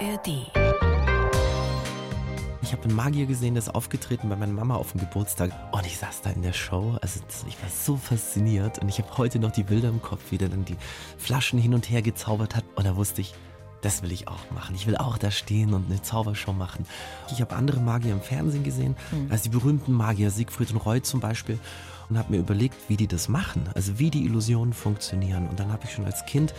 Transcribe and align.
ARD. 0.00 0.28
Ich 2.62 2.72
habe 2.72 2.84
einen 2.84 2.94
Magier 2.94 3.26
gesehen, 3.26 3.54
der 3.54 3.62
ist 3.62 3.74
aufgetreten 3.74 4.30
bei 4.30 4.36
meiner 4.36 4.52
Mama 4.52 4.76
auf 4.76 4.92
dem 4.92 5.00
Geburtstag. 5.00 5.50
Und 5.72 5.84
ich 5.84 5.98
saß 5.98 6.22
da 6.22 6.30
in 6.30 6.42
der 6.42 6.54
Show. 6.54 6.96
Also 7.02 7.20
ich 7.46 7.60
war 7.62 7.68
so 7.68 7.96
fasziniert. 7.96 8.78
Und 8.78 8.88
ich 8.88 8.98
habe 8.98 9.18
heute 9.18 9.38
noch 9.38 9.50
die 9.50 9.62
Bilder 9.62 9.88
im 9.88 10.00
Kopf, 10.00 10.30
wie 10.30 10.38
der 10.38 10.48
dann 10.48 10.64
die 10.64 10.76
Flaschen 11.18 11.58
hin 11.58 11.74
und 11.74 11.90
her 11.90 12.00
gezaubert 12.00 12.56
hat. 12.56 12.64
Und 12.76 12.86
da 12.86 12.96
wusste 12.96 13.20
ich, 13.20 13.34
das 13.82 14.02
will 14.02 14.12
ich 14.12 14.26
auch 14.28 14.50
machen. 14.54 14.74
Ich 14.74 14.86
will 14.86 14.96
auch 14.96 15.18
da 15.18 15.30
stehen 15.30 15.74
und 15.74 15.90
eine 15.90 16.00
Zaubershow 16.00 16.52
machen. 16.52 16.86
Ich 17.30 17.42
habe 17.42 17.54
andere 17.54 17.80
Magier 17.80 18.12
im 18.12 18.20
Fernsehen 18.22 18.64
gesehen, 18.64 18.96
mhm. 19.10 19.30
also 19.30 19.44
die 19.44 19.48
berühmten 19.50 19.92
Magier, 19.92 20.30
Siegfried 20.30 20.70
und 20.72 20.78
Roy 20.78 21.00
zum 21.02 21.20
Beispiel, 21.20 21.58
und 22.10 22.18
habe 22.18 22.32
mir 22.32 22.38
überlegt, 22.38 22.76
wie 22.88 22.96
die 22.96 23.06
das 23.06 23.28
machen, 23.28 23.68
also 23.74 23.98
wie 23.98 24.10
die 24.10 24.24
Illusionen 24.24 24.74
funktionieren. 24.74 25.48
Und 25.48 25.58
dann 25.60 25.72
habe 25.72 25.84
ich 25.84 25.92
schon 25.92 26.04
als 26.04 26.26
Kind 26.26 26.52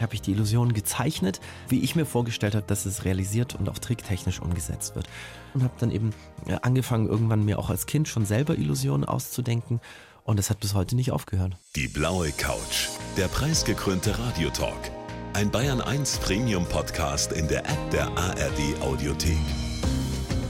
habe 0.00 0.14
ich 0.14 0.20
die 0.20 0.32
Illusionen 0.32 0.74
gezeichnet, 0.74 1.40
wie 1.68 1.80
ich 1.80 1.96
mir 1.96 2.04
vorgestellt 2.04 2.54
habe, 2.54 2.66
dass 2.66 2.86
es 2.86 3.04
realisiert 3.04 3.54
und 3.54 3.68
auch 3.68 3.78
tricktechnisch 3.78 4.40
umgesetzt 4.40 4.94
wird. 4.94 5.06
Und 5.54 5.62
habe 5.62 5.74
dann 5.78 5.90
eben 5.90 6.10
äh, 6.46 6.56
angefangen, 6.62 7.08
irgendwann 7.08 7.44
mir 7.44 7.58
auch 7.58 7.70
als 7.70 7.86
Kind 7.86 8.08
schon 8.08 8.26
selber 8.26 8.56
Illusionen 8.56 9.04
auszudenken. 9.04 9.80
Und 10.24 10.38
es 10.38 10.50
hat 10.50 10.60
bis 10.60 10.74
heute 10.74 10.96
nicht 10.96 11.12
aufgehört. 11.12 11.56
Die 11.76 11.88
blaue 11.88 12.30
Couch, 12.32 12.88
der 13.16 13.28
preisgekrönte 13.28 14.18
Radiotalk. 14.18 14.90
Ein 15.34 15.50
Bayern 15.50 15.80
1 15.80 16.18
Premium 16.18 16.66
Podcast 16.66 17.32
in 17.32 17.46
der 17.46 17.60
App 17.60 17.90
der 17.90 18.08
ARD 18.18 18.80
Audiothek. 18.80 19.38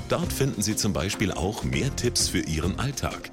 Dort 0.09 0.33
finden 0.33 0.63
Sie 0.63 0.77
zum 0.77 0.93
Beispiel 0.93 1.33
auch 1.33 1.65
mehr 1.65 1.95
Tipps 1.95 2.29
für 2.29 2.41
Ihren 2.41 2.79
Alltag 2.79 3.33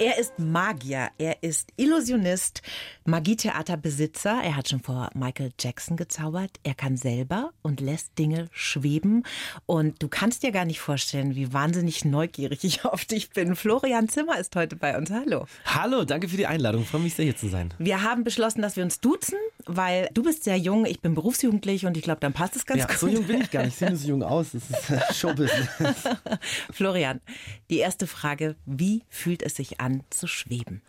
Er 0.00 0.16
ist 0.16 0.38
Magier, 0.38 1.08
er 1.18 1.42
ist 1.42 1.72
Illusionist, 1.76 2.62
Magietheaterbesitzer. 3.04 4.40
Er 4.44 4.54
hat 4.54 4.68
schon 4.68 4.78
vor 4.78 5.10
Michael 5.12 5.50
Jackson 5.58 5.96
gezaubert. 5.96 6.52
Er 6.62 6.74
kann 6.74 6.96
selber 6.96 7.50
und 7.62 7.80
lässt 7.80 8.16
Dinge 8.16 8.48
schweben. 8.52 9.24
Und 9.66 10.00
du 10.00 10.06
kannst 10.06 10.44
dir 10.44 10.52
gar 10.52 10.66
nicht 10.66 10.78
vorstellen, 10.78 11.34
wie 11.34 11.52
wahnsinnig 11.52 12.04
neugierig 12.04 12.62
ich 12.62 12.84
auf 12.84 13.06
dich 13.06 13.30
bin. 13.30 13.56
Florian 13.56 14.08
Zimmer 14.08 14.38
ist 14.38 14.54
heute 14.54 14.76
bei 14.76 14.96
uns. 14.96 15.10
Hallo. 15.10 15.46
Hallo, 15.64 16.04
danke 16.04 16.28
für 16.28 16.36
die 16.36 16.46
Einladung. 16.46 16.82
Ich 16.82 16.88
freue 16.88 17.00
mich 17.00 17.14
sehr, 17.14 17.24
hier 17.24 17.36
zu 17.36 17.48
sein. 17.48 17.74
Wir 17.78 18.04
haben 18.04 18.22
beschlossen, 18.22 18.62
dass 18.62 18.76
wir 18.76 18.84
uns 18.84 19.00
duzen, 19.00 19.38
weil 19.68 20.08
du 20.14 20.22
bist 20.22 20.44
sehr 20.44 20.56
jung, 20.56 20.86
ich 20.86 21.00
bin 21.00 21.14
berufsjugendlich 21.14 21.86
und 21.86 21.96
ich 21.96 22.02
glaube, 22.02 22.20
dann 22.20 22.32
passt 22.32 22.56
es 22.56 22.66
ganz 22.66 22.80
ja, 22.80 22.86
gut. 22.86 22.98
So 22.98 23.06
jung 23.06 23.24
bin 23.24 23.42
ich 23.42 23.50
gar 23.50 23.62
nicht. 23.62 23.74
Ich 23.74 23.78
sehe 23.78 23.90
nur 23.90 23.98
so 23.98 24.08
jung 24.08 24.22
aus. 24.22 24.52
Das 24.52 24.62
ist 24.68 24.90
äh, 24.90 25.14
Showbusiness. 25.14 25.68
Florian, 26.72 27.20
die 27.70 27.78
erste 27.78 28.06
Frage: 28.06 28.56
Wie 28.66 29.04
fühlt 29.08 29.42
es 29.42 29.54
sich 29.54 29.80
an? 29.80 30.02
zu 30.10 30.26
schweben. 30.26 30.82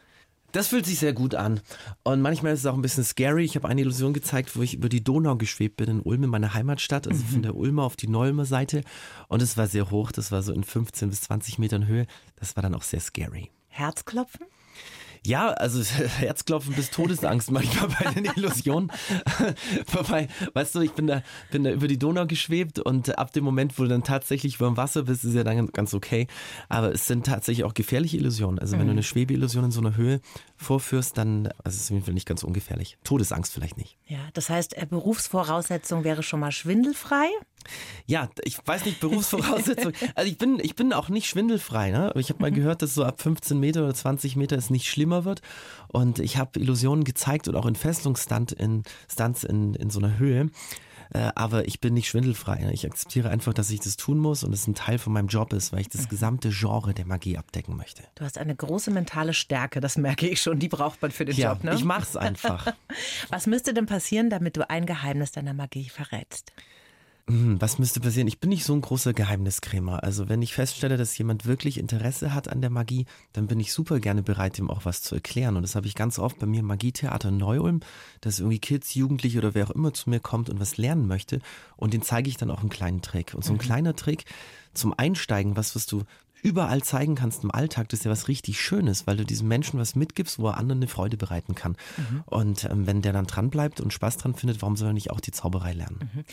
Das 0.51 0.69
fühlt 0.69 0.85
sich 0.85 0.97
sehr 0.97 1.13
gut 1.13 1.35
an. 1.35 1.59
Und 2.03 2.21
manchmal 2.21 2.53
ist 2.53 2.61
es 2.61 2.65
auch 2.65 2.73
ein 2.73 2.81
bisschen 2.81 3.03
scary. 3.03 3.43
Ich 3.43 3.55
habe 3.55 3.67
eine 3.67 3.81
Illusion 3.81 4.13
gezeigt, 4.13 4.55
wo 4.55 4.63
ich 4.63 4.73
über 4.73 4.89
die 4.89 5.03
Donau 5.03 5.35
geschwebt 5.35 5.77
bin 5.77 5.89
in 5.89 5.99
Ulm, 6.01 6.23
in 6.23 6.29
meiner 6.29 6.53
Heimatstadt, 6.53 7.07
also 7.07 7.23
mhm. 7.23 7.27
von 7.27 7.41
der 7.43 7.55
Ulmer 7.55 7.83
auf 7.83 7.95
die 7.95 8.07
Neulmer 8.07 8.45
Seite. 8.45 8.83
Und 9.27 9.43
es 9.43 9.57
war 9.57 9.67
sehr 9.67 9.91
hoch, 9.91 10.11
das 10.11 10.31
war 10.31 10.41
so 10.41 10.51
in 10.53 10.63
15 10.63 11.09
bis 11.09 11.21
20 11.21 11.59
Metern 11.59 11.85
Höhe. 11.85 12.07
Das 12.35 12.55
war 12.55 12.63
dann 12.63 12.73
auch 12.73 12.81
sehr 12.81 12.99
scary. 12.99 13.51
Herzklopfen? 13.67 14.47
Ja, 15.25 15.49
also 15.49 15.83
Herzklopfen 16.19 16.73
bis 16.75 16.91
Todesangst 16.91 17.51
manchmal 17.51 17.89
bei 17.89 18.11
den 18.13 18.25
Illusionen. 18.25 18.91
Wobei, 19.91 20.29
weißt 20.53 20.75
du, 20.75 20.81
ich 20.81 20.91
bin 20.91 21.07
da, 21.07 21.21
bin 21.51 21.63
da 21.63 21.71
über 21.71 21.87
die 21.87 21.99
Donau 21.99 22.25
geschwebt 22.25 22.79
und 22.79 23.17
ab 23.17 23.33
dem 23.33 23.43
Moment, 23.43 23.77
wo 23.77 23.83
du 23.83 23.89
dann 23.89 24.03
tatsächlich 24.03 24.55
über 24.55 24.67
dem 24.67 24.77
Wasser 24.77 25.03
bist, 25.03 25.25
ist 25.25 25.33
ja 25.33 25.43
dann 25.43 25.67
ganz 25.67 25.93
okay. 25.93 26.27
Aber 26.69 26.93
es 26.93 27.05
sind 27.05 27.25
tatsächlich 27.25 27.65
auch 27.65 27.73
gefährliche 27.73 28.17
Illusionen. 28.17 28.59
Also 28.59 28.73
wenn 28.73 28.83
mhm. 28.83 28.87
du 28.87 28.91
eine 28.93 29.03
Schwebeillusion 29.03 29.65
in 29.65 29.71
so 29.71 29.81
einer 29.81 29.97
Höhe 29.97 30.21
vorführst, 30.55 31.17
dann 31.17 31.47
also 31.63 31.75
es 31.75 31.75
ist 31.75 31.89
es 31.89 31.91
auf 31.91 31.95
jeden 31.95 32.05
Fall 32.05 32.13
nicht 32.13 32.27
ganz 32.27 32.43
ungefährlich. 32.43 32.97
Todesangst 33.03 33.53
vielleicht 33.53 33.77
nicht. 33.77 33.97
Ja, 34.07 34.19
das 34.33 34.49
heißt, 34.49 34.77
äh, 34.77 34.85
Berufsvoraussetzung 34.85 36.03
wäre 36.03 36.23
schon 36.23 36.39
mal 36.39 36.51
schwindelfrei. 36.51 37.27
Ja, 38.05 38.29
ich 38.43 38.57
weiß 38.65 38.85
nicht, 38.85 38.99
Berufsvoraussetzung. 38.99 39.93
Also 40.15 40.31
ich 40.31 40.37
bin, 40.37 40.59
ich 40.61 40.75
bin 40.75 40.93
auch 40.93 41.09
nicht 41.09 41.27
schwindelfrei. 41.27 41.91
Ne? 41.91 42.11
Ich 42.15 42.29
habe 42.29 42.41
mal 42.41 42.51
mhm. 42.51 42.55
gehört, 42.55 42.81
dass 42.81 42.95
so 42.95 43.03
ab 43.03 43.21
15 43.21 43.59
Meter 43.59 43.83
oder 43.83 43.93
20 43.93 44.35
Meter 44.35 44.57
es 44.57 44.69
nicht 44.69 44.87
schlimmer 44.87 45.25
wird. 45.25 45.41
Und 45.87 46.19
ich 46.19 46.37
habe 46.37 46.59
Illusionen 46.59 47.03
gezeigt 47.03 47.47
und 47.47 47.55
auch 47.55 47.65
in 47.65 47.75
Fesselungsstunts 47.75 48.53
in, 48.53 48.83
Stunts 49.11 49.43
in, 49.43 49.75
in 49.75 49.89
so 49.89 49.99
einer 49.99 50.17
Höhe. 50.17 50.49
Äh, 51.11 51.31
aber 51.35 51.67
ich 51.67 51.79
bin 51.79 51.93
nicht 51.93 52.07
schwindelfrei. 52.07 52.59
Ne? 52.59 52.73
Ich 52.73 52.85
akzeptiere 52.85 53.29
einfach, 53.29 53.53
dass 53.53 53.69
ich 53.71 53.79
das 53.79 53.97
tun 53.97 54.19
muss 54.19 54.43
und 54.43 54.53
es 54.53 54.67
ein 54.67 54.75
Teil 54.75 54.99
von 54.99 55.13
meinem 55.13 55.27
Job 55.27 55.53
ist, 55.53 55.71
weil 55.73 55.81
ich 55.81 55.89
das 55.89 56.03
mhm. 56.03 56.09
gesamte 56.09 56.49
Genre 56.49 56.93
der 56.93 57.05
Magie 57.05 57.37
abdecken 57.37 57.75
möchte. 57.75 58.03
Du 58.15 58.23
hast 58.23 58.37
eine 58.37 58.55
große 58.55 58.91
mentale 58.91 59.33
Stärke, 59.33 59.79
das 59.79 59.97
merke 59.97 60.27
ich 60.27 60.41
schon. 60.41 60.59
Die 60.59 60.67
braucht 60.67 61.01
man 61.01 61.11
für 61.11 61.25
den 61.25 61.35
ja, 61.35 61.53
Job. 61.53 61.63
Ne? 61.63 61.73
Ich 61.75 61.83
mach's 61.83 62.15
einfach. 62.15 62.73
Was 63.29 63.47
müsste 63.47 63.73
denn 63.73 63.87
passieren, 63.87 64.29
damit 64.29 64.57
du 64.57 64.69
ein 64.69 64.85
Geheimnis 64.85 65.31
deiner 65.31 65.53
Magie 65.53 65.89
verrätst? 65.89 66.53
Hm, 67.29 67.61
was 67.61 67.79
müsste 67.79 67.99
passieren? 67.99 68.27
Ich 68.27 68.39
bin 68.39 68.49
nicht 68.49 68.65
so 68.65 68.73
ein 68.73 68.81
großer 68.81 69.13
Geheimniskrämer. 69.13 70.03
Also 70.03 70.29
wenn 70.29 70.41
ich 70.41 70.53
feststelle, 70.53 70.97
dass 70.97 71.17
jemand 71.17 71.45
wirklich 71.45 71.77
Interesse 71.77 72.33
hat 72.33 72.47
an 72.47 72.61
der 72.61 72.69
Magie, 72.69 73.05
dann 73.33 73.47
bin 73.47 73.59
ich 73.59 73.71
super 73.71 73.99
gerne 73.99 74.23
bereit, 74.23 74.57
ihm 74.57 74.69
auch 74.69 74.85
was 74.85 75.01
zu 75.01 75.15
erklären. 75.15 75.55
Und 75.55 75.63
das 75.63 75.75
habe 75.75 75.87
ich 75.87 75.95
ganz 75.95 76.19
oft 76.19 76.39
bei 76.39 76.47
mir 76.47 76.61
im 76.61 76.65
Magietheater 76.65 77.31
Neu-Ulm, 77.31 77.81
dass 78.21 78.39
irgendwie 78.39 78.59
Kids, 78.59 78.95
Jugendliche 78.95 79.37
oder 79.37 79.53
wer 79.53 79.67
auch 79.67 79.75
immer 79.75 79.93
zu 79.93 80.09
mir 80.09 80.19
kommt 80.19 80.49
und 80.49 80.59
was 80.59 80.77
lernen 80.77 81.07
möchte. 81.07 81.39
Und 81.77 81.93
den 81.93 82.01
zeige 82.01 82.29
ich 82.29 82.37
dann 82.37 82.51
auch 82.51 82.61
einen 82.61 82.69
kleinen 82.69 83.01
Trick. 83.01 83.33
Und 83.35 83.43
so 83.43 83.53
ein 83.53 83.57
mhm. 83.57 83.61
kleiner 83.61 83.95
Trick 83.95 84.25
zum 84.73 84.93
Einsteigen, 84.97 85.55
was, 85.55 85.75
was 85.75 85.85
du 85.85 86.03
überall 86.41 86.83
zeigen 86.83 87.15
kannst 87.15 87.43
im 87.43 87.51
Alltag, 87.51 87.89
das 87.89 87.99
ist 87.99 88.03
ja 88.05 88.11
was 88.11 88.27
richtig 88.27 88.59
Schönes, 88.61 89.07
weil 89.07 89.17
du 89.17 89.25
diesem 89.25 89.47
Menschen 89.47 89.79
was 89.79 89.95
mitgibst, 89.95 90.39
wo 90.39 90.47
er 90.47 90.57
anderen 90.57 90.79
eine 90.79 90.87
Freude 90.87 91.17
bereiten 91.17 91.55
kann. 91.55 91.75
Mhm. 91.97 92.23
Und 92.25 92.65
ähm, 92.65 92.87
wenn 92.87 93.01
der 93.01 93.13
dann 93.13 93.27
dran 93.27 93.49
bleibt 93.49 93.81
und 93.81 93.93
Spaß 93.93 94.17
dran 94.17 94.35
findet, 94.35 94.61
warum 94.61 94.77
soll 94.77 94.89
er 94.89 94.93
nicht 94.93 95.11
auch 95.11 95.19
die 95.19 95.31
Zauberei 95.31 95.73
lernen? 95.73 96.09
Mhm. 96.13 96.23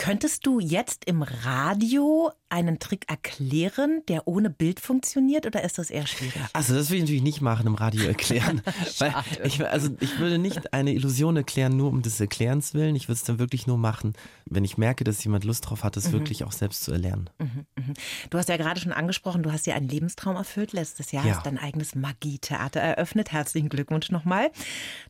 Könntest 0.00 0.46
du 0.46 0.60
jetzt 0.60 1.04
im 1.04 1.20
Radio 1.22 2.32
einen 2.48 2.78
Trick 2.78 3.04
erklären, 3.10 4.02
der 4.08 4.26
ohne 4.26 4.48
Bild 4.48 4.80
funktioniert 4.80 5.46
oder 5.46 5.62
ist 5.62 5.76
das 5.76 5.90
eher 5.90 6.06
schwierig? 6.06 6.40
Also 6.54 6.74
das 6.74 6.88
will 6.88 6.96
ich 6.96 7.02
natürlich 7.02 7.22
nicht 7.22 7.42
machen 7.42 7.66
im 7.66 7.74
Radio 7.74 8.06
erklären. 8.06 8.62
weil 8.98 9.14
ich, 9.44 9.62
also 9.64 9.90
ich 10.00 10.18
würde 10.18 10.38
nicht 10.38 10.72
eine 10.72 10.94
Illusion 10.94 11.36
erklären, 11.36 11.76
nur 11.76 11.90
um 11.90 12.00
des 12.00 12.18
Erklärens 12.18 12.72
willen. 12.72 12.96
Ich 12.96 13.08
würde 13.08 13.18
es 13.18 13.24
dann 13.24 13.38
wirklich 13.38 13.66
nur 13.66 13.76
machen, 13.76 14.14
wenn 14.46 14.64
ich 14.64 14.78
merke, 14.78 15.04
dass 15.04 15.22
jemand 15.22 15.44
Lust 15.44 15.68
drauf 15.68 15.84
hat, 15.84 15.98
es 15.98 16.08
mhm. 16.08 16.12
wirklich 16.12 16.44
auch 16.44 16.52
selbst 16.52 16.82
zu 16.82 16.92
erlernen. 16.92 17.28
Mhm, 17.38 17.66
mhm. 17.76 17.94
Du 18.30 18.38
hast 18.38 18.48
ja 18.48 18.56
gerade 18.56 18.80
schon 18.80 18.92
angesprochen, 18.92 19.42
du 19.42 19.52
hast 19.52 19.66
ja 19.66 19.74
einen 19.74 19.88
Lebenstraum 19.88 20.34
erfüllt. 20.34 20.72
Letztes 20.72 21.12
Jahr 21.12 21.26
ja. 21.26 21.36
hast 21.36 21.44
dein 21.44 21.58
eigenes 21.58 21.94
Magietheater 21.94 22.80
eröffnet. 22.80 23.32
Herzlichen 23.32 23.68
Glückwunsch 23.68 24.10
nochmal. 24.10 24.50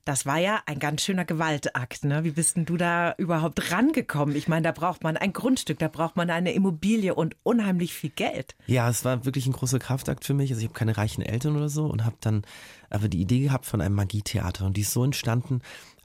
Das 0.04 0.26
war 0.26 0.38
ja 0.38 0.60
ein 0.66 0.80
ganz 0.80 1.02
schöner 1.02 1.24
Gewaltakt. 1.24 2.04
Ne? 2.04 2.24
Wie 2.24 2.32
bist 2.32 2.56
denn 2.56 2.66
du 2.66 2.76
da 2.76 3.14
überhaupt 3.18 3.70
rangekommen? 3.70 4.34
Ich 4.34 4.48
meine, 4.48 4.64
da 4.64 4.72
braucht 4.80 5.04
man 5.04 5.18
ein 5.18 5.34
Grundstück, 5.34 5.78
da 5.78 5.88
braucht 5.88 6.16
man 6.16 6.30
eine 6.30 6.52
Immobilie 6.52 7.14
und 7.14 7.36
unheimlich 7.42 7.92
viel 7.92 8.08
Geld. 8.08 8.56
Ja, 8.66 8.88
es 8.88 9.04
war 9.04 9.26
wirklich 9.26 9.46
ein 9.46 9.52
großer 9.52 9.78
Kraftakt 9.78 10.24
für 10.24 10.32
mich. 10.32 10.50
Also 10.50 10.60
ich 10.60 10.68
habe 10.68 10.78
keine 10.78 10.96
reichen 10.96 11.22
Eltern 11.22 11.54
oder 11.56 11.68
so 11.68 11.84
und 11.84 12.04
habe 12.04 12.16
dann 12.20 12.42
aber 12.88 13.08
die 13.08 13.20
Idee 13.20 13.40
gehabt 13.40 13.66
von 13.66 13.82
einem 13.82 13.94
Magietheater 13.94 14.64
und 14.64 14.76
die 14.76 14.80
ist 14.80 14.92
so 14.92 15.04
entstanden, 15.04 15.60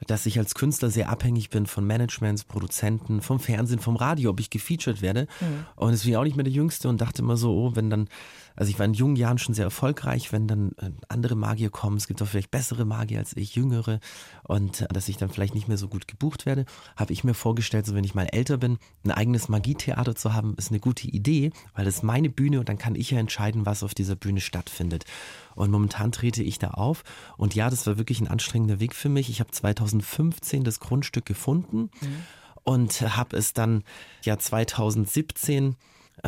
dass 0.08 0.26
ich 0.26 0.38
als 0.38 0.56
Künstler 0.56 0.90
sehr 0.90 1.10
abhängig 1.10 1.50
bin 1.50 1.66
von 1.66 1.88
Managements, 1.88 2.44
Produzenten, 2.44 3.22
vom 3.22 3.40
Fernsehen, 3.40 3.80
vom 3.80 3.96
Radio, 3.96 4.32
ob 4.32 4.42
ich 4.42 4.50
gefeatured 4.50 5.02
werde. 5.02 5.28
Mhm. 5.40 5.66
Und 5.78 5.92
deswegen 5.92 6.18
auch 6.18 6.24
nicht 6.24 6.36
mehr 6.36 6.44
der 6.44 6.54
Jüngste 6.54 6.90
und 6.90 7.00
dachte 7.00 7.22
immer 7.22 7.38
so, 7.38 7.56
oh, 7.56 7.76
wenn 7.76 7.90
dann, 7.90 8.10
also 8.56 8.70
ich 8.70 8.80
war 8.80 8.86
in 8.86 8.94
jungen 8.94 9.16
Jahren 9.16 9.38
schon 9.38 9.54
sehr 9.54 9.66
erfolgreich, 9.66 10.32
wenn 10.32 10.48
dann 10.48 10.72
äh, 10.78 10.92
andere 11.08 11.36
Magier 11.36 11.70
kommen, 11.70 11.98
es 11.98 12.08
gibt 12.08 12.22
auch 12.22 12.28
vielleicht 12.28 12.52
bessere 12.52 12.86
Magier 12.86 13.20
als 13.20 13.36
ich, 13.36 13.56
jüngere, 13.56 14.00
und 14.44 14.82
äh, 14.82 14.88
dass 14.88 15.10
ich 15.10 15.18
dann 15.18 15.30
vielleicht 15.30 15.56
nicht 15.56 15.68
mehr 15.68 15.78
so 15.78 15.88
gut 15.88 16.08
gebucht 16.08 16.46
werde, 16.46 16.66
habe 16.96 17.14
ich 17.14 17.24
mir 17.24 17.34
vorgestellt, 17.34 17.86
so 17.86 17.96
wenn 17.96 18.04
ich 18.04 18.16
mal 18.16 18.28
älter 18.32 18.58
bin, 18.58 18.78
ein 19.04 19.12
eigenes 19.12 19.50
Magietheater 19.50 20.16
zu 20.16 20.34
haben, 20.34 20.56
ist 20.58 20.72
eine 20.72 20.80
gute 20.80 21.08
Idee, 21.08 21.52
weil 21.74 21.86
das 21.86 21.96
ist 21.96 22.04
meine 22.04 22.30
Bühne 22.30 22.60
und 22.60 22.70
dann 22.70 22.78
kann 22.78 22.96
ich 22.96 23.12
ja 23.12 23.20
entscheiden, 23.20 23.66
was 23.66 23.84
auf 23.84 23.94
dieser 23.94 24.16
Bühne 24.16 24.42
stattfindet. 24.42 25.06
Und 25.56 25.72
momentan 25.72 26.12
trete 26.12 26.44
ich 26.44 26.60
da 26.60 26.72
auf. 26.72 27.04
Und 27.38 27.56
ja, 27.56 27.70
das 27.70 27.88
war 27.88 27.98
wirklich 27.98 28.20
ein 28.20 28.28
anstrengender 28.28 28.80
Weg 28.80 28.94
für 28.94 29.10
mich. 29.10 29.30
Ich 29.30 29.40
habe 29.40 29.52
2015 29.52 30.64
das 30.64 30.80
Grundstück 30.80 31.26
gefunden 31.26 31.90
mhm. 32.02 32.24
und 32.64 33.02
habe 33.02 33.38
es 33.38 33.54
dann 33.54 33.84
ja 34.24 34.38
2017 34.38 35.72
äh, 35.72 35.76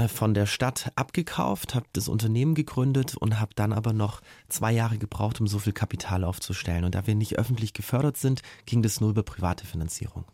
von 0.07 0.33
der 0.33 0.45
Stadt 0.45 0.91
abgekauft, 0.95 1.73
habe 1.73 1.87
das 1.93 2.07
Unternehmen 2.07 2.53
gegründet 2.53 3.15
und 3.17 3.39
habe 3.39 3.51
dann 3.55 3.73
aber 3.73 3.93
noch 3.93 4.21
zwei 4.49 4.71
Jahre 4.71 4.97
gebraucht, 4.97 5.41
um 5.41 5.47
so 5.47 5.59
viel 5.59 5.73
Kapital 5.73 6.23
aufzustellen. 6.23 6.83
Und 6.83 6.93
da 6.93 7.07
wir 7.07 7.15
nicht 7.15 7.39
öffentlich 7.39 7.73
gefördert 7.73 8.17
sind, 8.17 8.41
ging 8.65 8.83
das 8.83 9.01
nur 9.01 9.09
über 9.09 9.23
private 9.23 9.65
Finanzierung. 9.65 10.25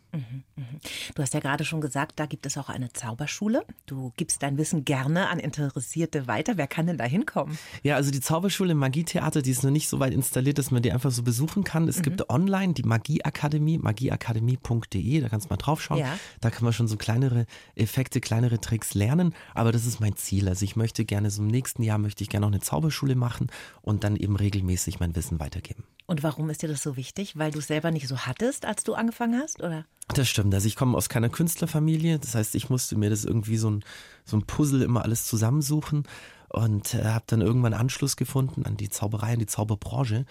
Du 1.15 1.21
hast 1.21 1.33
ja 1.33 1.39
gerade 1.39 1.65
schon 1.65 1.81
gesagt, 1.81 2.19
da 2.19 2.25
gibt 2.25 2.45
es 2.45 2.57
auch 2.57 2.69
eine 2.69 2.91
Zauberschule. 2.93 3.65
Du 3.87 4.13
gibst 4.15 4.43
dein 4.43 4.57
Wissen 4.57 4.85
gerne 4.85 5.29
an 5.29 5.39
Interessierte 5.39 6.27
weiter. 6.27 6.57
Wer 6.57 6.67
kann 6.67 6.85
denn 6.85 6.97
da 6.97 7.05
hinkommen? 7.05 7.57
Ja, 7.81 7.95
also 7.95 8.11
die 8.11 8.21
Zauberschule 8.21 8.73
im 8.73 8.77
Magietheater, 8.77 9.41
die 9.41 9.51
ist 9.51 9.63
noch 9.63 9.71
nicht 9.71 9.89
so 9.89 9.99
weit 9.99 10.13
installiert, 10.13 10.59
dass 10.59 10.69
man 10.69 10.83
die 10.83 10.91
einfach 10.91 11.11
so 11.11 11.23
besuchen 11.23 11.63
kann. 11.63 11.87
Es 11.87 11.97
mhm. 11.97 12.03
gibt 12.03 12.29
online 12.29 12.73
die 12.73 12.83
Magieakademie, 12.83 13.79
magieakademie.de, 13.79 15.21
da 15.21 15.29
kannst 15.29 15.47
du 15.47 15.53
mal 15.53 15.57
draufschauen. 15.57 15.99
Ja. 15.99 16.17
Da 16.41 16.51
kann 16.51 16.63
man 16.63 16.73
schon 16.73 16.87
so 16.87 16.97
kleinere 16.97 17.45
Effekte, 17.75 18.21
kleinere 18.21 18.61
Tricks 18.61 18.93
lernen. 18.93 19.33
Aber 19.55 19.71
das 19.71 19.85
ist 19.85 19.99
mein 19.99 20.15
Ziel. 20.15 20.47
Also 20.47 20.63
ich 20.63 20.75
möchte 20.75 21.05
gerne 21.05 21.31
so 21.31 21.41
im 21.41 21.47
nächsten 21.47 21.81
Jahr 21.81 21.97
möchte 21.97 22.23
ich 22.23 22.29
gerne 22.29 22.45
noch 22.45 22.51
eine 22.51 22.61
Zauberschule 22.61 23.15
machen 23.15 23.47
und 23.81 24.03
dann 24.03 24.15
eben 24.15 24.35
regelmäßig 24.35 24.99
mein 24.99 25.15
Wissen 25.15 25.39
weitergeben. 25.39 25.83
Und 26.05 26.23
warum 26.23 26.49
ist 26.49 26.61
dir 26.61 26.67
das 26.67 26.83
so 26.83 26.97
wichtig? 26.97 27.37
Weil 27.37 27.51
du 27.51 27.59
es 27.59 27.67
selber 27.67 27.91
nicht 27.91 28.07
so 28.07 28.17
hattest, 28.17 28.65
als 28.65 28.83
du 28.83 28.93
angefangen 28.93 29.39
hast, 29.41 29.61
oder? 29.61 29.85
Das 30.09 30.27
stimmt. 30.27 30.53
Also 30.53 30.67
ich 30.67 30.75
komme 30.75 30.97
aus 30.97 31.09
keiner 31.09 31.29
Künstlerfamilie. 31.29 32.19
Das 32.19 32.35
heißt, 32.35 32.55
ich 32.55 32.69
musste 32.69 32.97
mir 32.97 33.09
das 33.09 33.23
irgendwie 33.23 33.57
so 33.57 33.69
ein, 33.69 33.85
so 34.25 34.37
ein 34.37 34.43
Puzzle 34.43 34.81
immer 34.81 35.03
alles 35.03 35.25
zusammensuchen 35.25 36.03
und 36.49 36.93
äh, 36.93 37.05
habe 37.05 37.25
dann 37.27 37.41
irgendwann 37.41 37.73
Anschluss 37.73 38.15
gefunden 38.15 38.65
an 38.65 38.77
die 38.77 38.89
Zauberei, 38.89 39.33
an 39.33 39.39
die 39.39 39.45
Zauberbranche. 39.45 40.25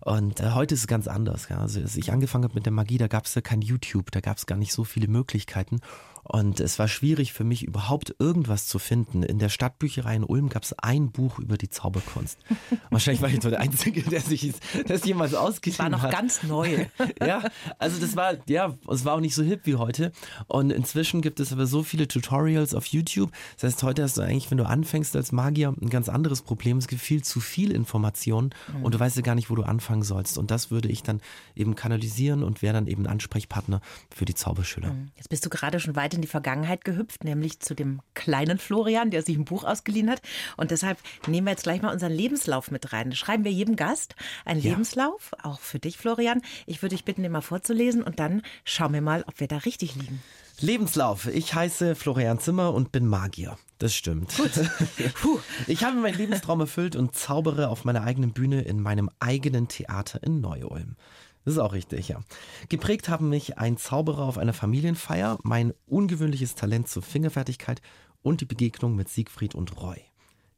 Und 0.00 0.40
äh, 0.40 0.50
heute 0.50 0.74
ist 0.74 0.82
es 0.82 0.86
ganz 0.86 1.08
anders. 1.08 1.48
Ja. 1.48 1.58
Also 1.58 1.80
als 1.80 1.96
ich 1.96 2.12
angefangen 2.12 2.44
habe 2.44 2.54
mit 2.54 2.66
der 2.66 2.72
Magie, 2.72 2.98
da 2.98 3.08
gab 3.08 3.24
es 3.24 3.34
ja 3.34 3.40
kein 3.40 3.62
YouTube, 3.62 4.10
da 4.12 4.20
gab 4.20 4.36
es 4.36 4.46
gar 4.46 4.56
nicht 4.56 4.72
so 4.72 4.84
viele 4.84 5.08
Möglichkeiten. 5.08 5.80
Und 6.24 6.58
es 6.60 6.78
war 6.78 6.88
schwierig 6.88 7.32
für 7.32 7.44
mich 7.44 7.64
überhaupt 7.64 8.16
irgendwas 8.18 8.66
zu 8.66 8.78
finden. 8.78 9.22
In 9.22 9.38
der 9.38 9.50
Stadtbücherei 9.50 10.16
in 10.16 10.24
Ulm 10.24 10.48
gab 10.48 10.62
es 10.62 10.72
ein 10.78 11.12
Buch 11.12 11.38
über 11.38 11.58
die 11.58 11.68
Zauberkunst. 11.68 12.38
Wahrscheinlich 12.90 13.22
war 13.22 13.28
ich 13.28 13.42
so 13.42 13.50
der 13.50 13.60
Einzige, 13.60 14.02
der 14.02 14.20
sich 14.20 14.52
das 14.86 15.04
jemals 15.04 15.34
ausgeliehen 15.34 15.78
hat. 15.78 15.92
War 15.92 15.98
noch 15.98 16.02
hat. 16.02 16.12
ganz 16.12 16.42
neu. 16.42 16.86
ja, 17.20 17.42
also 17.78 18.00
das 18.00 18.16
war, 18.16 18.34
ja, 18.48 18.74
es 18.90 19.04
war 19.04 19.14
auch 19.14 19.20
nicht 19.20 19.34
so 19.34 19.42
hip 19.42 19.60
wie 19.64 19.76
heute. 19.76 20.12
Und 20.46 20.70
inzwischen 20.70 21.20
gibt 21.20 21.40
es 21.40 21.52
aber 21.52 21.66
so 21.66 21.82
viele 21.82 22.08
Tutorials 22.08 22.74
auf 22.74 22.86
YouTube. 22.86 23.30
Das 23.60 23.72
heißt, 23.72 23.82
heute 23.82 24.02
hast 24.02 24.16
du 24.16 24.22
eigentlich, 24.22 24.50
wenn 24.50 24.58
du 24.58 24.66
anfängst 24.66 25.14
als 25.16 25.30
Magier, 25.30 25.74
ein 25.80 25.90
ganz 25.90 26.08
anderes 26.08 26.40
Problem. 26.40 26.78
Es 26.78 26.88
gibt 26.88 27.02
viel 27.02 27.22
zu 27.22 27.40
viel 27.40 27.70
Information 27.70 28.50
mhm. 28.72 28.84
und 28.84 28.94
du 28.94 29.00
weißt 29.00 29.16
ja 29.16 29.22
gar 29.22 29.34
nicht, 29.34 29.50
wo 29.50 29.56
du 29.56 29.62
anfangen 29.62 30.02
sollst. 30.02 30.38
Und 30.38 30.50
das 30.50 30.70
würde 30.70 30.88
ich 30.88 31.02
dann 31.02 31.20
eben 31.54 31.74
kanalisieren 31.74 32.42
und 32.42 32.62
wäre 32.62 32.72
dann 32.72 32.86
eben 32.86 33.06
Ansprechpartner 33.06 33.82
für 34.14 34.24
die 34.24 34.34
Zauberschüler. 34.34 34.92
Mhm. 34.92 35.10
Jetzt 35.16 35.28
bist 35.28 35.44
du 35.44 35.50
gerade 35.50 35.80
schon 35.80 35.96
weit 35.96 36.13
in 36.16 36.22
die 36.22 36.28
Vergangenheit 36.28 36.84
gehüpft, 36.84 37.24
nämlich 37.24 37.60
zu 37.60 37.74
dem 37.74 38.00
kleinen 38.14 38.58
Florian, 38.58 39.10
der 39.10 39.22
sich 39.22 39.36
ein 39.36 39.44
Buch 39.44 39.64
ausgeliehen 39.64 40.10
hat. 40.10 40.20
Und 40.56 40.70
deshalb 40.70 40.98
nehmen 41.26 41.46
wir 41.46 41.52
jetzt 41.52 41.64
gleich 41.64 41.82
mal 41.82 41.92
unseren 41.92 42.12
Lebenslauf 42.12 42.70
mit 42.70 42.92
rein. 42.92 43.10
Da 43.10 43.16
schreiben 43.16 43.44
wir 43.44 43.52
jedem 43.52 43.76
Gast 43.76 44.14
einen 44.44 44.60
ja. 44.60 44.70
Lebenslauf, 44.70 45.32
auch 45.42 45.60
für 45.60 45.78
dich, 45.78 45.96
Florian. 45.96 46.42
Ich 46.66 46.82
würde 46.82 46.94
dich 46.94 47.04
bitten, 47.04 47.22
den 47.22 47.32
mal 47.32 47.40
vorzulesen 47.40 48.02
und 48.02 48.18
dann 48.20 48.42
schauen 48.64 48.92
wir 48.92 49.02
mal, 49.02 49.24
ob 49.26 49.40
wir 49.40 49.48
da 49.48 49.58
richtig 49.58 49.94
liegen. 49.94 50.22
Lebenslauf. 50.60 51.26
Ich 51.26 51.54
heiße 51.54 51.94
Florian 51.94 52.38
Zimmer 52.38 52.72
und 52.72 52.92
bin 52.92 53.06
Magier. 53.06 53.58
Das 53.78 53.94
stimmt. 53.94 54.36
Gut. 54.36 54.52
Puh. 55.20 55.40
Ich 55.66 55.84
habe 55.84 55.96
meinen 55.96 56.16
Lebenstraum 56.16 56.60
erfüllt 56.60 56.96
und 56.96 57.14
zaubere 57.16 57.68
auf 57.68 57.84
meiner 57.84 58.02
eigenen 58.02 58.32
Bühne 58.32 58.62
in 58.62 58.80
meinem 58.80 59.10
eigenen 59.18 59.68
Theater 59.68 60.22
in 60.22 60.40
Neu-Ulm. 60.40 60.96
Das 61.44 61.54
ist 61.54 61.60
auch 61.60 61.72
richtig, 61.74 62.08
ja. 62.08 62.20
Geprägt 62.68 63.08
haben 63.08 63.28
mich 63.28 63.58
ein 63.58 63.76
Zauberer 63.76 64.22
auf 64.22 64.38
einer 64.38 64.54
Familienfeier, 64.54 65.38
mein 65.42 65.74
ungewöhnliches 65.86 66.54
Talent 66.54 66.88
zur 66.88 67.02
Fingerfertigkeit 67.02 67.82
und 68.22 68.40
die 68.40 68.46
Begegnung 68.46 68.96
mit 68.96 69.08
Siegfried 69.08 69.54
und 69.54 69.80
Roy. 69.80 70.00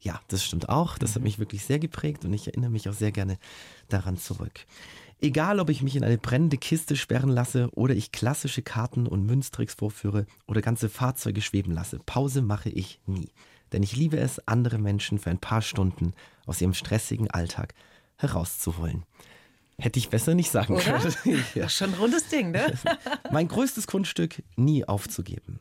Ja, 0.01 0.21
das 0.29 0.45
stimmt 0.45 0.69
auch. 0.69 0.99
Das 0.99 1.11
hat 1.11 1.23
mhm. 1.23 1.25
mich 1.25 1.39
wirklich 1.39 1.65
sehr 1.65 1.81
geprägt 1.81 2.25
und 2.25 2.33
ich 2.33 2.47
erinnere 2.47 2.71
mich 2.71 2.89
auch 2.89 2.95
sehr 2.95 3.13
gerne 3.13 3.39
daran 3.89 4.17
zurück. 4.17 4.67
Egal, 5.21 5.61
ob 5.61 5.71
ich 5.71 5.83
mich 5.83 5.97
in 5.97 6.05
eine 6.05 6.19
brennende 6.19 6.59
Kiste 6.59 6.95
sperren 6.95 7.31
lasse 7.31 7.71
oder 7.73 7.95
ich 7.95 8.13
klassische 8.13 8.63
Karten 8.63 9.07
und 9.07 9.25
Münztricks 9.25 9.75
vorführe 9.75 10.27
oder 10.47 10.61
ganze 10.61 10.91
Fahrzeuge 10.91 11.41
schweben 11.41 11.73
lasse, 11.73 11.99
Pause 12.05 12.43
mache 12.43 12.69
ich 12.69 13.01
nie. 13.07 13.31
Denn 13.73 13.83
ich 13.83 13.97
liebe 13.97 14.19
es, 14.19 14.47
andere 14.47 14.79
Menschen 14.79 15.19
für 15.19 15.31
ein 15.31 15.41
paar 15.41 15.63
Stunden 15.63 16.13
aus 16.45 16.61
ihrem 16.61 16.75
stressigen 16.75 17.31
Alltag 17.31 17.75
herauszuholen. 18.17 19.05
Hätte 19.79 19.99
ich 19.99 20.09
besser 20.09 20.35
nicht 20.35 20.51
sagen 20.51 20.75
Oder? 20.75 20.99
können. 20.99 21.45
ja. 21.55 21.69
Schon 21.69 21.93
ein 21.93 21.99
rundes 22.01 22.29
Ding, 22.29 22.51
ne? 22.51 22.73
mein 23.31 23.49
größtes 23.49 23.87
Kunststück, 23.87 24.43
nie 24.57 24.85
aufzugeben. 24.87 25.61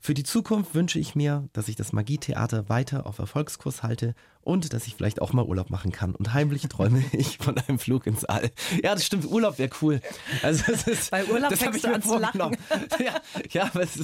Für 0.00 0.14
die 0.14 0.24
Zukunft 0.24 0.74
wünsche 0.74 0.98
ich 0.98 1.14
mir, 1.14 1.48
dass 1.52 1.68
ich 1.68 1.76
das 1.76 1.92
Magietheater 1.92 2.68
weiter 2.68 3.06
auf 3.06 3.18
Erfolgskurs 3.18 3.82
halte 3.82 4.14
und 4.48 4.72
dass 4.72 4.86
ich 4.86 4.94
vielleicht 4.94 5.20
auch 5.20 5.34
mal 5.34 5.44
Urlaub 5.44 5.68
machen 5.68 5.92
kann. 5.92 6.14
Und 6.14 6.32
heimlich 6.32 6.62
träume 6.62 7.04
ich 7.12 7.36
von 7.36 7.58
einem 7.58 7.78
Flug 7.78 8.06
ins 8.06 8.24
All. 8.24 8.50
Ja, 8.82 8.94
das 8.94 9.04
stimmt, 9.04 9.26
Urlaub 9.26 9.58
wäre 9.58 9.68
cool. 9.82 10.00
Also 10.42 10.64
das 10.66 10.86
ist, 10.86 11.10
Bei 11.10 11.24
Urlaub 11.26 11.50
das 11.50 11.58
fängst 11.58 11.84
du 11.84 11.94
an 11.94 12.02
zu 12.02 12.18
lachen. 12.18 12.38
Ja, 12.98 13.20
ja 13.50 13.80
ist, 13.80 13.98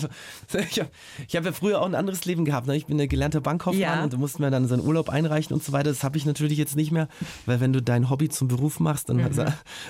ich 0.52 0.79
habe 0.79 0.91
hab 1.35 1.44
ja 1.44 1.52
früher 1.52 1.81
auch 1.81 1.87
ein 1.87 1.94
anderes 1.94 2.26
Leben 2.26 2.44
gehabt. 2.44 2.67
Ne? 2.67 2.76
Ich 2.76 2.87
bin 2.87 3.00
ein 3.00 3.08
gelernter 3.08 3.41
Bankkaufmann 3.41 3.81
ja. 3.81 4.02
und 4.05 4.12
du 4.12 4.19
musst 4.19 4.38
mir 4.38 4.50
dann 4.50 4.69
seinen 4.69 4.87
Urlaub 4.87 5.08
einreichen 5.08 5.55
und 5.55 5.64
so 5.64 5.73
weiter. 5.73 5.91
Das 5.91 6.05
habe 6.05 6.19
ich 6.19 6.26
natürlich 6.26 6.58
jetzt 6.58 6.76
nicht 6.76 6.93
mehr, 6.93 7.08
weil 7.47 7.61
wenn 7.61 7.73
du 7.73 7.81
dein 7.81 8.11
Hobby 8.11 8.29
zum 8.29 8.49
Beruf 8.49 8.81
machst, 8.81 9.08
dann 9.08 9.17
mhm. 9.17 9.25
also, 9.25 9.44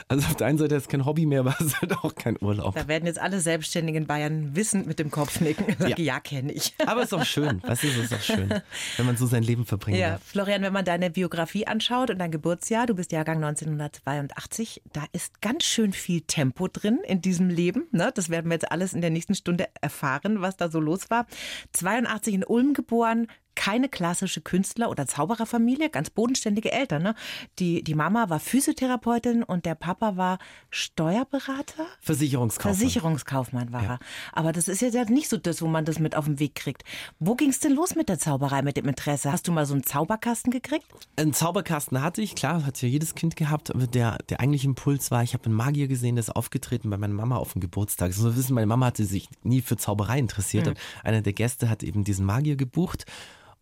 also 0.06 0.26
auf 0.26 0.36
der 0.36 0.46
einen 0.46 0.58
Seite 0.58 0.76
ist 0.76 0.88
kein 0.88 1.04
Hobby 1.04 1.26
mehr, 1.26 1.40
aber 1.40 1.56
es 1.58 1.66
ist 1.66 1.80
halt 1.80 1.92
auch 1.98 2.14
kein 2.14 2.36
Urlaub. 2.40 2.76
Da 2.76 2.86
werden 2.86 3.06
jetzt 3.06 3.18
alle 3.18 3.40
Selbstständigen 3.40 4.02
in 4.02 4.06
Bayern 4.06 4.54
wissend 4.54 4.86
mit 4.86 5.00
dem 5.00 5.10
Kopf 5.10 5.40
nicken. 5.40 5.64
Ja, 5.80 5.98
ja 5.98 6.20
kenne 6.20 6.52
ich. 6.52 6.74
Aber 6.86 7.00
es 7.00 7.06
ist 7.06 7.14
auch 7.14 7.24
schön. 7.24 7.60
Weißt 7.62 7.82
du, 7.82 7.88
es 7.88 7.96
ist 7.96 8.14
auch 8.14 8.20
schön, 8.20 8.48
wenn 8.96 9.06
man 9.06 9.16
so 9.16 9.26
sein 9.26 9.42
Leben 9.42 9.66
verbringt. 9.66 9.98
Ja, 9.98 10.18
Florian, 10.44 10.60
wenn 10.60 10.74
man 10.74 10.84
deine 10.84 11.08
Biografie 11.08 11.66
anschaut 11.66 12.10
und 12.10 12.18
dein 12.18 12.30
Geburtsjahr, 12.30 12.84
du 12.84 12.94
bist 12.94 13.12
Jahrgang 13.12 13.42
1982, 13.42 14.82
da 14.92 15.04
ist 15.12 15.40
ganz 15.40 15.64
schön 15.64 15.94
viel 15.94 16.20
Tempo 16.20 16.68
drin 16.68 16.98
in 17.06 17.22
diesem 17.22 17.48
Leben. 17.48 17.86
Ne? 17.92 18.12
Das 18.14 18.28
werden 18.28 18.50
wir 18.50 18.56
jetzt 18.56 18.70
alles 18.70 18.92
in 18.92 19.00
der 19.00 19.08
nächsten 19.08 19.34
Stunde 19.34 19.68
erfahren, 19.80 20.42
was 20.42 20.58
da 20.58 20.68
so 20.68 20.80
los 20.80 21.08
war. 21.08 21.26
82 21.72 22.34
in 22.34 22.44
Ulm 22.44 22.74
geboren, 22.74 23.28
keine 23.54 23.88
klassische 23.88 24.40
Künstler- 24.40 24.90
oder 24.90 25.06
Zaubererfamilie, 25.06 25.90
ganz 25.90 26.10
bodenständige 26.10 26.72
Eltern. 26.72 27.02
Ne? 27.02 27.14
Die, 27.58 27.82
die 27.82 27.94
Mama 27.94 28.28
war 28.28 28.40
Physiotherapeutin 28.40 29.42
und 29.42 29.66
der 29.66 29.74
Papa 29.74 30.16
war 30.16 30.38
Steuerberater? 30.70 31.86
Versicherungskaufmann. 32.00 32.74
Versicherungskaufmann 32.74 33.72
war 33.72 33.82
ja. 33.82 33.90
er. 33.94 33.98
Aber 34.32 34.52
das 34.52 34.68
ist 34.68 34.80
ja 34.80 35.04
nicht 35.04 35.28
so 35.28 35.36
das, 35.36 35.62
wo 35.62 35.66
man 35.66 35.84
das 35.84 35.98
mit 35.98 36.16
auf 36.16 36.26
den 36.26 36.38
Weg 36.38 36.54
kriegt. 36.54 36.84
Wo 37.18 37.34
ging 37.34 37.50
es 37.50 37.60
denn 37.60 37.72
los 37.72 37.94
mit 37.94 38.08
der 38.08 38.18
Zauberei, 38.18 38.62
mit 38.62 38.76
dem 38.76 38.88
Interesse? 38.88 39.32
Hast 39.32 39.48
du 39.48 39.52
mal 39.52 39.66
so 39.66 39.74
einen 39.74 39.84
Zauberkasten 39.84 40.50
gekriegt? 40.50 40.86
Einen 41.16 41.32
Zauberkasten 41.32 42.02
hatte 42.02 42.22
ich, 42.22 42.34
klar, 42.34 42.64
hat 42.66 42.80
ja 42.82 42.88
jedes 42.88 43.14
Kind 43.14 43.36
gehabt. 43.36 43.74
Aber 43.74 43.86
der, 43.86 44.18
der 44.28 44.40
eigentliche 44.40 44.66
Impuls 44.66 45.10
war, 45.10 45.22
ich 45.22 45.34
habe 45.34 45.46
einen 45.46 45.54
Magier 45.54 45.88
gesehen, 45.88 46.16
der 46.16 46.20
ist 46.20 46.34
aufgetreten 46.34 46.90
bei 46.90 46.96
meiner 46.96 47.14
Mama 47.14 47.36
auf 47.36 47.52
dem 47.52 47.60
Geburtstag. 47.60 48.12
So 48.12 48.36
wissen, 48.36 48.54
meine 48.54 48.66
Mama 48.66 48.86
hatte 48.86 49.04
sich 49.04 49.28
nie 49.42 49.60
für 49.60 49.76
Zauberei 49.76 50.18
interessiert. 50.18 50.66
Mhm. 50.66 50.74
Einer 51.02 51.22
der 51.22 51.32
Gäste 51.32 51.68
hat 51.68 51.82
eben 51.82 52.04
diesen 52.04 52.26
Magier 52.26 52.56
gebucht. 52.56 53.06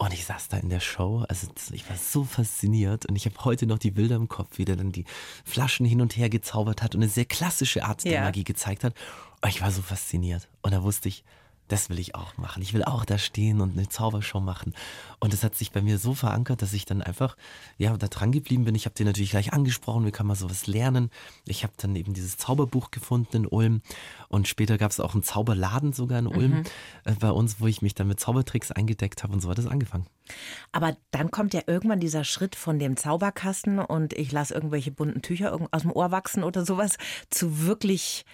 Und 0.02 0.12
ich 0.12 0.24
saß 0.24 0.48
da 0.48 0.56
in 0.56 0.68
der 0.68 0.80
Show, 0.80 1.24
also 1.28 1.46
ich 1.70 1.88
war 1.88 1.96
so 1.96 2.24
fasziniert 2.24 3.06
und 3.06 3.14
ich 3.14 3.24
habe 3.24 3.36
heute 3.44 3.66
noch 3.66 3.78
die 3.78 3.92
Bilder 3.92 4.16
im 4.16 4.26
Kopf, 4.26 4.58
wie 4.58 4.64
der 4.64 4.74
dann 4.74 4.90
die 4.90 5.04
Flaschen 5.44 5.86
hin 5.86 6.00
und 6.00 6.16
her 6.16 6.28
gezaubert 6.28 6.82
hat 6.82 6.96
und 6.96 7.02
eine 7.02 7.08
sehr 7.08 7.24
klassische 7.24 7.84
Art 7.84 8.02
der 8.02 8.12
ja. 8.14 8.20
Magie 8.22 8.42
gezeigt 8.42 8.82
hat. 8.82 8.96
Und 9.42 9.48
ich 9.48 9.62
war 9.62 9.70
so 9.70 9.80
fasziniert. 9.80 10.48
Und 10.60 10.74
da 10.74 10.82
wusste 10.82 11.08
ich, 11.08 11.22
das 11.72 11.88
will 11.88 11.98
ich 11.98 12.14
auch 12.14 12.36
machen. 12.36 12.62
Ich 12.62 12.74
will 12.74 12.84
auch 12.84 13.06
da 13.06 13.16
stehen 13.16 13.62
und 13.62 13.72
eine 13.72 13.88
Zaubershow 13.88 14.40
machen. 14.40 14.74
Und 15.20 15.32
das 15.32 15.42
hat 15.42 15.54
sich 15.54 15.72
bei 15.72 15.80
mir 15.80 15.96
so 15.96 16.12
verankert, 16.12 16.60
dass 16.60 16.74
ich 16.74 16.84
dann 16.84 17.00
einfach, 17.00 17.34
ja, 17.78 17.96
da 17.96 18.08
dran 18.08 18.30
geblieben 18.30 18.64
bin. 18.64 18.74
Ich 18.74 18.84
habe 18.84 18.94
dir 18.94 19.06
natürlich 19.06 19.30
gleich 19.30 19.54
angesprochen, 19.54 20.04
wie 20.04 20.10
kann 20.10 20.26
man 20.26 20.36
sowas 20.36 20.66
lernen. 20.66 21.10
Ich 21.46 21.62
habe 21.62 21.72
dann 21.78 21.96
eben 21.96 22.12
dieses 22.12 22.36
Zauberbuch 22.36 22.90
gefunden 22.90 23.36
in 23.38 23.46
Ulm. 23.46 23.80
Und 24.28 24.48
später 24.48 24.76
gab 24.76 24.90
es 24.90 25.00
auch 25.00 25.14
einen 25.14 25.22
Zauberladen 25.22 25.94
sogar 25.94 26.18
in 26.18 26.26
Ulm 26.26 26.50
mhm. 26.50 26.64
äh, 27.04 27.14
bei 27.18 27.30
uns, 27.30 27.58
wo 27.58 27.66
ich 27.66 27.80
mich 27.80 27.94
dann 27.94 28.08
mit 28.08 28.20
Zaubertricks 28.20 28.70
eingedeckt 28.70 29.22
habe 29.22 29.32
und 29.32 29.40
so 29.40 29.48
hat 29.48 29.58
es 29.58 29.66
angefangen. 29.66 30.06
Aber 30.72 30.94
dann 31.10 31.30
kommt 31.30 31.54
ja 31.54 31.62
irgendwann 31.66 32.00
dieser 32.00 32.24
Schritt 32.24 32.54
von 32.54 32.78
dem 32.78 32.98
Zauberkasten 32.98 33.78
und 33.78 34.12
ich 34.12 34.30
lasse 34.30 34.52
irgendwelche 34.52 34.90
bunten 34.90 35.22
Tücher 35.22 35.58
aus 35.70 35.82
dem 35.82 35.92
Ohr 35.92 36.10
wachsen 36.10 36.44
oder 36.44 36.66
sowas 36.66 36.98
zu 37.30 37.60
wirklich 37.60 38.26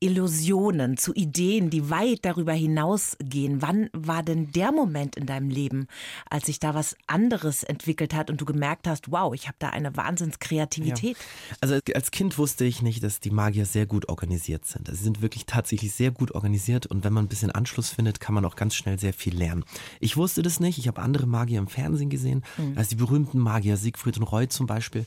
Illusionen, 0.00 0.96
zu 0.96 1.14
Ideen, 1.14 1.70
die 1.70 1.90
weit 1.90 2.24
darüber 2.24 2.52
hinausgehen. 2.52 3.62
Wann 3.62 3.88
war 3.92 4.22
denn 4.22 4.52
der 4.52 4.72
Moment 4.72 5.16
in 5.16 5.26
deinem 5.26 5.48
Leben, 5.48 5.86
als 6.28 6.46
sich 6.46 6.60
da 6.60 6.74
was 6.74 6.96
anderes 7.06 7.62
entwickelt 7.62 8.14
hat 8.14 8.30
und 8.30 8.40
du 8.40 8.44
gemerkt 8.44 8.86
hast, 8.86 9.10
wow, 9.10 9.34
ich 9.34 9.46
habe 9.46 9.56
da 9.58 9.70
eine 9.70 9.96
Wahnsinnskreativität? 9.96 11.16
Ja. 11.16 11.56
Also 11.60 11.78
als 11.94 12.10
Kind 12.10 12.36
wusste 12.38 12.64
ich 12.64 12.82
nicht, 12.82 13.02
dass 13.02 13.20
die 13.20 13.30
Magier 13.30 13.64
sehr 13.64 13.86
gut 13.86 14.08
organisiert 14.08 14.66
sind. 14.66 14.88
Also 14.88 14.98
sie 14.98 15.04
sind 15.04 15.22
wirklich 15.22 15.46
tatsächlich 15.46 15.92
sehr 15.92 16.10
gut 16.10 16.32
organisiert 16.32 16.86
und 16.86 17.04
wenn 17.04 17.12
man 17.12 17.24
ein 17.24 17.28
bisschen 17.28 17.50
Anschluss 17.50 17.90
findet, 17.90 18.20
kann 18.20 18.34
man 18.34 18.44
auch 18.44 18.56
ganz 18.56 18.74
schnell 18.74 18.98
sehr 18.98 19.12
viel 19.12 19.36
lernen. 19.36 19.64
Ich 20.00 20.16
wusste 20.16 20.42
das 20.42 20.60
nicht. 20.60 20.78
Ich 20.78 20.88
habe 20.88 21.00
andere 21.00 21.26
Magier 21.26 21.58
im 21.58 21.68
Fernsehen 21.68 22.10
gesehen, 22.10 22.44
mhm. 22.58 22.76
also 22.76 22.90
die 22.90 22.96
berühmten 22.96 23.38
Magier, 23.38 23.76
Siegfried 23.76 24.18
und 24.18 24.24
Roy 24.24 24.48
zum 24.48 24.66
Beispiel. 24.66 25.06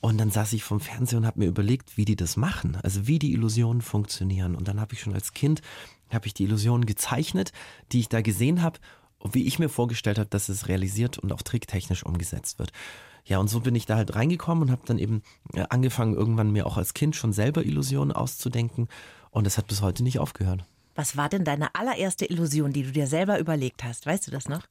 Und 0.00 0.18
dann 0.18 0.30
saß 0.30 0.52
ich 0.52 0.62
vom 0.62 0.80
Fernseher 0.80 1.18
und 1.18 1.26
habe 1.26 1.40
mir 1.40 1.46
überlegt, 1.46 1.96
wie 1.96 2.04
die 2.04 2.16
das 2.16 2.36
machen, 2.36 2.76
also 2.82 3.06
wie 3.06 3.18
die 3.18 3.32
Illusionen 3.32 3.82
funktionieren. 3.82 4.54
Und 4.54 4.68
dann 4.68 4.80
habe 4.80 4.94
ich 4.94 5.00
schon 5.00 5.14
als 5.14 5.32
Kind, 5.32 5.60
habe 6.10 6.26
ich 6.26 6.34
die 6.34 6.44
Illusionen 6.44 6.86
gezeichnet, 6.86 7.52
die 7.90 8.00
ich 8.00 8.08
da 8.08 8.20
gesehen 8.20 8.62
habe, 8.62 8.78
wie 9.32 9.44
ich 9.44 9.58
mir 9.58 9.68
vorgestellt 9.68 10.18
habe, 10.18 10.28
dass 10.30 10.48
es 10.48 10.68
realisiert 10.68 11.18
und 11.18 11.32
auch 11.32 11.42
tricktechnisch 11.42 12.04
umgesetzt 12.04 12.58
wird. 12.60 12.72
ja, 13.24 13.38
und 13.38 13.48
so 13.48 13.60
bin 13.60 13.74
ich 13.74 13.86
da 13.86 13.96
halt 13.96 14.14
reingekommen 14.14 14.62
und 14.62 14.70
habe 14.70 14.82
dann 14.86 14.98
eben 14.98 15.22
äh, 15.52 15.64
angefangen, 15.68 16.14
irgendwann 16.14 16.52
mir 16.52 16.66
auch 16.66 16.76
als 16.76 16.94
Kind 16.94 17.16
schon 17.16 17.32
selber 17.32 17.64
Illusionen 17.64 18.12
auszudenken. 18.12 18.88
Und 19.30 19.46
es 19.46 19.58
hat 19.58 19.66
bis 19.66 19.82
heute 19.82 20.02
nicht 20.02 20.18
aufgehört. 20.20 20.64
Was 20.94 21.16
war 21.16 21.28
denn 21.28 21.44
deine 21.44 21.74
allererste 21.74 22.24
Illusion, 22.24 22.72
die 22.72 22.84
du 22.84 22.92
dir 22.92 23.06
selber 23.06 23.38
überlegt 23.38 23.84
hast? 23.84 24.06
Weißt 24.06 24.26
du 24.26 24.30
das 24.30 24.48
noch? 24.48 24.62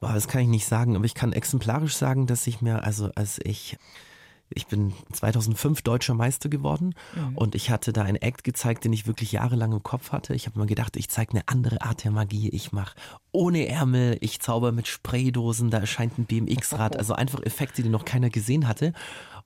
Boah, 0.00 0.12
das 0.12 0.28
kann 0.28 0.42
ich 0.42 0.48
nicht 0.48 0.66
sagen, 0.66 0.96
aber 0.96 1.04
ich 1.04 1.14
kann 1.14 1.32
exemplarisch 1.32 1.94
sagen, 1.96 2.26
dass 2.26 2.46
ich 2.46 2.60
mir, 2.60 2.84
also 2.84 3.10
als 3.14 3.40
ich 3.44 3.76
ich 4.54 4.66
bin 4.66 4.92
2005 5.12 5.82
deutscher 5.82 6.14
Meister 6.14 6.48
geworden 6.48 6.94
mhm. 7.14 7.36
und 7.36 7.54
ich 7.54 7.70
hatte 7.70 7.92
da 7.92 8.02
einen 8.02 8.16
Act 8.16 8.44
gezeigt, 8.44 8.84
den 8.84 8.92
ich 8.92 9.06
wirklich 9.06 9.32
jahrelang 9.32 9.72
im 9.72 9.82
Kopf 9.82 10.12
hatte. 10.12 10.34
Ich 10.34 10.46
habe 10.46 10.58
mir 10.58 10.66
gedacht, 10.66 10.96
ich 10.96 11.08
zeige 11.08 11.32
eine 11.32 11.42
andere 11.46 11.82
Art 11.82 12.04
der 12.04 12.10
Magie. 12.10 12.48
Ich 12.50 12.72
mache 12.72 12.96
ohne 13.32 13.66
Ärmel, 13.66 14.16
ich 14.20 14.40
zauber 14.40 14.72
mit 14.72 14.86
Spraydosen, 14.86 15.70
da 15.70 15.78
erscheint 15.78 16.18
ein 16.18 16.24
BMX-Rad, 16.24 16.96
also 16.98 17.14
einfach 17.14 17.42
Effekte, 17.42 17.82
die 17.82 17.88
noch 17.88 18.04
keiner 18.04 18.30
gesehen 18.30 18.68
hatte. 18.68 18.92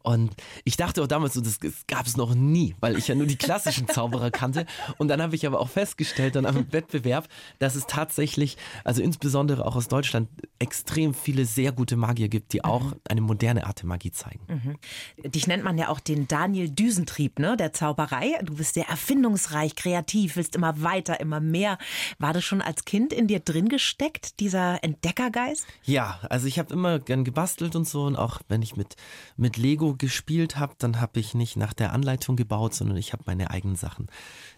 Und 0.09 0.31
ich 0.65 0.79
dachte 0.79 1.03
auch 1.03 1.07
damals 1.07 1.35
so, 1.35 1.43
das 1.43 1.59
gab 1.87 2.07
es 2.07 2.17
noch 2.17 2.35
nie, 2.35 2.75
weil 2.81 2.97
ich 2.97 3.09
ja 3.09 3.15
nur 3.15 3.27
die 3.27 3.37
klassischen 3.37 3.88
Zauberer 3.88 4.31
kannte. 4.31 4.65
Und 4.97 5.09
dann 5.09 5.21
habe 5.21 5.37
ich 5.37 5.47
aber 5.47 5.61
auch 5.61 5.69
festgestellt, 5.69 6.35
dann 6.35 6.47
am 6.47 6.73
Wettbewerb, 6.73 7.29
dass 7.59 7.75
es 7.75 7.87
tatsächlich, 7.87 8.57
also 8.85 9.03
insbesondere 9.03 9.67
auch 9.67 9.77
aus 9.77 9.87
Deutschland, 9.87 10.31
extrem 10.61 11.12
viele 11.12 11.45
sehr 11.45 11.73
gute 11.73 11.97
Magier 11.97 12.31
gibt, 12.31 12.55
die 12.55 12.65
auch 12.65 12.95
eine 13.07 13.21
moderne 13.21 13.67
Art 13.67 13.83
der 13.83 13.87
Magie 13.87 14.11
zeigen. 14.11 14.41
Mhm. 14.49 15.31
Dich 15.31 15.47
nennt 15.47 15.62
man 15.62 15.77
ja 15.77 15.91
auch 15.91 16.00
den 16.00 16.27
Daniel 16.27 16.71
Düsentrieb, 16.71 17.38
ne, 17.38 17.59
der 17.59 17.75
Zauberei. 17.75 18.38
Du 18.43 18.55
bist 18.55 18.73
sehr 18.73 18.88
erfindungsreich, 18.88 19.77
kreativ, 19.77 20.37
willst 20.37 20.57
immer 20.57 20.81
weiter, 20.83 21.21
immer 21.21 21.41
mehr. 21.41 21.77
War 22.19 22.33
das 22.33 22.45
schon 22.45 22.62
als 22.62 22.87
Kind 22.87 23.12
in 23.12 23.27
dir 23.27 23.41
drin 23.41 23.69
gesteckt, 23.69 24.41
dieser 24.41 24.83
Entdeckergeist? 24.83 25.67
Ja, 25.85 26.19
also 26.31 26.47
ich 26.47 26.59
habe 26.59 26.73
immer 26.73 26.99
gern 26.99 27.25
gebastelt 27.25 27.77
und 27.77 27.87
so 27.87 28.05
und 28.05 28.17
auch 28.17 28.41
wenn 28.49 28.62
ich 28.62 28.75
mit, 28.75 28.97
mit 29.37 29.59
Lego 29.59 29.98
gespielt 29.99 30.57
habe, 30.57 30.75
dann 30.78 31.00
habe 31.00 31.21
ich 31.21 31.35
nicht 31.35 31.57
nach 31.57 31.73
der 31.73 31.93
Anleitung 31.93 32.37
gebaut, 32.37 32.75
sondern 32.75 32.97
ich 32.97 33.12
habe 33.12 33.25
meine 33.26 33.50
eigenen 33.50 33.76
Sachen 33.76 34.07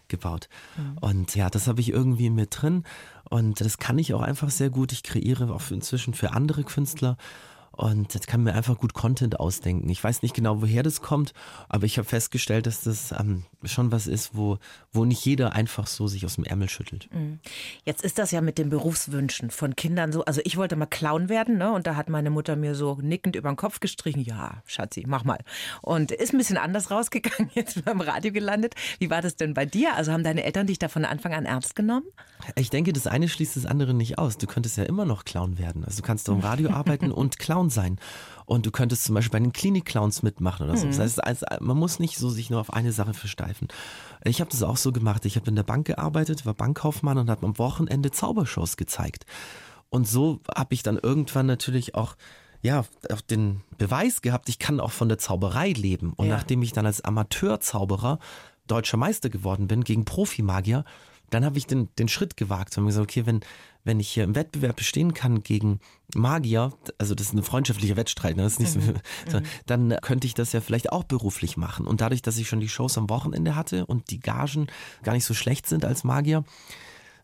gebaut. 0.07 0.49
Mhm. 0.77 0.97
Und 0.99 1.35
ja, 1.35 1.49
das 1.49 1.67
habe 1.67 1.81
ich 1.81 1.89
irgendwie 1.89 2.29
mit 2.29 2.61
drin 2.61 2.83
und 3.29 3.61
das 3.61 3.77
kann 3.77 3.97
ich 3.97 4.13
auch 4.13 4.21
einfach 4.21 4.49
sehr 4.49 4.69
gut. 4.69 4.91
Ich 4.91 5.03
kreiere 5.03 5.53
auch 5.53 5.71
inzwischen 5.71 6.13
für 6.13 6.33
andere 6.33 6.63
Künstler 6.63 7.17
und 7.71 8.13
jetzt 8.13 8.27
kann 8.27 8.43
mir 8.43 8.53
einfach 8.53 8.77
gut 8.77 8.93
Content 8.93 9.39
ausdenken. 9.39 9.89
Ich 9.89 10.03
weiß 10.03 10.21
nicht 10.21 10.35
genau, 10.35 10.61
woher 10.61 10.83
das 10.83 11.01
kommt, 11.01 11.33
aber 11.69 11.85
ich 11.85 11.97
habe 11.97 12.07
festgestellt, 12.07 12.67
dass 12.67 12.81
das 12.81 13.11
ähm, 13.11 13.45
schon 13.63 13.91
was 13.91 14.07
ist, 14.07 14.35
wo, 14.35 14.57
wo 14.91 15.05
nicht 15.05 15.23
jeder 15.25 15.53
einfach 15.53 15.87
so 15.87 16.07
sich 16.07 16.25
aus 16.25 16.35
dem 16.35 16.43
Ärmel 16.43 16.69
schüttelt. 16.69 17.09
Mhm. 17.13 17.39
Jetzt 17.85 18.03
ist 18.03 18.17
das 18.19 18.31
ja 18.31 18.41
mit 18.41 18.57
den 18.57 18.69
Berufswünschen 18.69 19.51
von 19.51 19.75
Kindern 19.75 20.11
so. 20.11 20.25
Also 20.25 20.41
ich 20.43 20.57
wollte 20.57 20.75
mal 20.75 20.85
Clown 20.85 21.29
werden, 21.29 21.57
ne? 21.57 21.71
Und 21.71 21.87
da 21.87 21.95
hat 21.95 22.09
meine 22.09 22.29
Mutter 22.29 22.55
mir 22.55 22.75
so 22.75 22.97
nickend 23.01 23.35
über 23.35 23.49
den 23.49 23.55
Kopf 23.55 23.79
gestrichen. 23.79 24.21
Ja, 24.21 24.61
Schatzi, 24.65 25.05
mach 25.07 25.23
mal. 25.23 25.39
Und 25.81 26.11
ist 26.11 26.33
ein 26.33 26.37
bisschen 26.37 26.57
anders 26.57 26.91
rausgegangen, 26.91 27.51
jetzt 27.55 27.83
beim 27.85 28.01
Radio 28.01 28.31
gelandet. 28.31 28.75
Wie 28.99 29.09
war 29.09 29.21
das 29.21 29.37
denn 29.37 29.53
bei 29.53 29.65
dir? 29.65 29.95
Also 29.95 30.11
haben 30.11 30.23
deine 30.23 30.43
Eltern 30.43 30.67
dich 30.67 30.79
da 30.79 30.89
von 30.89 31.05
Anfang 31.05 31.33
an 31.33 31.45
ernst 31.45 31.75
genommen? 31.75 32.05
Ich 32.55 32.69
denke, 32.69 32.91
das 32.91 33.07
eine 33.07 33.29
schließt 33.29 33.55
das 33.55 33.65
andere 33.65 33.93
nicht 33.93 34.17
aus. 34.17 34.37
Du 34.37 34.47
könntest 34.47 34.77
ja 34.77 34.83
immer 34.83 35.05
noch 35.05 35.25
Clown 35.25 35.57
werden. 35.57 35.85
Also 35.85 36.01
du 36.01 36.07
kannst 36.07 36.27
im 36.27 36.39
Radio 36.39 36.71
arbeiten 36.71 37.11
und 37.11 37.39
Clown 37.39 37.60
sein. 37.69 37.99
Und 38.45 38.65
du 38.65 38.71
könntest 38.71 39.05
zum 39.05 39.15
Beispiel 39.15 39.31
bei 39.31 39.43
den 39.43 39.53
Klinik-Clowns 39.53 40.23
mitmachen 40.23 40.67
oder 40.67 40.77
so. 40.77 40.85
Mhm. 40.85 40.91
Das 40.91 40.99
heißt, 40.99 41.23
also, 41.23 41.45
man 41.59 41.77
muss 41.77 41.99
nicht 41.99 42.17
so 42.17 42.29
sich 42.29 42.49
nur 42.49 42.59
auf 42.59 42.73
eine 42.73 42.91
Sache 42.91 43.13
versteifen. 43.13 43.67
Ich 44.23 44.41
habe 44.41 44.51
das 44.51 44.63
auch 44.63 44.77
so 44.77 44.91
gemacht. 44.91 45.25
Ich 45.25 45.35
habe 45.35 45.49
in 45.49 45.55
der 45.55 45.63
Bank 45.63 45.87
gearbeitet, 45.87 46.45
war 46.45 46.53
Bankkaufmann 46.53 47.17
und 47.17 47.29
habe 47.29 47.45
am 47.45 47.57
Wochenende 47.57 48.11
Zaubershows 48.11 48.77
gezeigt. 48.77 49.25
Und 49.89 50.07
so 50.07 50.39
habe 50.55 50.73
ich 50.73 50.83
dann 50.83 50.97
irgendwann 50.97 51.45
natürlich 51.45 51.95
auch 51.95 52.15
ja, 52.63 52.85
auch 53.11 53.21
den 53.21 53.61
Beweis 53.77 54.21
gehabt, 54.21 54.47
ich 54.47 54.59
kann 54.59 54.79
auch 54.79 54.91
von 54.91 55.09
der 55.09 55.17
Zauberei 55.17 55.71
leben. 55.71 56.13
Und 56.13 56.27
ja. 56.27 56.35
nachdem 56.35 56.61
ich 56.61 56.73
dann 56.73 56.85
als 56.85 57.01
Amateurzauberer 57.01 58.19
deutscher 58.67 58.97
Meister 58.97 59.29
geworden 59.29 59.67
bin 59.67 59.83
gegen 59.83 60.05
Profimagier, 60.05 60.85
dann 61.31 61.45
habe 61.45 61.57
ich 61.57 61.65
den, 61.65 61.89
den 61.97 62.07
Schritt 62.07 62.37
gewagt 62.37 62.77
und 62.77 62.83
mir 62.83 62.89
gesagt, 62.89 63.09
okay, 63.09 63.25
wenn, 63.25 63.39
wenn 63.83 63.99
ich 63.99 64.09
hier 64.09 64.23
im 64.23 64.35
Wettbewerb 64.35 64.75
bestehen 64.75 65.13
kann 65.13 65.43
gegen 65.43 65.79
Magier, 66.15 66.73
also 66.97 67.15
das 67.15 67.27
ist 67.27 67.33
ein 67.33 67.43
freundschaftlicher 67.43 67.95
Wettstreit, 67.95 68.35
ne? 68.35 68.43
das 68.43 68.53
ist 68.53 68.59
nicht 68.59 68.75
mhm. 68.75 68.95
so, 69.29 69.39
mhm. 69.39 69.43
dann 69.65 69.97
könnte 70.01 70.27
ich 70.27 70.33
das 70.33 70.51
ja 70.51 70.61
vielleicht 70.61 70.91
auch 70.91 71.03
beruflich 71.03 71.57
machen. 71.57 71.87
Und 71.87 72.01
dadurch, 72.01 72.21
dass 72.21 72.37
ich 72.37 72.47
schon 72.47 72.59
die 72.59 72.69
Shows 72.69 72.97
am 72.97 73.09
Wochenende 73.09 73.55
hatte 73.55 73.85
und 73.85 74.11
die 74.11 74.19
Gagen 74.19 74.67
gar 75.03 75.13
nicht 75.13 75.25
so 75.25 75.33
schlecht 75.33 75.67
sind 75.67 75.85
als 75.85 76.03
Magier, 76.03 76.43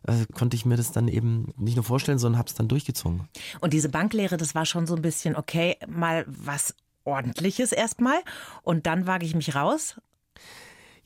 äh, 0.06 0.26
konnte 0.32 0.56
ich 0.56 0.64
mir 0.64 0.76
das 0.76 0.92
dann 0.92 1.08
eben 1.08 1.52
nicht 1.56 1.76
nur 1.76 1.84
vorstellen, 1.84 2.18
sondern 2.18 2.38
habe 2.38 2.48
es 2.48 2.54
dann 2.54 2.68
durchgezogen. 2.68 3.28
Und 3.60 3.72
diese 3.72 3.88
Banklehre, 3.88 4.36
das 4.36 4.54
war 4.54 4.66
schon 4.66 4.86
so 4.86 4.94
ein 4.94 5.02
bisschen, 5.02 5.36
okay, 5.36 5.76
mal 5.86 6.24
was 6.26 6.74
ordentliches 7.04 7.72
erstmal 7.72 8.18
und 8.62 8.86
dann 8.86 9.06
wage 9.06 9.24
ich 9.24 9.34
mich 9.34 9.54
raus 9.54 9.96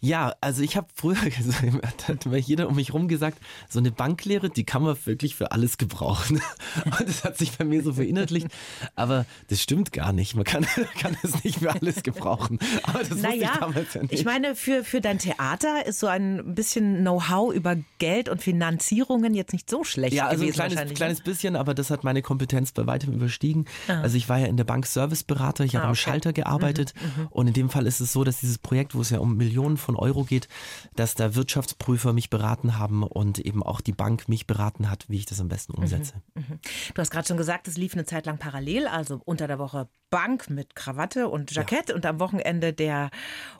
ja, 0.04 0.34
also 0.40 0.62
ich 0.62 0.76
habe 0.76 0.88
früher 0.92 1.14
gesagt, 1.30 2.08
hat 2.08 2.26
mir 2.26 2.38
jeder 2.38 2.68
um 2.68 2.74
mich 2.74 2.92
rum 2.92 3.06
gesagt, 3.06 3.38
so 3.68 3.78
eine 3.78 3.92
Banklehre, 3.92 4.50
die 4.50 4.64
kann 4.64 4.82
man 4.82 4.96
wirklich 5.04 5.36
für 5.36 5.52
alles 5.52 5.78
gebrauchen. 5.78 6.42
Und 6.84 7.08
das 7.08 7.22
hat 7.22 7.38
sich 7.38 7.56
bei 7.56 7.64
mir 7.64 7.84
so 7.84 7.92
verinnerlicht. 7.92 8.48
Aber 8.96 9.26
das 9.48 9.62
stimmt 9.62 9.92
gar 9.92 10.12
nicht. 10.12 10.34
Man 10.34 10.44
kann, 10.44 10.66
kann 11.00 11.16
es 11.22 11.44
nicht 11.44 11.60
für 11.60 11.72
alles 11.72 12.02
gebrauchen. 12.02 12.58
Aber 12.82 13.04
das 13.04 13.18
naja, 13.18 13.52
ich 13.54 13.60
damals 13.60 13.94
ja 13.94 14.02
nicht. 14.02 14.12
Ich 14.12 14.24
meine, 14.24 14.56
für, 14.56 14.82
für 14.82 15.00
dein 15.00 15.20
Theater 15.20 15.86
ist 15.86 16.00
so 16.00 16.08
ein 16.08 16.54
bisschen 16.56 16.98
Know-how 17.02 17.54
über 17.54 17.76
Geld 17.98 18.28
und 18.28 18.42
Finanzierungen 18.42 19.34
jetzt 19.34 19.52
nicht 19.52 19.70
so 19.70 19.84
schlecht. 19.84 20.14
Ja, 20.14 20.26
also 20.26 20.44
ein 20.44 20.50
kleines, 20.50 20.78
ne? 20.80 20.94
kleines 20.94 21.20
bisschen, 21.20 21.54
aber 21.54 21.74
das 21.74 21.90
hat 21.90 22.02
meine 22.02 22.22
Kompetenz 22.22 22.72
bei 22.72 22.88
weitem 22.88 23.12
überstiegen. 23.12 23.66
Ah. 23.86 24.00
Also 24.00 24.16
ich 24.16 24.28
war 24.28 24.38
ja 24.38 24.46
in 24.46 24.56
der 24.56 24.64
Bank 24.64 24.84
Serviceberater, 24.84 25.62
ich 25.62 25.76
habe 25.76 25.84
ah, 25.84 25.90
okay. 25.90 25.90
am 25.90 25.94
Schalter 25.94 26.32
gearbeitet. 26.32 26.92
Mhm, 26.94 27.22
mhm, 27.22 27.28
und 27.30 27.46
in 27.46 27.52
dem 27.52 27.70
Fall 27.70 27.86
ist 27.86 28.00
es 28.00 28.12
so, 28.12 28.24
dass 28.24 28.40
dieses 28.40 28.58
Projekt, 28.58 28.96
wo 28.96 29.00
es 29.00 29.10
ja 29.10 29.20
um 29.20 29.36
Millionen 29.36 29.76
von 29.76 29.91
von 29.92 29.96
Euro 29.96 30.24
geht, 30.24 30.48
dass 30.96 31.14
da 31.14 31.34
Wirtschaftsprüfer 31.34 32.12
mich 32.12 32.30
beraten 32.30 32.78
haben 32.78 33.02
und 33.02 33.38
eben 33.38 33.62
auch 33.62 33.80
die 33.80 33.92
Bank 33.92 34.28
mich 34.28 34.46
beraten 34.46 34.90
hat, 34.90 35.04
wie 35.08 35.18
ich 35.18 35.26
das 35.26 35.40
am 35.40 35.48
besten 35.48 35.74
umsetze. 35.74 36.14
Mhm, 36.34 36.44
mh. 36.48 36.58
Du 36.94 37.00
hast 37.00 37.10
gerade 37.10 37.28
schon 37.28 37.36
gesagt, 37.36 37.68
es 37.68 37.76
lief 37.76 37.94
eine 37.94 38.04
Zeit 38.04 38.26
lang 38.26 38.38
parallel, 38.38 38.86
also 38.86 39.20
unter 39.24 39.46
der 39.46 39.58
Woche 39.58 39.88
Bank 40.12 40.50
mit 40.50 40.76
Krawatte 40.76 41.28
und 41.28 41.50
Jackett 41.52 41.88
ja. 41.88 41.94
und 41.94 42.04
am 42.04 42.20
Wochenende 42.20 42.74
der, 42.74 43.10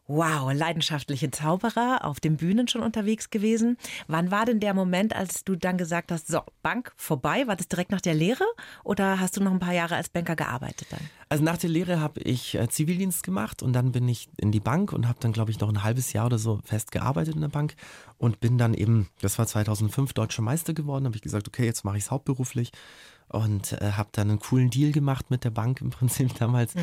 wow, 0.06 0.52
leidenschaftliche 0.52 1.30
Zauberer 1.30 2.04
auf 2.04 2.20
den 2.20 2.36
Bühnen 2.36 2.68
schon 2.68 2.82
unterwegs 2.82 3.30
gewesen. 3.30 3.78
Wann 4.06 4.30
war 4.30 4.44
denn 4.44 4.60
der 4.60 4.74
Moment, 4.74 5.16
als 5.16 5.44
du 5.44 5.56
dann 5.56 5.78
gesagt 5.78 6.12
hast, 6.12 6.28
so, 6.28 6.42
Bank 6.62 6.92
vorbei? 6.96 7.46
War 7.46 7.56
das 7.56 7.68
direkt 7.68 7.90
nach 7.90 8.02
der 8.02 8.12
Lehre 8.12 8.44
oder 8.84 9.18
hast 9.18 9.38
du 9.38 9.42
noch 9.42 9.50
ein 9.50 9.60
paar 9.60 9.72
Jahre 9.72 9.96
als 9.96 10.10
Banker 10.10 10.36
gearbeitet 10.36 10.88
dann? 10.90 11.00
Also 11.30 11.42
nach 11.42 11.56
der 11.56 11.70
Lehre 11.70 12.00
habe 12.00 12.20
ich 12.20 12.54
äh, 12.56 12.68
Zivildienst 12.68 13.22
gemacht 13.22 13.62
und 13.62 13.72
dann 13.72 13.92
bin 13.92 14.06
ich 14.06 14.28
in 14.36 14.52
die 14.52 14.60
Bank 14.60 14.92
und 14.92 15.08
habe 15.08 15.18
dann, 15.20 15.32
glaube 15.32 15.50
ich, 15.50 15.58
noch 15.58 15.70
ein 15.70 15.82
halbes 15.82 16.12
Jahr 16.12 16.21
oder 16.26 16.38
so 16.38 16.60
fest 16.64 16.92
gearbeitet 16.92 17.34
in 17.34 17.40
der 17.40 17.48
Bank 17.48 17.74
und 18.18 18.40
bin 18.40 18.58
dann 18.58 18.74
eben, 18.74 19.08
das 19.20 19.38
war 19.38 19.46
2005, 19.46 20.12
deutscher 20.12 20.42
Meister 20.42 20.74
geworden. 20.74 21.04
habe 21.04 21.16
ich 21.16 21.22
gesagt, 21.22 21.48
okay, 21.48 21.64
jetzt 21.64 21.84
mache 21.84 21.98
ich 21.98 22.04
es 22.04 22.10
hauptberuflich 22.10 22.72
und 23.32 23.72
äh, 23.72 23.92
habe 23.92 24.10
dann 24.12 24.28
einen 24.28 24.38
coolen 24.38 24.70
Deal 24.70 24.92
gemacht 24.92 25.30
mit 25.30 25.44
der 25.44 25.50
Bank 25.50 25.80
im 25.80 25.90
Prinzip 25.90 26.34
damals. 26.38 26.74
Mhm. 26.74 26.80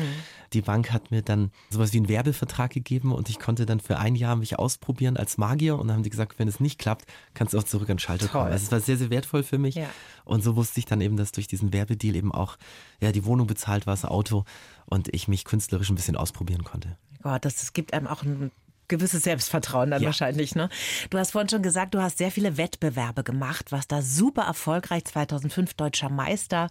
Die 0.52 0.60
Bank 0.60 0.92
hat 0.92 1.10
mir 1.10 1.22
dann 1.22 1.52
sowas 1.70 1.92
wie 1.92 1.98
einen 1.98 2.08
Werbevertrag 2.08 2.72
gegeben 2.72 3.12
und 3.12 3.28
ich 3.28 3.38
konnte 3.38 3.66
dann 3.66 3.80
für 3.80 3.98
ein 3.98 4.16
Jahr 4.16 4.36
mich 4.36 4.58
ausprobieren 4.58 5.16
als 5.16 5.38
Magier 5.38 5.78
und 5.78 5.88
dann 5.88 5.96
haben 5.96 6.02
die 6.02 6.10
gesagt, 6.10 6.38
wenn 6.38 6.48
es 6.48 6.60
nicht 6.60 6.78
klappt, 6.78 7.06
kannst 7.34 7.54
du 7.54 7.58
auch 7.58 7.62
zurück 7.62 7.88
an 7.88 7.96
den 7.96 8.00
Schalter 8.00 8.26
Toll. 8.26 8.42
kommen. 8.42 8.52
Also 8.52 8.64
es 8.64 8.72
war 8.72 8.80
sehr, 8.80 8.96
sehr 8.96 9.10
wertvoll 9.10 9.42
für 9.42 9.58
mich 9.58 9.76
ja. 9.76 9.88
und 10.24 10.42
so 10.42 10.56
wusste 10.56 10.80
ich 10.80 10.86
dann 10.86 11.00
eben, 11.00 11.16
dass 11.16 11.32
durch 11.32 11.46
diesen 11.46 11.72
Werbedeal 11.72 12.16
eben 12.16 12.32
auch 12.32 12.56
ja, 13.00 13.12
die 13.12 13.24
Wohnung 13.24 13.46
bezahlt 13.46 13.86
war, 13.86 13.94
das 13.94 14.04
Auto 14.04 14.44
und 14.86 15.08
ich 15.14 15.28
mich 15.28 15.44
künstlerisch 15.44 15.88
ein 15.88 15.94
bisschen 15.94 16.16
ausprobieren 16.16 16.64
konnte. 16.64 16.96
Gott, 17.22 17.44
das, 17.44 17.56
das 17.56 17.72
gibt 17.72 17.92
einem 17.94 18.06
auch 18.06 18.22
ein 18.22 18.50
gewisses 18.90 19.22
Selbstvertrauen 19.22 19.90
dann 19.90 20.02
ja. 20.02 20.06
wahrscheinlich. 20.06 20.54
Ne? 20.54 20.68
Du 21.08 21.16
hast 21.16 21.30
vorhin 21.30 21.48
schon 21.48 21.62
gesagt, 21.62 21.94
du 21.94 22.02
hast 22.02 22.18
sehr 22.18 22.30
viele 22.30 22.58
Wettbewerbe 22.58 23.24
gemacht, 23.24 23.72
warst 23.72 23.90
da 23.90 24.02
super 24.02 24.42
erfolgreich, 24.42 25.06
2005 25.06 25.72
deutscher 25.74 26.10
Meister 26.10 26.68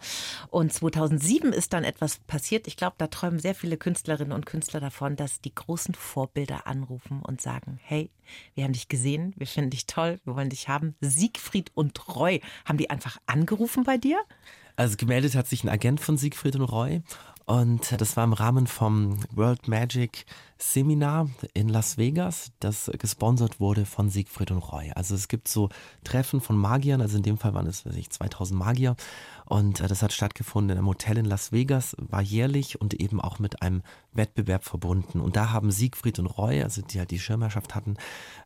und 0.50 0.72
2007 0.72 1.52
ist 1.52 1.74
dann 1.74 1.84
etwas 1.84 2.20
passiert. 2.20 2.68
Ich 2.68 2.78
glaube, 2.78 2.96
da 3.00 3.08
träumen 3.08 3.40
sehr 3.40 3.56
viele 3.56 3.78
Künstlerinnen 3.78 4.34
und 4.34 4.46
Künstler 4.46 4.80
davon, 4.80 5.16
dass 5.16 5.42
die 5.42 5.56
großen 5.56 5.96
Vorbilder 5.96 6.68
anrufen 6.68 7.24
und 7.24 7.42
sagen, 7.42 7.80
hey, 7.82 8.12
wir 8.54 8.66
haben 8.66 8.74
dich 8.74 8.88
gesehen, 8.88 9.34
wir 9.38 9.48
finden 9.48 9.72
dich 9.72 9.88
toll, 9.88 10.20
wir 10.26 10.36
wollen 10.36 10.50
dich 10.50 10.68
haben. 10.68 10.96
Siegfried 11.02 11.72
und 11.74 12.16
Roy, 12.16 12.42
haben 12.66 12.78
die 12.78 12.90
einfach 12.90 13.18
angerufen 13.26 13.84
bei 13.84 13.98
dir? 13.98 14.20
Also 14.76 14.96
gemeldet 14.96 15.36
hat 15.36 15.48
sich 15.48 15.64
ein 15.64 15.70
Agent 15.70 16.00
von 16.00 16.18
Siegfried 16.18 16.56
und 16.56 16.64
Roy 16.64 17.02
und 17.50 18.00
das 18.00 18.16
war 18.16 18.26
im 18.26 18.34
Rahmen 18.34 18.68
vom 18.68 19.18
World 19.34 19.68
Magic 19.68 20.28
Seminar 20.60 21.32
in 21.56 21.68
Las 21.68 21.98
Vegas, 21.98 22.52
das 22.60 22.92
gesponsert 23.00 23.60
wurde 23.60 23.88
von 23.88 24.12
Siegfried 24.12 24.52
und 24.52 24.60
Roy. 24.60 24.92
Also 24.94 25.16
es 25.16 25.28
gibt 25.28 25.48
so 25.48 25.70
Treffen 26.04 26.42
von 26.42 26.56
Magiern, 26.56 27.02
also 27.02 27.18
in 27.18 27.24
dem 27.24 27.40
Fall 27.40 27.56
waren 27.56 27.66
es, 27.66 27.88
weiß 27.88 27.96
ich, 27.96 28.12
2000 28.12 28.60
Magier. 28.60 28.96
Und 29.46 29.80
äh, 29.80 29.88
das 29.88 30.04
hat 30.04 30.14
stattgefunden 30.14 30.70
in 30.70 30.78
einem 30.78 30.86
Hotel 30.86 31.18
in 31.18 31.26
Las 31.26 31.52
Vegas, 31.52 31.96
war 31.98 32.22
jährlich 32.22 32.80
und 32.80 32.94
eben 32.94 33.20
auch 33.20 33.40
mit 33.40 33.64
einem 33.64 33.82
Wettbewerb 34.14 34.64
verbunden. 34.64 35.20
Und 35.20 35.36
da 35.36 35.50
haben 35.50 35.72
Siegfried 35.72 36.20
und 36.20 36.28
Roy, 36.28 36.62
also 36.62 36.84
die 36.84 37.00
halt 37.00 37.10
die 37.10 37.18
Schirmherrschaft 37.18 37.74
hatten, 37.74 37.98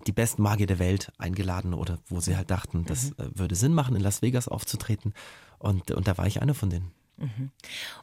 die 0.07 0.13
besten 0.13 0.43
Magier 0.43 0.67
der 0.67 0.79
Welt 0.79 1.11
eingeladen 1.17 1.73
oder 1.73 1.99
wo 2.07 2.21
sie 2.21 2.37
halt 2.37 2.51
dachten, 2.51 2.85
das 2.85 3.09
mhm. 3.09 3.15
Äh, 3.17 3.37
würde 3.37 3.55
Sinn 3.55 3.73
machen, 3.73 3.97
in 3.97 4.01
Las 4.01 4.21
Vegas 4.21 4.47
aufzutreten. 4.47 5.13
Und, 5.59 5.91
und 5.91 6.07
da 6.07 6.17
war 6.17 6.25
ich 6.25 6.41
einer 6.41 6.53
von 6.53 6.69
denen. 6.69 7.02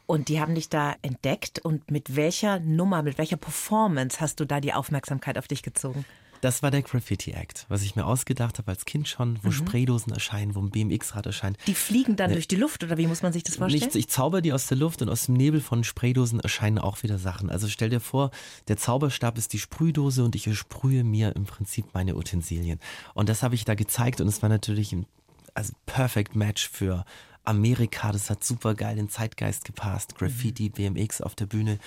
Und 0.05 0.29
die 0.29 0.39
haben 0.39 0.55
dich 0.55 0.69
da 0.69 0.95
entdeckt 1.01 1.59
und 1.59 1.91
mit 1.91 2.15
welcher 2.15 2.59
Nummer, 2.59 3.03
mit 3.03 3.17
welcher 3.17 3.37
Performance 3.37 4.19
hast 4.19 4.39
du 4.39 4.45
da 4.45 4.59
die 4.59 4.73
Aufmerksamkeit 4.73 5.37
auf 5.37 5.47
dich 5.47 5.63
gezogen? 5.63 6.05
Das 6.41 6.63
war 6.63 6.71
der 6.71 6.81
Graffiti 6.81 7.31
Act, 7.31 7.67
was 7.69 7.83
ich 7.83 7.95
mir 7.95 8.05
ausgedacht 8.05 8.57
habe 8.57 8.71
als 8.71 8.85
Kind 8.85 9.07
schon, 9.07 9.37
wo 9.43 9.51
Spraydosen 9.51 10.11
erscheinen, 10.11 10.55
wo 10.55 10.59
ein 10.59 10.71
BMX-Rad 10.71 11.27
erscheint. 11.27 11.57
Die 11.67 11.75
fliegen 11.75 12.15
dann 12.15 12.31
durch 12.31 12.47
die 12.47 12.55
Luft 12.55 12.83
oder 12.83 12.97
wie 12.97 13.05
muss 13.05 13.21
man 13.21 13.31
sich 13.31 13.43
das 13.43 13.57
vorstellen? 13.57 13.79
Nichts, 13.79 13.95
ich 13.95 14.09
zauber 14.09 14.41
die 14.41 14.51
aus 14.51 14.65
der 14.65 14.77
Luft 14.77 15.03
und 15.03 15.09
aus 15.09 15.27
dem 15.27 15.35
Nebel 15.35 15.61
von 15.61 15.83
Spraydosen 15.83 16.39
erscheinen 16.39 16.79
auch 16.79 17.03
wieder 17.03 17.19
Sachen. 17.19 17.51
Also 17.51 17.67
stell 17.67 17.91
dir 17.91 17.99
vor, 17.99 18.31
der 18.67 18.77
Zauberstab 18.77 19.37
ist 19.37 19.53
die 19.53 19.59
Sprühdose 19.59 20.23
und 20.23 20.35
ich 20.35 20.51
sprühe 20.57 21.03
mir 21.03 21.35
im 21.35 21.45
Prinzip 21.45 21.93
meine 21.93 22.15
Utensilien. 22.15 22.79
Und 23.13 23.29
das 23.29 23.43
habe 23.43 23.53
ich 23.53 23.63
da 23.63 23.75
gezeigt 23.75 24.19
und 24.19 24.27
es 24.27 24.41
war 24.41 24.49
natürlich 24.49 24.93
ein 24.93 25.05
also 25.53 25.73
perfect 25.85 26.35
Match 26.35 26.67
für 26.69 27.05
Amerika. 27.43 28.11
Das 28.11 28.29
hat 28.29 28.43
super 28.43 28.75
geil 28.75 28.95
den 28.95 29.09
Zeitgeist 29.09 29.65
gepasst. 29.65 30.15
Graffiti, 30.15 30.69
BMX 30.69 31.21
auf 31.21 31.35
der 31.35 31.45
Bühne. 31.45 31.79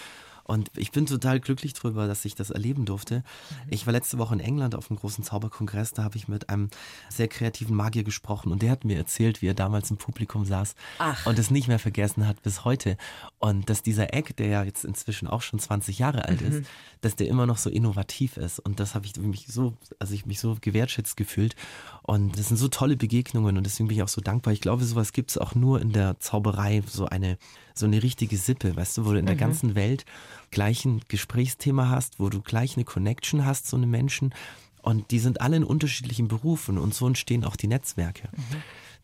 Und 0.45 0.71
ich 0.77 0.93
bin 0.93 1.07
total 1.07 1.41
glücklich 1.41 1.73
darüber, 1.73 2.07
dass 2.07 2.25
ich 2.25 2.35
das 2.35 2.51
erleben 2.51 2.85
durfte. 2.85 3.23
Ich 3.71 3.87
war 3.87 3.93
letzte 3.93 4.19
Woche 4.19 4.35
in 4.35 4.41
England 4.41 4.75
auf 4.75 4.91
einem 4.91 4.99
großen 4.99 5.25
Zauberkongress. 5.25 5.93
Da 5.93 6.05
habe 6.05 6.17
ich 6.17 6.29
mit 6.29 6.51
einem 6.51 6.69
sehr 7.09 7.29
kreativen 7.29 7.75
Magier 7.75 8.05
gesprochen 8.05 8.53
und 8.53 8.63
der 8.63 8.71
hat 8.71 8.85
mir 8.85 8.97
erzählt, 8.97 9.41
wie 9.41 9.49
er 9.49 9.55
damals 9.55 9.91
im 9.91 9.97
Publikum 9.97 10.45
saß 10.45 10.75
Ach. 10.99 11.27
und 11.27 11.39
es 11.39 11.51
nicht 11.51 11.69
mehr 11.69 11.79
vergessen 11.79 12.27
hat 12.27 12.43
bis 12.43 12.65
heute. 12.65 12.97
Und 13.39 13.71
dass 13.71 13.83
dieser 13.83 14.13
Eck, 14.13 14.37
der 14.37 14.49
ja 14.49 14.65
jetzt 14.65 14.85
inzwischen 14.85 15.29
auch 15.29 15.43
schon 15.43 15.59
20 15.59 15.99
Jahre 15.99 16.27
alt 16.27 16.43
ist, 16.43 16.67
dass 17.01 17.17
der 17.17 17.29
immer 17.29 17.47
noch 17.47 17.59
so 17.59 17.71
innovativ 17.71 18.37
ist. 18.37 18.59
Und 18.59 18.81
das 18.81 18.95
habe 18.95 19.07
ich 19.07 19.17
mich 19.17 19.47
so, 19.49 19.75
also 19.99 20.15
ich 20.15 20.27
mich 20.27 20.41
so 20.41 20.57
gewertschätzt 20.61 21.17
gefühlt. 21.17 21.57
Und 22.03 22.39
das 22.39 22.49
sind 22.49 22.57
so 22.59 22.69
tolle 22.69 22.97
Begegnungen 22.97 23.57
und 23.57 23.65
deswegen 23.65 23.89
bin 23.89 23.97
ich 23.97 24.03
auch 24.03 24.09
so 24.09 24.21
dankbar. 24.21 24.53
Ich 24.53 24.61
glaube, 24.61 24.85
sowas 24.85 25.13
gibt 25.13 25.31
es 25.31 25.39
auch 25.39 25.55
nur 25.55 25.81
in 25.81 25.93
der 25.93 26.21
Zauberei, 26.21 26.83
so 26.87 27.07
eine, 27.07 27.39
so 27.75 27.87
eine 27.87 28.03
richtige 28.03 28.37
Sippe, 28.37 28.77
weißt 28.77 28.99
du, 28.99 29.05
wo 29.05 29.13
du 29.13 29.19
in 29.19 29.27
der 29.27 29.35
ganzen 29.37 29.75
Welt 29.75 30.05
gleich 30.51 30.85
ein 30.85 31.01
Gesprächsthema 31.09 31.91
hast, 31.91 32.21
wo 32.21 32.29
du 32.29 32.41
gleich 32.41 32.77
eine 32.77 32.85
Connection 32.85 33.45
hast 33.45 33.67
zu 33.67 33.77
einem 33.77 33.91
Menschen. 33.91 34.33
Und 34.81 35.11
die 35.11 35.19
sind 35.19 35.41
alle 35.41 35.57
in 35.57 35.65
unterschiedlichen 35.65 36.29
Berufen 36.29 36.79
und 36.79 36.95
so 36.95 37.07
entstehen 37.07 37.45
auch 37.45 37.57
die 37.57 37.67
Netzwerke. 37.69 38.29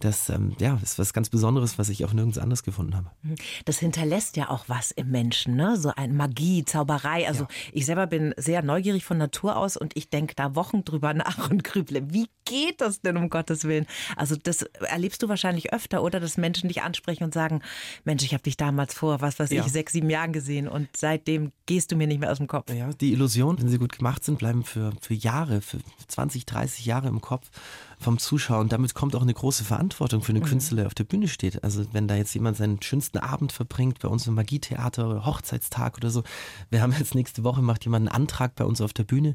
Das 0.01 0.29
ähm, 0.31 0.57
ja, 0.59 0.79
ist 0.83 0.99
was 0.99 1.13
ganz 1.13 1.29
Besonderes, 1.29 1.79
was 1.79 1.91
ich 1.91 2.05
auch 2.07 2.13
nirgends 2.15 2.39
anders 2.39 2.63
gefunden 2.63 2.97
habe. 2.97 3.11
Das 3.67 3.79
hinterlässt 3.79 4.37
ja 4.37 4.49
auch 4.49 4.65
was 4.67 4.91
im 4.91 5.11
Menschen, 5.11 5.57
ne? 5.57 5.77
So 5.77 5.93
ein 5.95 6.17
Magie, 6.17 6.65
Zauberei. 6.65 7.29
Also 7.29 7.47
ich 7.73 7.85
selber 7.85 8.07
bin 8.07 8.35
sehr 8.39 8.63
neugierig 8.63 9.05
von 9.05 9.19
Natur 9.19 9.57
aus 9.57 9.77
und 9.77 9.95
ich 9.97 10.09
denke 10.09 10.35
da 10.35 10.55
Wochen 10.55 10.85
drüber 10.85 11.13
nach 11.15 11.51
und 11.51 11.63
grüble. 11.65 12.03
Wie 12.13 12.29
geht 12.47 12.81
das 12.81 13.03
denn 13.03 13.19
um 13.19 13.29
Gottes 13.29 13.65
Willen? 13.65 13.87
Also 14.17 14.37
das 14.43 14.63
erlebst 14.63 15.23
du 15.23 15.29
wahrscheinlich 15.29 15.73
öfter, 15.73 16.03
oder? 16.03 16.19
Dass 16.19 16.39
Menschen 16.39 16.69
dich 16.69 16.81
ansprechen 16.83 17.25
und 17.25 17.35
sagen, 17.35 17.61
Mensch, 18.05 18.25
ich 18.25 18.33
habe 18.33 18.43
dich 18.43 18.57
damals 18.57 18.95
vor, 18.95 19.21
was 19.21 19.39
weiß 19.39 19.51
Ja. 19.51 19.65
ich, 19.67 19.71
sechs, 19.71 19.93
sieben 19.93 20.09
Jahren 20.09 20.33
gesehen 20.33 20.67
und 20.67 20.89
seitdem 20.97 21.53
gehst 21.67 21.93
du 21.93 21.97
mir 21.97 22.07
nicht 22.07 22.21
mehr 22.21 22.33
aus 22.33 22.39
dem 22.39 22.47
Kopf. 22.47 22.73
Ja, 22.73 22.91
die 22.95 23.13
Illusionen, 23.13 23.61
wenn 23.61 23.69
sie 23.69 23.79
gut 23.79 23.99
gemacht 23.99 24.25
sind, 24.25 24.39
bleiben 24.39 24.65
für, 24.65 24.93
für 25.03 25.15
Jahre, 25.15 25.61
für 25.61 25.79
20, 26.09 26.47
30 26.47 26.87
Jahre 26.87 27.09
im 27.09 27.21
Kopf 27.21 27.51
vom 27.99 28.19
Zuschauer. 28.19 28.61
Und 28.61 28.73
damit 28.73 28.95
kommt 28.95 29.15
auch 29.15 29.21
eine 29.23 29.35
große 29.35 29.63
Verantwortung 29.63 29.90
für 29.95 30.33
den 30.33 30.43
Künstler, 30.43 30.79
der 30.79 30.87
auf 30.87 30.95
der 30.95 31.05
Bühne 31.05 31.29
steht. 31.29 31.63
Also 31.65 31.85
wenn 31.93 32.09
da 32.09 32.15
jetzt 32.15 32.35
jemand 32.35 32.57
seinen 32.57 32.83
schönsten 32.83 33.19
Abend 33.19 33.53
verbringt, 33.53 34.01
bei 34.01 34.09
uns 34.09 34.27
im 34.27 34.35
Magietheater 34.35 35.09
oder 35.09 35.27
Hochzeitstag 35.27 35.97
oder 35.97 36.11
so, 36.11 36.23
wir 36.71 36.83
haben 36.83 36.95
jetzt 36.99 37.15
nächste 37.15 37.45
Woche, 37.45 37.63
macht 37.63 37.85
jemand 37.85 38.09
einen 38.09 38.23
Antrag 38.23 38.55
bei 38.55 38.65
uns 38.65 38.81
auf 38.81 38.93
der 38.93 39.05
Bühne, 39.05 39.35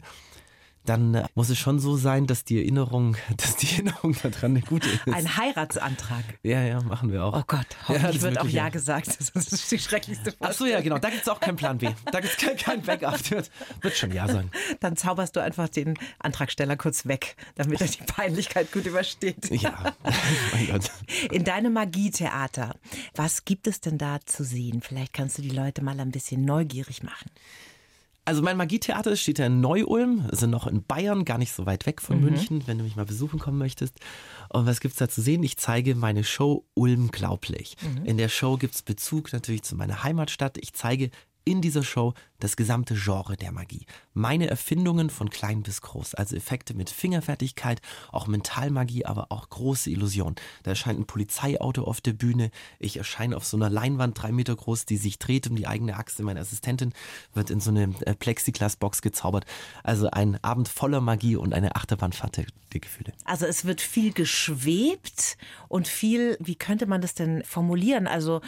dann 0.86 1.16
äh, 1.16 1.26
muss 1.36 1.50
es 1.50 1.58
schon 1.58 1.80
so 1.80 1.98
sein, 1.98 2.28
dass 2.28 2.44
die 2.44 2.60
Erinnerung, 2.60 3.18
dass 3.38 3.56
die 3.58 3.72
Erinnerung 3.74 4.16
daran 4.22 4.52
eine 4.52 4.62
gute 4.62 4.88
ist. 4.90 5.08
Ein 5.08 5.38
Heiratsantrag. 5.38 6.24
ja, 6.44 6.62
ja, 6.64 6.82
machen 6.82 7.12
wir 7.12 7.24
auch. 7.24 7.38
Oh 7.38 7.44
Gott, 7.48 7.66
Ja, 7.70 7.90
hoffentlich 7.90 8.14
das 8.14 8.22
wird 8.22 8.40
auch 8.40 8.46
Ja 8.46 8.64
ja. 8.66 8.70
gesagt. 8.70 9.08
Das 9.36 9.52
ist 9.52 9.72
die 9.72 9.80
schrecklichste 9.80 10.34
Ach 10.40 10.54
so, 10.54 10.66
ja, 10.66 10.80
genau. 10.82 10.98
Da 10.98 11.10
gibt's 11.10 11.28
auch 11.28 11.40
keinen 11.40 11.56
Plan 11.58 11.78
B. 11.78 11.90
Da 12.12 12.20
gibt's 12.20 12.38
kein, 12.38 12.56
kein 12.58 12.82
Backup. 12.82 13.30
Wird, 13.32 13.52
wird 13.82 13.96
schon 13.96 14.12
Ja 14.12 14.28
sagen. 14.28 14.50
Dann 14.80 14.96
zauberst 14.96 15.36
du 15.36 15.42
einfach 15.42 15.68
den 15.68 15.96
Antragsteller 16.20 16.78
kurz 16.78 17.06
weg, 17.06 17.36
damit 17.56 17.82
er 17.82 17.88
die 17.88 18.04
Peinlichkeit 18.04 18.72
gut 18.72 18.86
übersteht. 18.86 19.38
Ja, 19.56 19.96
mein 20.52 20.68
Gott. 20.68 20.92
In 21.32 21.44
deinem 21.44 21.74
Magietheater, 21.74 22.76
was 23.16 23.46
gibt 23.46 23.68
es 23.68 23.80
denn 23.80 23.98
da 23.98 24.20
zu 24.26 24.44
sehen? 24.44 24.82
Vielleicht 24.82 25.14
kannst 25.14 25.38
du 25.38 25.42
die 25.42 25.50
Leute 25.50 25.84
mal 25.84 26.00
ein 26.00 26.12
bisschen 26.12 26.46
neugierig 26.46 27.04
machen. 27.04 27.32
Also 28.26 28.42
mein 28.42 28.58
Magietheater 28.58 29.16
steht 29.16 29.38
ja 29.38 29.46
in 29.46 29.62
Neu-Ulm, 29.62 30.28
also 30.32 30.48
noch 30.48 30.66
in 30.66 30.84
Bayern, 30.84 31.26
gar 31.26 31.38
nicht 31.38 31.54
so 31.54 31.68
weit 31.68 31.86
weg 31.86 32.02
von 32.02 32.20
München, 32.20 32.64
wenn 32.66 32.80
du 32.80 32.84
mich 32.84 32.96
mal 32.96 33.06
besuchen 33.06 33.40
kommen 33.40 33.60
möchtest. 33.60 34.00
Und 34.50 34.66
was 34.66 34.80
gibt's 34.80 34.98
da 34.98 35.08
zu 35.08 35.22
sehen? 35.22 35.44
Ich 35.44 35.58
zeige 35.58 35.94
meine 35.94 36.24
Show 36.24 36.66
Ulm 36.74 37.12
glaublich. 37.12 37.78
In 38.04 38.18
der 38.18 38.30
Show 38.30 38.58
gibt's 38.58 38.82
Bezug 38.82 39.32
natürlich 39.32 39.62
zu 39.62 39.76
meiner 39.76 40.04
Heimatstadt. 40.04 40.58
Ich 40.58 40.74
zeige 40.74 41.12
in 41.46 41.62
dieser 41.62 41.84
Show 41.84 42.14
das 42.40 42.58
gesamte 42.58 42.96
Genre 42.96 43.38
der 43.38 43.52
Magie. 43.52 43.86
Meine 44.14 44.48
Erfindungen 44.50 45.10
von 45.10 45.30
klein 45.30 45.64
bis 45.64 45.82
groß, 45.82 46.16
also 46.16 46.36
Effekte 46.36 46.74
mit 46.74 46.90
Fingerfertigkeit, 46.90 47.82
auch 48.12 48.28
Mentalmagie, 48.28 49.06
aber 49.06 49.32
auch 49.32 49.50
große 49.50 49.90
Illusionen. 49.90 50.36
Da 50.64 50.72
erscheint 50.72 51.00
ein 51.00 51.06
Polizeiauto 51.06 51.84
auf 51.84 52.02
der 52.02 52.14
Bühne, 52.14 52.52
ich 52.80 52.98
erscheine 52.98 53.38
auf 53.38 53.46
so 53.46 53.58
einer 53.58 53.70
Leinwand, 53.70 54.22
drei 54.22 54.32
Meter 54.32 54.56
groß, 54.56 54.86
die 54.86 54.98
sich 54.98 55.20
dreht 55.20 55.48
um 55.48 55.56
die 55.56 55.68
eigene 55.68 55.96
Achse. 55.96 56.24
Meine 56.24 56.42
Assistentin 56.42 56.94
wird 57.34 57.50
in 57.50 57.60
so 57.60 57.70
eine 57.70 57.94
äh, 58.02 58.16
Plexiglasbox 58.16 59.02
gezaubert. 59.02 59.46
Also 59.84 60.10
ein 60.12 60.44
Abend 60.44 60.68
voller 60.68 61.02
Magie 61.02 61.36
und 61.36 61.54
eine 61.54 61.76
Achterbahnfahrt 61.76 62.38
der, 62.38 62.46
Gefühle. 62.80 63.14
Also 63.24 63.46
es 63.46 63.64
wird 63.64 63.80
viel 63.80 64.12
geschwebt 64.12 65.38
und 65.70 65.88
viel, 65.88 66.38
wie 66.42 66.56
könnte 66.56 66.88
man 66.88 67.00
das 67.00 67.14
denn 67.14 67.42
formulieren? 67.46 68.06
Also 68.06 68.42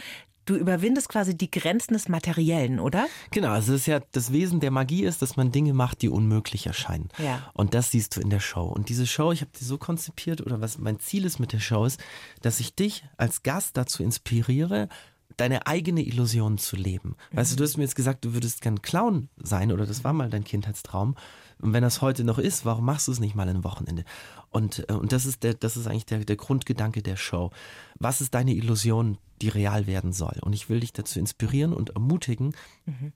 du 0.48 0.56
überwindest 0.56 1.08
quasi 1.08 1.36
die 1.36 1.50
Grenzen 1.50 1.94
des 1.94 2.08
Materiellen, 2.08 2.80
oder? 2.80 3.06
Genau, 3.30 3.50
also 3.50 3.74
es 3.74 3.82
ist 3.82 3.86
ja 3.86 4.00
das 4.12 4.32
Wesen 4.32 4.60
der 4.60 4.70
Magie 4.70 5.04
ist, 5.04 5.22
dass 5.22 5.36
man 5.36 5.52
Dinge 5.52 5.74
macht, 5.74 6.02
die 6.02 6.08
unmöglich 6.08 6.66
erscheinen. 6.66 7.08
Ja. 7.18 7.50
Und 7.54 7.74
das 7.74 7.90
siehst 7.90 8.16
du 8.16 8.20
in 8.20 8.30
der 8.30 8.40
Show. 8.40 8.64
Und 8.64 8.88
diese 8.88 9.06
Show, 9.06 9.32
ich 9.32 9.40
habe 9.40 9.50
die 9.58 9.64
so 9.64 9.78
konzipiert 9.78 10.40
oder 10.40 10.60
was 10.60 10.78
mein 10.78 10.98
Ziel 10.98 11.24
ist 11.24 11.38
mit 11.38 11.52
der 11.52 11.60
Show 11.60 11.84
ist, 11.84 12.00
dass 12.42 12.60
ich 12.60 12.74
dich 12.74 13.04
als 13.16 13.42
Gast 13.42 13.76
dazu 13.76 14.02
inspiriere, 14.02 14.88
deine 15.36 15.66
eigene 15.66 16.02
Illusion 16.02 16.58
zu 16.58 16.76
leben. 16.76 17.16
Weißt 17.32 17.52
du, 17.52 17.56
du 17.56 17.64
hast 17.64 17.76
mir 17.76 17.84
jetzt 17.84 17.94
gesagt, 17.94 18.24
du 18.24 18.34
würdest 18.34 18.60
gern 18.60 18.82
Clown 18.82 19.28
sein 19.36 19.72
oder 19.72 19.86
das 19.86 20.04
war 20.04 20.12
mal 20.12 20.30
dein 20.30 20.44
Kindheitstraum. 20.44 21.14
Und 21.60 21.72
wenn 21.72 21.82
das 21.82 22.00
heute 22.02 22.24
noch 22.24 22.38
ist, 22.38 22.64
warum 22.64 22.84
machst 22.84 23.08
du 23.08 23.12
es 23.12 23.20
nicht 23.20 23.34
mal 23.34 23.48
ein 23.48 23.64
Wochenende? 23.64 24.04
Und, 24.50 24.88
äh, 24.88 24.92
und 24.92 25.12
das 25.12 25.26
ist 25.26 25.42
der, 25.42 25.54
das 25.54 25.76
ist 25.76 25.86
eigentlich 25.86 26.06
der, 26.06 26.24
der 26.24 26.36
Grundgedanke 26.36 27.02
der 27.02 27.16
Show. 27.16 27.50
Was 27.98 28.20
ist 28.20 28.34
deine 28.34 28.54
Illusion, 28.54 29.18
die 29.42 29.48
real 29.48 29.86
werden 29.86 30.12
soll? 30.12 30.36
Und 30.40 30.52
ich 30.52 30.68
will 30.68 30.80
dich 30.80 30.92
dazu 30.92 31.18
inspirieren 31.18 31.72
und 31.72 31.90
ermutigen, 31.90 32.54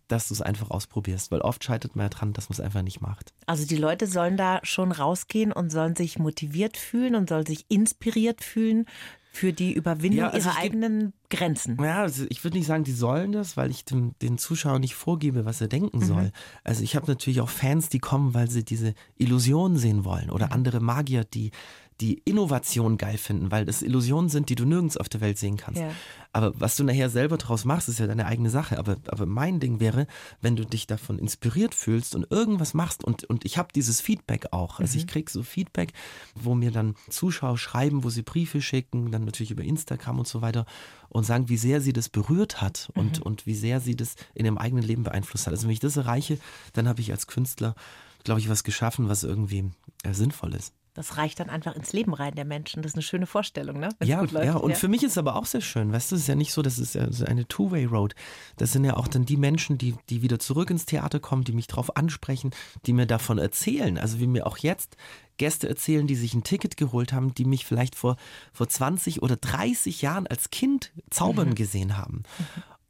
dass 0.09 0.29
du 0.29 0.35
es 0.35 0.43
einfach 0.43 0.71
ausprobierst, 0.71 1.31
weil 1.31 1.41
oft 1.41 1.65
scheitert 1.65 1.97
man 1.97 2.07
ja 2.07 2.09
dran, 2.11 2.33
dass 2.33 2.49
man 2.49 2.55
es 2.55 2.61
einfach 2.61 2.83
nicht 2.83 3.01
macht. 3.01 3.33
Also 3.47 3.67
die 3.67 3.77
Leute 3.77 4.07
sollen 4.07 4.37
da 4.37 4.61
schon 4.63 4.93
rausgehen 4.93 5.53
und 5.53 5.71
sollen 5.71 5.97
sich 5.97 6.19
motiviert 6.19 6.77
fühlen 6.77 7.15
und 7.15 7.29
sollen 7.29 7.47
sich 7.47 7.65
inspiriert 7.69 8.43
fühlen 8.43 8.87
für 9.35 9.55
die 9.55 9.73
Überwindung 9.73 10.18
Ja, 10.18 10.29
also 10.29 10.51
ihrer 10.51 10.59
eigenen 10.59 11.14
Grenzen. 11.31 11.79
Ja, 11.83 12.03
also 12.03 12.27
ich 12.29 12.45
würde 12.45 12.59
nicht 12.59 12.66
sagen, 12.66 12.85
die 12.85 12.92
sollen 12.92 13.33
das, 13.33 13.57
weil 13.57 13.71
ich 13.71 13.87
dem, 13.87 14.14
den 14.21 14.37
Zuschauer 14.37 14.79
nicht 14.79 14.95
vorgebe, 14.95 15.47
was 15.47 15.62
er 15.62 15.68
denken 15.68 16.03
soll. 16.03 16.33
Also 16.64 16.83
ich 16.83 16.95
habe 16.95 17.07
natürlich 17.07 17.40
auch 17.40 17.49
Fans, 17.49 17.88
die 17.88 17.99
kommen, 17.99 18.35
weil 18.35 18.51
sie 18.51 18.62
diese 18.62 18.92
Illusion 19.16 19.79
sehen 19.79 20.05
wollen 20.05 20.31
oder 20.31 20.53
andere 20.53 20.81
Magier, 20.81 21.25
die 21.25 21.51
die 22.03 22.21
Innovation 22.25 22.99
geil 22.99 23.17
finden, 23.17 23.53
weil 23.53 23.65
das 23.65 23.81
Illusionen 23.81 24.29
sind, 24.29 24.49
die 24.49 24.57
du 24.57 24.65
nirgends 24.65 24.97
auf 24.97 25.09
der 25.09 25.21
Welt 25.21 25.38
sehen 25.38 25.57
kannst. 25.57 25.81
Ja. 25.81 25.93
Aber 26.33 26.59
was 26.59 26.75
du 26.75 26.83
nachher 26.83 27.09
selber 27.11 27.38
draus 27.38 27.65
machst, 27.65 27.88
ist 27.88 28.01
ja 28.01 28.09
deine 28.09 28.27
eigene 28.27 28.51
Sache. 28.51 28.77
Aber, 28.77 28.97
aber 29.07 29.25
mein 29.25 29.61
Ding 29.61 29.79
wäre, 29.79 30.09
wenn 30.41 30.57
du 30.57 30.67
dich 30.67 30.88
davon 30.88 31.21
inspiriert 31.21 31.77
fühlst 31.77 32.17
und 32.17 32.29
irgendwas 32.31 32.75
machst 32.75 33.05
und, 33.05 33.23
und 33.25 33.45
ich 33.45 33.57
habe 33.57 33.69
dieses 33.73 34.01
Feedback 34.01 34.49
auch. 34.51 34.81
Also 34.81 34.99
ich 34.99 35.07
krieg 35.07 35.31
so 35.31 35.45
Feedback, 35.45 35.93
wo 36.35 36.57
mir 36.57 36.73
dann 36.73 36.97
Zuschauer 37.09 37.57
schreiben, 37.57 38.03
wo 38.03 38.11
sie 38.11 38.23
Briefe 38.23 38.61
schicken, 38.61 39.12
dann 39.12 39.25
natürlich 39.25 39.53
über 39.53 39.62
Instagram 39.62 40.19
und 40.19 40.27
so 40.27 40.43
weiter 40.43 40.67
und 41.09 41.25
sagen, 41.25 41.49
wie 41.49 41.57
sehr 41.57 41.81
sie 41.81 41.93
das 41.93 42.09
berührt 42.09 42.61
hat 42.61 42.91
und, 42.95 43.21
und 43.21 43.47
wie 43.47 43.55
sehr 43.55 43.81
sie 43.81 43.95
das 43.95 44.17
in 44.35 44.45
ihrem 44.45 44.59
eigenen 44.59 44.83
Leben 44.83 45.05
beeinflusst 45.05 45.47
hat. 45.47 45.53
Also 45.53 45.69
wenn 45.69 45.73
ich 45.73 45.79
das 45.79 45.97
erreiche, 45.97 46.38
dann 46.73 46.88
habe 46.88 47.01
ich 47.01 47.12
als 47.12 47.29
Künstler, 47.29 47.77
glaube 48.25 48.41
ich, 48.41 48.49
was 48.49 48.65
geschaffen, 48.65 49.09
was 49.09 49.23
irgendwie 49.23 49.71
äh, 50.03 50.15
sinnvoll 50.15 50.55
ist. 50.55 50.73
Das 50.95 51.17
reicht 51.17 51.41
dann 51.41 51.49
einfach 51.49 51.75
ins 51.75 51.93
Leben 51.93 52.13
rein 52.13 52.35
der 52.35 52.45
Menschen. 52.45 52.83
Das 52.83 52.93
ist 52.93 52.97
eine 52.97 53.03
schöne 53.03 53.27
Vorstellung, 53.27 53.81
ne? 53.81 53.89
Wenn's 53.99 54.11
Ja, 54.11 54.25
ja, 54.43 54.57
und 54.57 54.77
für 54.77 54.89
mich 54.89 55.03
ist 55.03 55.13
es 55.13 55.19
aber 55.19 55.37
auch 55.37 55.47
sehr 55.47 55.63
schön, 55.63 55.93
weißt 55.93 56.11
du, 56.11 56.17
es 56.17 56.23
ist 56.23 56.29
ja 56.29 56.35
nicht 56.35 56.53
so, 56.53 56.61
das 56.61 56.79
ist 56.79 56.95
ja 56.95 57.11
so 57.11 57.25
eine 57.25 57.49
Two-Way-Road. 57.49 58.15
Das 58.57 58.73
sind 58.73 58.85
ja 58.85 58.97
auch 58.97 59.09
dann 59.09 59.25
die 59.25 59.39
Menschen, 59.39 59.79
die, 59.79 59.95
die 60.11 60.23
wieder 60.23 60.39
zurück 60.39 60.71
ins 60.71 60.85
Theater 60.85 61.19
kommen, 61.19 61.45
die 61.45 61.53
mich 61.53 61.67
drauf 61.67 61.97
ansprechen, 61.97 62.51
die 62.87 62.93
mir 62.93 63.07
davon 63.07 63.39
erzählen. 63.39 63.97
Also 63.97 64.21
wie 64.21 64.27
mir 64.27 64.47
auch 64.47 64.59
jetzt 64.59 64.97
Gäste 65.39 65.69
erzählen, 65.69 66.07
die 66.07 66.15
sich 66.15 66.35
ein 66.35 66.45
Ticket 66.45 66.77
geholt 66.77 67.13
haben, 67.13 67.35
die 67.35 67.45
mich 67.45 67.65
vielleicht 67.65 67.95
vor, 67.95 68.17
vor 68.53 68.69
20 68.69 69.23
oder 69.23 69.37
30 69.37 70.03
Jahren 70.03 70.27
als 70.27 70.51
Kind 70.51 70.93
zaubern 71.11 71.55
gesehen 71.55 71.97
haben. 71.97 72.23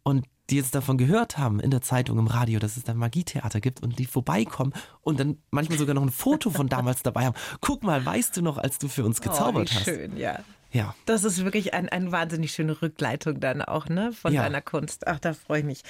Und 0.02 0.26
die 0.50 0.56
jetzt 0.56 0.74
davon 0.74 0.98
gehört 0.98 1.38
haben 1.38 1.60
in 1.60 1.70
der 1.70 1.80
Zeitung, 1.80 2.18
im 2.18 2.26
Radio, 2.26 2.58
dass 2.58 2.76
es 2.76 2.84
da 2.84 2.92
Magietheater 2.94 3.60
gibt 3.60 3.82
und 3.82 3.98
die 3.98 4.06
vorbeikommen 4.06 4.72
und 5.00 5.18
dann 5.20 5.38
manchmal 5.50 5.78
sogar 5.78 5.94
noch 5.94 6.02
ein 6.02 6.10
Foto 6.10 6.50
von 6.50 6.68
damals 6.68 7.02
dabei 7.04 7.24
haben. 7.26 7.36
Guck 7.60 7.84
mal, 7.84 8.04
weißt 8.04 8.36
du 8.36 8.42
noch, 8.42 8.58
als 8.58 8.78
du 8.78 8.88
für 8.88 9.04
uns 9.04 9.20
gezaubert 9.20 9.70
oh, 9.70 9.72
wie 9.72 9.76
hast? 9.76 9.84
schön, 9.84 10.16
ja. 10.16 10.40
Ja. 10.72 10.94
Das 11.06 11.24
ist 11.24 11.44
wirklich 11.44 11.74
ein, 11.74 11.88
eine 11.90 12.12
wahnsinnig 12.12 12.52
schöne 12.52 12.80
Rückleitung 12.80 13.40
dann 13.40 13.62
auch, 13.62 13.88
ne? 13.88 14.12
Von 14.12 14.32
Ja. 14.32 14.42
deiner 14.42 14.62
Kunst. 14.62 15.06
Ach, 15.06 15.18
da 15.18 15.34
freue 15.34 15.60
ich 15.60 15.64
mich. 15.66 15.82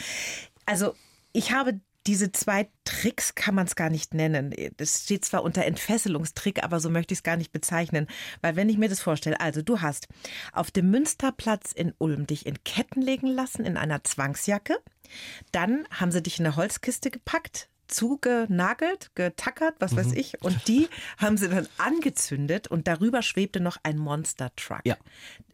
Also, 0.67 0.95
ich 1.33 1.53
habe 1.53 1.81
diese 2.07 2.33
zwei 2.33 2.69
Tricks 2.85 3.35
kann 3.35 3.55
man 3.55 3.67
es 3.67 3.77
gar 3.77 3.91
nicht 3.91 4.15
nennen. 4.15 4.55
Das 4.77 5.05
steht 5.05 5.25
zwar 5.25 5.43
unter 5.43 5.65
Entfesselungstrick, 5.65 6.63
aber 6.65 6.81
so 6.81 6.91
möchte 6.91 7.15
ich 7.15 7.21
es 7.21 7.23
gar 7.23 7.37
nicht 7.37 7.53
bezeichnen. 7.53 8.07
Weil 8.41 8.57
wenn 8.57 8.69
ich 8.69 8.79
mir 8.79 8.89
das 8.89 9.01
vorstelle, 9.01 9.41
also 9.41 9.63
du 9.63 9.81
hast 9.81 10.09
auf 10.53 10.71
dem 10.71 10.91
Münsterplatz 10.91 11.73
in 11.73 11.95
Ulm 11.99 12.27
dich 12.27 12.47
in 12.47 12.63
Ketten 12.65 13.03
legen 13.03 13.29
lassen, 13.29 13.65
in 13.65 13.77
einer 13.77 14.03
Zwangsjacke. 14.05 14.79
Dann 15.53 15.87
haben 15.91 16.13
sie 16.13 16.23
dich 16.23 16.39
in 16.39 16.47
eine 16.47 16.57
Holzkiste 16.57 17.11
gepackt, 17.11 17.69
zugenagelt, 17.93 19.11
getackert, 19.15 19.75
was 19.79 19.93
Mhm. 19.93 19.97
weiß 19.97 20.13
ich. 20.15 20.43
Und 20.43 20.69
die 20.69 20.89
haben 21.19 21.37
sie 21.37 21.49
dann 21.49 21.69
angezündet 21.79 22.69
und 22.69 22.89
darüber 22.89 23.23
schwebte 23.23 23.61
noch 23.61 23.77
ein 23.83 23.99
Monster 23.99 24.51
Truck. 24.57 24.81
Ja. 24.85 24.97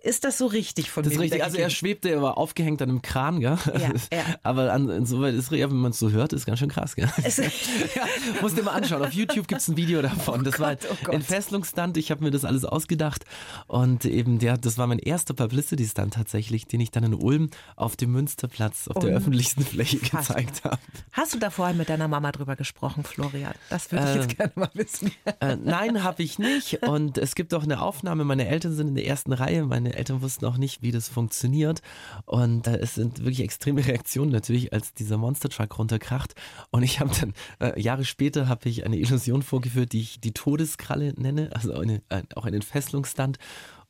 Ist 0.01 0.23
das 0.23 0.39
so 0.39 0.47
richtig 0.47 0.91
von 0.93 1.03
Das 1.03 1.11
mir 1.11 1.17
ist 1.17 1.23
richtig. 1.23 1.43
Also 1.45 1.57
er 1.59 1.71
schwebte, 1.71 2.09
er 2.09 2.23
war 2.23 2.39
aufgehängt 2.39 2.81
an 2.81 2.89
einem 2.89 3.03
Kran, 3.03 3.41
gell? 3.41 3.59
Ja, 3.75 3.91
ja. 4.17 4.25
Aber 4.45 4.73
an, 4.73 4.89
insoweit 4.89 5.35
ist 5.35 5.51
er, 5.51 5.69
wenn 5.71 5.77
man 5.77 5.91
es 5.91 5.99
so 5.99 6.13
hört, 6.13 6.33
ist 6.33 6.47
ganz 6.47 6.61
schön 6.61 6.69
krass, 6.69 6.95
gell? 6.95 7.11
Es- 7.25 7.37
ja, 7.97 8.07
musst 8.41 8.57
dir 8.57 8.63
mal 8.63 8.73
anschauen. 8.75 9.03
Auf 9.05 9.13
YouTube 9.13 9.49
gibt's 9.49 9.67
ein 9.67 9.77
Video 9.77 10.01
davon. 10.01 10.45
Das 10.45 10.61
war 10.61 10.77
Gott, 10.77 10.87
oh 10.93 10.97
Gott. 11.03 11.15
Entfesselungsstunt. 11.17 11.97
Ich 11.97 12.13
habe 12.13 12.23
mir 12.23 12.31
das 12.31 12.45
alles 12.45 12.65
ausgedacht. 12.65 13.25
Und 13.67 14.05
eben, 14.05 14.39
der, 14.39 14.57
das 14.57 14.79
war 14.79 14.87
mein 14.87 15.01
erster 15.01 15.35
Publicity-Stunt 15.35 16.15
tatsächlich, 16.15 16.67
den 16.69 16.79
ich 16.81 16.93
dann 16.93 17.03
in 17.03 17.15
Ulm 17.15 17.51
auf 17.75 17.97
dem 17.97 18.13
Münsterplatz 18.13 18.87
auf 18.87 19.03
der 19.03 19.17
öffentlichen 19.17 19.65
Fläche 19.65 19.99
gezeigt 19.99 20.63
habe. 20.63 20.79
Hast 21.11 21.35
du 21.35 21.39
da 21.41 21.51
vorher 21.51 21.75
mit 21.75 21.89
deiner 21.89 22.07
Mama 22.07 22.28
drüber 22.33 22.57
gesprochen, 22.57 23.05
Florian? 23.05 23.55
Das 23.71 23.91
würde 23.93 24.05
ich 24.05 24.11
Ähm, 24.11 24.21
jetzt 24.23 24.37
gerne 24.37 24.53
mal 24.55 24.71
wissen. 24.75 25.13
Äh, 25.41 25.57
nein, 25.57 26.03
habe 26.03 26.23
ich 26.23 26.39
nicht. 26.39 26.83
Und 26.83 27.19
es 27.19 27.35
gibt 27.35 27.55
auch 27.55 27.63
eine 27.63 27.81
Aufnahme. 27.81 28.25
Meine 28.25 28.49
Eltern 28.49 28.75
sind 28.75 28.89
in 28.89 28.95
der 28.95 29.07
ersten 29.07 29.33
Reihe. 29.33 29.65
Meine 29.65 29.95
Eltern 29.95 30.23
wussten 30.23 30.47
auch 30.47 30.57
nicht, 30.57 30.83
wie 30.83 30.91
das 30.91 31.09
funktioniert. 31.09 31.81
Und 32.25 32.67
äh, 32.67 32.79
es 32.79 32.95
sind 32.95 33.19
wirklich 33.21 33.41
extreme 33.41 33.87
Reaktionen 33.87 34.31
natürlich, 34.33 34.73
als 34.73 34.95
dieser 34.95 35.17
Monster 35.17 35.49
Truck 35.49 35.79
runterkracht. 35.79 36.35
Und 36.71 36.83
ich 36.83 37.01
habe 37.01 37.11
dann 37.21 37.35
äh, 37.61 37.81
Jahre 37.81 38.05
später 38.05 38.49
habe 38.49 38.69
ich 38.69 38.85
eine 38.85 38.97
Illusion 38.97 39.43
vorgeführt, 39.43 39.93
die 39.93 40.01
ich 40.01 40.21
die 40.21 40.33
Todeskralle 40.33 41.15
nenne, 41.17 41.51
also 41.53 41.73
eine, 41.75 42.03
ein, 42.09 42.27
auch 42.35 42.45
einen 42.45 42.57
Entfesselungsstand. 42.57 43.39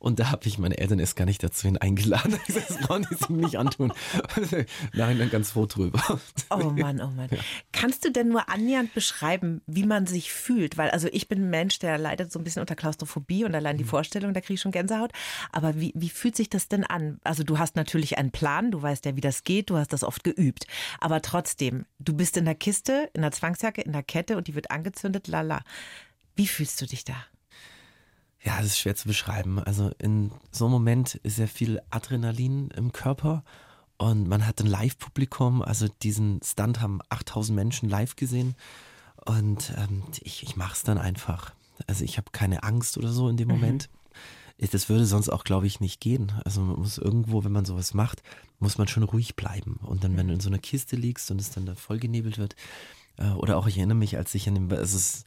Und 0.01 0.19
da 0.19 0.31
habe 0.31 0.47
ich 0.47 0.57
meine 0.57 0.77
Eltern 0.77 0.97
erst 0.99 1.17
gar 1.17 1.25
nicht 1.25 1.43
dazu 1.43 1.67
hin 1.67 1.77
eingeladen. 1.77 2.39
Das 2.47 2.77
brauchen 2.77 3.05
die 3.11 3.15
sich 3.15 3.29
nicht 3.29 3.57
antun. 3.57 3.91
Nein, 4.93 5.19
dann 5.19 5.29
ganz 5.29 5.51
froh 5.51 5.65
drüber. 5.65 6.01
Oh 6.49 6.69
Mann, 6.69 7.01
oh 7.01 7.07
Mann. 7.11 7.29
Kannst 7.73 8.05
du 8.05 8.11
denn 8.11 8.29
nur 8.29 8.47
annähernd 8.49 8.93
beschreiben, 8.93 9.61
wie 9.67 9.83
man 9.85 10.07
sich 10.07 10.31
fühlt? 10.31 10.77
Weil 10.77 10.89
also 10.91 11.09
ich 11.11 11.27
bin 11.27 11.43
ein 11.43 11.49
Mensch, 11.49 11.79
der 11.79 11.97
leidet 11.97 12.31
so 12.31 12.39
ein 12.39 12.43
bisschen 12.45 12.61
unter 12.61 12.75
Klaustrophobie 12.75 13.43
und 13.43 13.53
allein 13.53 13.77
die 13.77 13.83
Mhm. 13.83 13.89
Vorstellung, 13.89 14.33
da 14.33 14.39
kriege 14.39 14.53
ich 14.53 14.61
schon 14.61 14.71
Gänsehaut. 14.71 15.11
Aber 15.51 15.79
wie, 15.79 15.91
wie 15.95 16.09
fühlt 16.09 16.35
sich 16.37 16.49
das 16.49 16.69
denn 16.69 16.85
an? 16.85 17.19
Also 17.25 17.43
du 17.43 17.59
hast 17.59 17.75
natürlich 17.75 18.17
einen 18.17 18.31
Plan, 18.31 18.71
du 18.71 18.81
weißt 18.81 19.03
ja, 19.05 19.15
wie 19.17 19.21
das 19.21 19.43
geht, 19.43 19.69
du 19.69 19.77
hast 19.77 19.91
das 19.91 20.03
oft 20.05 20.23
geübt. 20.23 20.65
Aber 21.01 21.21
trotzdem, 21.21 21.85
du 21.99 22.13
bist 22.13 22.37
in 22.37 22.45
der 22.45 22.55
Kiste, 22.55 23.09
in 23.13 23.21
der 23.21 23.31
Zwangsjacke, 23.31 23.81
in 23.81 23.91
der 23.91 24.03
Kette 24.03 24.37
und 24.37 24.47
die 24.47 24.55
wird 24.55 24.71
angezündet, 24.71 25.27
lala. 25.27 25.61
Wie 26.35 26.47
fühlst 26.47 26.79
du 26.81 26.85
dich 26.85 27.03
da? 27.03 27.15
Ja, 28.43 28.57
das 28.57 28.67
ist 28.67 28.79
schwer 28.79 28.95
zu 28.95 29.07
beschreiben. 29.07 29.59
Also 29.59 29.91
in 29.99 30.31
so 30.51 30.65
einem 30.65 30.71
Moment 30.73 31.15
ist 31.23 31.37
ja 31.39 31.47
viel 31.47 31.81
Adrenalin 31.89 32.69
im 32.69 32.91
Körper 32.93 33.43
und 33.97 34.27
man 34.29 34.47
hat 34.47 34.61
ein 34.61 34.67
Live-Publikum. 34.67 35.61
Also 35.61 35.87
diesen 36.03 36.39
Stunt 36.43 36.79
haben 36.79 36.99
8000 37.09 37.55
Menschen 37.55 37.89
live 37.89 38.15
gesehen 38.15 38.55
und 39.25 39.73
ähm, 39.77 40.03
ich, 40.21 40.43
ich 40.43 40.55
mache 40.55 40.73
es 40.73 40.83
dann 40.83 40.97
einfach. 40.97 41.53
Also 41.87 42.03
ich 42.05 42.17
habe 42.17 42.31
keine 42.31 42.63
Angst 42.63 42.97
oder 42.97 43.09
so 43.11 43.27
in 43.29 43.35
dem 43.37 43.49
Moment. 43.49 43.89
Ich- 44.57 44.69
Das 44.69 44.87
würde 44.89 45.05
sonst 45.05 45.29
auch, 45.29 45.43
glaube 45.43 45.67
ich, 45.67 45.79
nicht 45.81 45.99
gehen. 46.01 46.31
Also 46.45 46.61
man 46.61 46.77
muss 46.79 46.97
irgendwo, 46.97 47.43
wenn 47.43 47.51
man 47.53 47.65
sowas 47.65 47.93
macht, 47.93 48.21
muss 48.59 48.77
man 48.77 48.87
schon 48.89 49.03
ruhig 49.03 49.35
bleiben. 49.37 49.79
Und 49.83 50.03
dann, 50.03 50.15
wenn 50.17 50.27
du 50.27 50.33
in 50.33 50.39
so 50.41 50.49
einer 50.49 50.59
Kiste 50.59 50.95
liegst 50.97 51.29
und 51.31 51.39
es 51.41 51.51
dann 51.51 51.65
da 51.65 51.75
vollgenebelt 51.75 52.37
wird, 52.37 52.55
äh, 53.17 53.29
oder 53.31 53.57
auch 53.57 53.67
ich 53.67 53.77
erinnere 53.77 53.97
mich, 53.97 54.17
als 54.17 54.33
ich 54.35 54.47
an 54.47 54.55
dem, 54.55 54.69
also 54.71 54.97
es, 54.97 55.25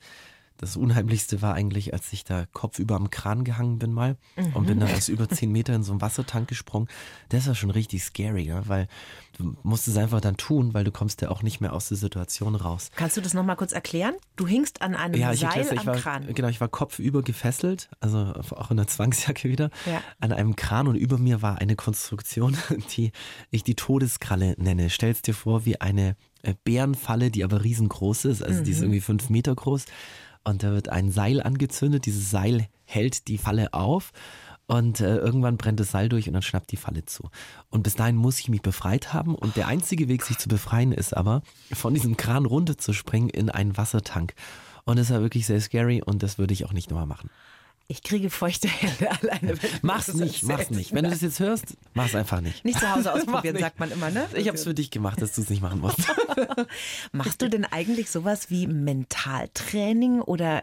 das 0.59 0.77
Unheimlichste 0.77 1.43
war 1.43 1.55
eigentlich, 1.55 1.93
als 1.93 2.13
ich 2.13 2.25
da 2.25 2.47
kopfüber 2.53 2.97
am 2.97 3.11
Kran 3.11 3.45
gehangen 3.45 3.79
bin 3.79 3.93
mal 3.93 4.17
und 4.55 4.67
bin 4.67 4.79
dann 4.81 4.93
aus 4.95 5.09
über 5.09 5.29
zehn 5.29 5.51
Meter 5.51 5.75
in 5.75 5.83
so 5.83 5.93
einen 5.93 6.01
Wassertank 6.01 6.49
gesprungen. 6.49 6.89
Das 7.31 7.47
war 7.49 7.55
schon 7.55 7.71
richtig 7.71 8.05
scary, 8.05 8.43
ja, 8.43 8.67
weil 8.69 8.87
du 9.39 9.57
musst 9.63 9.89
es 9.89 9.97
einfach 9.97 10.21
dann 10.21 10.37
tun, 10.37 10.75
weil 10.75 10.85
du 10.85 10.93
kommst 10.93 11.21
ja 11.23 11.31
auch 11.31 11.43
nicht 11.43 11.61
mehr 11.61 11.73
aus 11.73 11.89
der 11.89 11.97
Situation 11.97 12.55
raus. 12.55 12.91
Kannst 12.95 13.17
du 13.17 13.21
das 13.21 13.35
nochmal 13.35 13.57
kurz 13.57 13.73
erklären? 13.73 14.15
Du 14.37 14.47
hingst 14.47 14.83
an 14.83 14.95
einem 14.95 15.15
Ja, 15.21 15.35
Seil 15.35 15.69
am 15.79 15.87
war, 15.87 15.97
Kran. 15.97 16.27
genau, 16.35 16.49
ich 16.49 16.61
war 16.61 16.69
kopfüber 16.69 17.23
gefesselt, 17.23 17.89
also 18.01 18.19
auch 18.51 18.71
in 18.71 18.77
der 18.77 18.87
Zwangsjacke 18.87 19.49
wieder, 19.49 19.71
Ja. 19.87 20.01
an 20.21 20.33
einem 20.33 20.55
Kran 20.57 20.87
und 20.87 20.97
über 20.97 21.19
mir 21.19 21.43
war 21.43 21.59
eine 21.59 21.77
Konstruktion, 21.77 22.57
die 22.97 23.11
ich 23.51 23.65
die 23.65 23.75
Todeskralle 23.75 24.55
nenne. 24.59 24.91
Stellst 24.91 25.27
dir 25.27 25.35
vor 25.35 25.65
wie 25.65 25.81
eine 25.81 26.17
äh, 26.43 26.55
Bärenfalle, 26.65 27.31
die 27.31 27.43
aber 27.45 27.65
riesengroß 27.65 28.27
ist, 28.27 28.43
also 28.43 28.63
die 28.63 28.71
ist 28.73 28.81
irgendwie 28.83 29.01
fünf 29.01 29.31
Meter 29.31 29.55
groß 29.55 29.85
und 30.45 30.63
da 30.63 30.73
wird 30.73 30.89
ein 30.89 31.11
Seil 31.11 31.43
angezündet, 31.43 32.07
dieses 32.07 32.31
Seil 32.31 32.69
hält 32.85 33.29
die 33.29 33.39
Falle 33.39 33.73
auf 33.73 34.13
und 34.67 35.01
äh, 35.01 35.17
irgendwann 35.17 35.57
brennt 35.57 35.81
das 35.81 35.91
Seil 35.91 36.09
durch 36.09 36.29
und 36.29 36.35
dann 36.35 36.43
schnappt 36.43 36.71
die 36.73 36.77
Falle 36.77 37.05
zu. 37.05 37.29
Und 37.69 37.83
bis 37.83 37.95
dahin 37.95 38.17
muss 38.17 38.39
ich 38.39 38.49
mich 38.49 38.63
befreit 38.63 39.13
haben 39.13 39.35
und 39.35 39.57
der 39.57 39.69
einzige 39.69 40.09
Weg, 40.09 40.23
sich 40.23 40.39
zu 40.39 40.49
befreien, 40.49 40.93
ist 40.93 41.17
aber, 41.17 41.43
von 41.73 41.95
diesem 41.95 42.17
Kran 42.17 42.47
runterzuspringen 42.47 43.29
in 43.29 43.51
einen 43.51 43.77
Wassertank. 43.77 44.35
Und 44.85 44.99
das 44.99 45.11
war 45.11 45.21
wirklich 45.21 45.47
sehr 45.47 45.61
scary 45.61 46.03
und 46.03 46.23
das 46.23 46.39
würde 46.39 46.55
ich 46.55 46.65
auch 46.65 46.73
nicht 46.73 46.91
nochmal 46.91 47.07
machen. 47.07 47.31
Ich 47.89 48.03
kriege 48.03 48.31
feuchte 48.31 48.69
Hände 48.69 49.11
alleine. 49.23 49.55
Mach's 49.83 50.15
nicht, 50.15 50.45
mach's 50.45 50.71
nicht. 50.71 50.95
Wenn 50.95 51.05
du 51.05 51.11
das 51.11 51.21
jetzt 51.21 51.41
hörst, 51.41 51.77
mach's 51.95 52.15
einfach 52.15 52.41
nicht. 52.41 52.65
Nicht 52.65 52.79
zu 52.79 52.91
Hause 52.91 53.13
ausprobieren, 53.15 53.59
sagt 53.59 53.81
man 53.81 53.91
immer, 53.91 54.11
ne? 54.11 54.27
Ich 54.35 54.49
hab's 54.49 54.65
für 54.65 54.75
dich 54.75 54.91
gemacht, 54.91 55.21
dass 55.21 55.35
du 55.35 55.43
es 55.43 55.51
nicht 55.51 55.63
machen 55.63 55.81
musst. 55.81 55.99
Machst 57.13 57.43
du 57.43 57.51
denn 57.51 57.65
eigentlich 57.65 58.11
sowas 58.11 58.51
wie 58.51 58.67
Mentaltraining 58.67 60.21
oder 60.21 60.63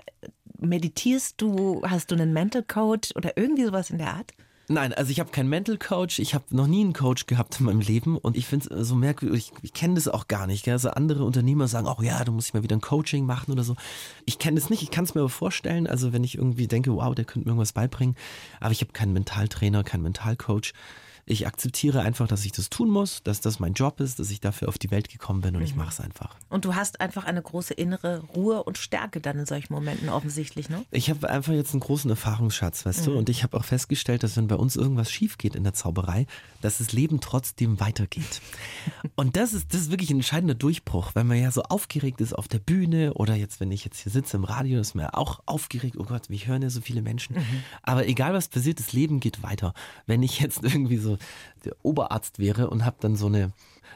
meditierst 0.57 1.35
du, 1.41 1.81
hast 1.85 2.11
du 2.11 2.15
einen 2.15 2.33
Mental 2.33 2.63
Coach 2.63 3.11
oder 3.15 3.37
irgendwie 3.37 3.65
sowas 3.65 3.89
in 3.89 3.97
der 3.97 4.13
Art? 4.13 4.33
Nein, 4.71 4.93
also 4.93 5.09
ich 5.09 5.19
habe 5.19 5.31
keinen 5.31 5.49
Mental 5.49 5.79
Coach, 5.79 6.19
ich 6.19 6.35
habe 6.35 6.43
noch 6.51 6.67
nie 6.67 6.81
einen 6.81 6.93
Coach 6.93 7.25
gehabt 7.25 7.59
in 7.59 7.65
meinem 7.65 7.79
Leben 7.79 8.19
und 8.19 8.37
ich 8.37 8.45
finde 8.45 8.71
es 8.71 8.87
so 8.87 8.93
merkwürdig, 8.93 9.51
ich, 9.51 9.63
ich 9.63 9.73
kenne 9.73 9.95
das 9.95 10.07
auch 10.07 10.27
gar 10.27 10.45
nicht. 10.45 10.63
Gell? 10.63 10.73
Also 10.73 10.91
andere 10.91 11.23
Unternehmer 11.23 11.67
sagen, 11.67 11.87
oh 11.87 12.03
ja, 12.03 12.23
du 12.23 12.31
musst 12.31 12.53
mal 12.53 12.61
wieder 12.61 12.75
ein 12.75 12.81
Coaching 12.81 13.25
machen 13.25 13.51
oder 13.51 13.63
so. 13.63 13.75
Ich 14.25 14.37
kenne 14.37 14.59
das 14.59 14.69
nicht, 14.69 14.83
ich 14.83 14.91
kann 14.91 15.05
es 15.05 15.15
mir 15.15 15.21
aber 15.21 15.29
vorstellen, 15.29 15.87
also 15.87 16.13
wenn 16.13 16.23
ich 16.23 16.35
irgendwie 16.35 16.67
denke, 16.67 16.93
wow, 16.95 17.15
der 17.15 17.25
könnte 17.25 17.47
mir 17.47 17.53
irgendwas 17.53 17.73
beibringen, 17.73 18.15
aber 18.59 18.71
ich 18.71 18.81
habe 18.81 18.93
keinen 18.93 19.11
Mentaltrainer, 19.11 19.83
keinen 19.83 20.03
Mentalcoach. 20.03 20.73
Ich 21.29 21.45
akzeptiere 21.45 22.01
einfach, 22.01 22.27
dass 22.27 22.43
ich 22.43 22.53
das 22.53 22.71
tun 22.71 22.89
muss, 22.89 23.21
dass 23.21 23.39
das 23.39 23.59
mein 23.59 23.73
Job 23.73 23.99
ist, 23.99 24.17
dass 24.17 24.31
ich 24.31 24.41
dafür 24.41 24.67
auf 24.67 24.79
die 24.79 24.89
Welt 24.89 25.09
gekommen 25.09 25.41
bin 25.41 25.55
und 25.55 25.61
ich 25.61 25.75
mache 25.75 25.89
es 25.89 25.99
einfach. 25.99 26.35
Und 26.49 26.65
du 26.65 26.73
hast 26.73 27.01
einfach 27.01 27.23
eine 27.25 27.39
große 27.39 27.75
innere 27.75 28.23
Ruhe 28.35 28.63
und 28.63 28.79
Stärke 28.79 29.21
dann 29.21 29.37
in 29.37 29.45
solchen 29.45 29.71
Momenten 29.71 30.09
offensichtlich, 30.09 30.69
ne? 30.69 30.83
Ich 30.89 31.11
habe 31.11 31.29
einfach 31.29 31.53
jetzt 31.53 31.73
einen 31.73 31.81
großen 31.81 32.09
Erfahrungsschatz, 32.09 32.83
weißt 32.83 33.05
du, 33.05 33.15
und 33.15 33.29
ich 33.29 33.43
habe 33.43 33.55
auch 33.57 33.63
festgestellt, 33.63 34.23
dass 34.23 34.37
wenn 34.37 34.47
bei 34.47 34.55
uns 34.55 34.75
irgendwas 34.75 35.11
schief 35.11 35.37
geht 35.37 35.53
in 35.53 35.63
der 35.63 35.75
Zauberei, 35.75 36.25
dass 36.61 36.79
das 36.79 36.93
Leben 36.93 37.21
trotzdem 37.21 37.79
weitergeht. 37.79 38.41
und 39.15 39.37
das 39.37 39.53
ist, 39.53 39.71
das 39.71 39.81
ist 39.81 39.91
wirklich 39.91 40.09
ein 40.09 40.17
entscheidender 40.17 40.55
Durchbruch, 40.55 41.11
weil 41.13 41.25
man 41.25 41.37
ja 41.37 41.51
so 41.51 41.61
aufgeregt 41.61 42.21
ist 42.21 42.33
auf 42.33 42.47
der 42.47 42.57
Bühne 42.57 43.13
oder 43.13 43.35
jetzt, 43.35 43.59
wenn 43.59 43.71
ich 43.71 43.85
jetzt 43.85 43.99
hier 44.01 44.11
sitze 44.11 44.35
im 44.35 44.45
Radio, 44.45 44.79
ist 44.79 44.95
man 44.95 45.05
ja 45.05 45.13
auch 45.13 45.41
aufgeregt, 45.45 45.95
oh 45.99 46.05
Gott, 46.05 46.31
mich 46.31 46.47
hören 46.47 46.63
ja 46.63 46.71
so 46.71 46.81
viele 46.81 47.03
Menschen. 47.03 47.35
Aber 47.83 48.07
egal 48.07 48.33
was 48.33 48.47
passiert, 48.47 48.79
das 48.79 48.93
Leben 48.93 49.19
geht 49.19 49.43
weiter. 49.43 49.75
Wenn 50.07 50.23
ich 50.23 50.39
jetzt 50.39 50.63
irgendwie 50.63 50.97
so 50.97 51.18
der 51.65 51.75
Oberarzt 51.83 52.39
wäre 52.39 52.69
und 52.69 52.85
habe 52.85 52.97
dann 52.99 53.15
so 53.15 53.27
eine 53.27 53.51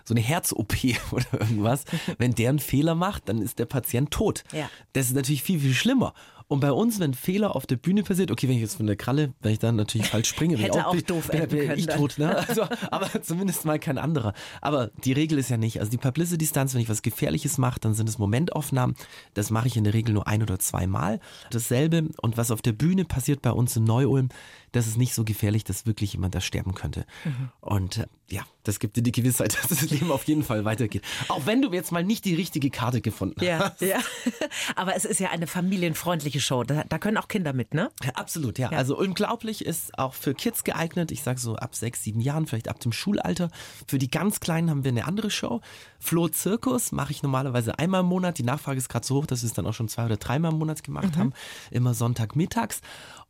so 0.05 0.13
eine 0.13 0.21
Herz-OP 0.21 0.73
oder 1.11 1.25
irgendwas, 1.33 1.85
wenn 2.17 2.35
der 2.35 2.49
einen 2.49 2.59
Fehler 2.59 2.95
macht, 2.95 3.29
dann 3.29 3.41
ist 3.41 3.59
der 3.59 3.65
Patient 3.65 4.11
tot. 4.11 4.43
Ja. 4.51 4.69
Das 4.93 5.07
ist 5.07 5.15
natürlich 5.15 5.43
viel, 5.43 5.59
viel 5.59 5.73
schlimmer. 5.73 6.13
Und 6.47 6.59
bei 6.59 6.71
uns, 6.71 6.99
wenn 6.99 7.13
Fehler 7.13 7.55
auf 7.55 7.65
der 7.65 7.77
Bühne 7.77 8.03
passiert, 8.03 8.29
okay, 8.29 8.47
wenn 8.47 8.55
ich 8.55 8.61
jetzt 8.61 8.75
von 8.75 8.85
der 8.85 8.95
Kralle, 8.95 9.33
wenn 9.41 9.53
ich 9.53 9.59
dann 9.59 9.75
natürlich 9.75 10.07
falsch 10.07 10.27
springe, 10.29 10.55
bin 10.55 10.65
Hätte 10.65 10.79
ich 10.79 10.85
auch 10.85 10.93
bin, 10.93 11.05
doof 11.05 11.29
bin, 11.29 11.47
bin 11.47 11.71
ich 11.71 11.87
dann. 11.87 11.97
tot, 11.97 12.19
ne? 12.19 12.45
Also, 12.47 12.63
aber 12.91 13.09
zumindest 13.23 13.65
mal 13.65 13.79
kein 13.79 13.97
anderer. 13.97 14.33
Aber 14.61 14.91
die 15.03 15.13
Regel 15.13 15.39
ist 15.39 15.49
ja 15.49 15.57
nicht. 15.57 15.79
Also 15.79 15.89
die 15.89 15.97
Publicity-Stunts, 15.97 16.73
wenn 16.73 16.81
ich 16.81 16.89
was 16.89 17.01
Gefährliches 17.01 17.57
mache, 17.57 17.79
dann 17.79 17.93
sind 17.93 18.07
es 18.09 18.19
Momentaufnahmen. 18.19 18.95
Das 19.33 19.49
mache 19.49 19.67
ich 19.67 19.77
in 19.77 19.83
der 19.83 19.93
Regel 19.93 20.13
nur 20.13 20.27
ein 20.27 20.43
oder 20.43 20.59
zweimal. 20.59 21.19
Dasselbe. 21.49 22.09
Und 22.21 22.37
was 22.37 22.51
auf 22.51 22.61
der 22.61 22.73
Bühne 22.73 23.05
passiert 23.05 23.41
bei 23.41 23.51
uns 23.51 23.75
in 23.75 23.85
Neu-Ulm, 23.85 24.29
das 24.73 24.87
ist 24.87 24.97
nicht 24.97 25.13
so 25.13 25.23
gefährlich, 25.23 25.63
dass 25.63 25.85
wirklich 25.85 26.13
jemand 26.13 26.35
da 26.35 26.41
sterben 26.41 26.73
könnte. 26.73 27.05
Mhm. 27.23 27.49
Und 27.61 27.97
äh, 27.99 28.07
ja, 28.29 28.41
das 28.63 28.79
gibt 28.79 28.97
dir 28.97 29.03
die 29.03 29.11
Gewissheit, 29.11 29.55
dass 29.61 29.67
das 29.67 29.89
Leben 29.89 30.11
auf 30.11 30.23
jeden 30.25 30.43
Fall 30.43 30.65
weitergeht. 30.65 31.03
Auch 31.29 31.45
wenn 31.45 31.61
du 31.61 31.71
jetzt 31.71 31.91
mal 31.91 32.03
nicht 32.03 32.25
die 32.25 32.33
richtige 32.33 32.71
Karte 32.71 32.99
gefunden 32.99 33.35
hast. 33.39 33.81
Ja, 33.81 33.87
ja. 33.87 33.99
Aber 34.75 34.95
es 34.95 35.05
ist 35.05 35.19
ja 35.19 35.29
eine 35.29 35.45
familienfreundliche 35.45 36.41
Show. 36.41 36.63
Da, 36.63 36.83
da 36.89 36.97
können 36.97 37.17
auch 37.17 37.27
Kinder 37.27 37.53
mit, 37.53 37.75
ne? 37.75 37.91
Ja, 38.03 38.11
absolut, 38.15 38.57
ja. 38.57 38.69
Also 38.69 38.97
unglaublich 38.97 39.63
ist 39.63 39.97
auch 39.99 40.15
für 40.15 40.33
Kids 40.33 40.63
geeignet. 40.63 41.11
Ich 41.11 41.21
sag 41.21 41.37
so 41.37 41.55
ab 41.55 41.75
sechs, 41.75 42.03
sieben 42.03 42.19
Jahren, 42.19 42.47
vielleicht 42.47 42.67
ab 42.67 42.79
dem 42.79 42.91
Schulalter. 42.91 43.51
Für 43.87 43.99
die 43.99 44.09
ganz 44.09 44.39
Kleinen 44.39 44.71
haben 44.71 44.83
wir 44.83 44.89
eine 44.89 45.05
andere 45.05 45.29
Show. 45.29 45.61
Flo 45.99 46.27
Zirkus 46.27 46.91
mache 46.91 47.11
ich 47.11 47.21
normalerweise 47.21 47.77
einmal 47.77 48.01
im 48.01 48.07
Monat. 48.07 48.39
Die 48.39 48.43
Nachfrage 48.43 48.79
ist 48.79 48.89
gerade 48.89 49.05
so 49.05 49.17
hoch, 49.17 49.27
dass 49.27 49.43
wir 49.43 49.47
es 49.47 49.53
dann 49.53 49.67
auch 49.67 49.73
schon 49.73 49.87
zwei 49.87 50.05
oder 50.05 50.17
dreimal 50.17 50.51
im 50.51 50.57
Monat 50.57 50.83
gemacht 50.83 51.15
haben. 51.15 51.33
Immer 51.69 51.93
Sonntagmittags. 51.93 52.81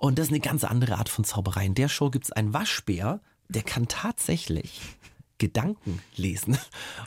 Und 0.03 0.19
das 0.19 0.25
ist 0.25 0.31
eine 0.31 0.41
ganz 0.41 0.65
andere 0.65 0.97
Art 0.97 1.07
von 1.07 1.23
Zauberei. 1.23 1.65
In 1.65 1.75
der 1.75 1.87
Show 1.87 2.09
gibt 2.09 2.25
es 2.25 2.31
einen 2.33 2.53
Waschbär, 2.53 3.21
der 3.47 3.63
kann 3.63 3.87
tatsächlich 3.87 4.81
Gedanken 5.37 6.01
lesen. 6.17 6.55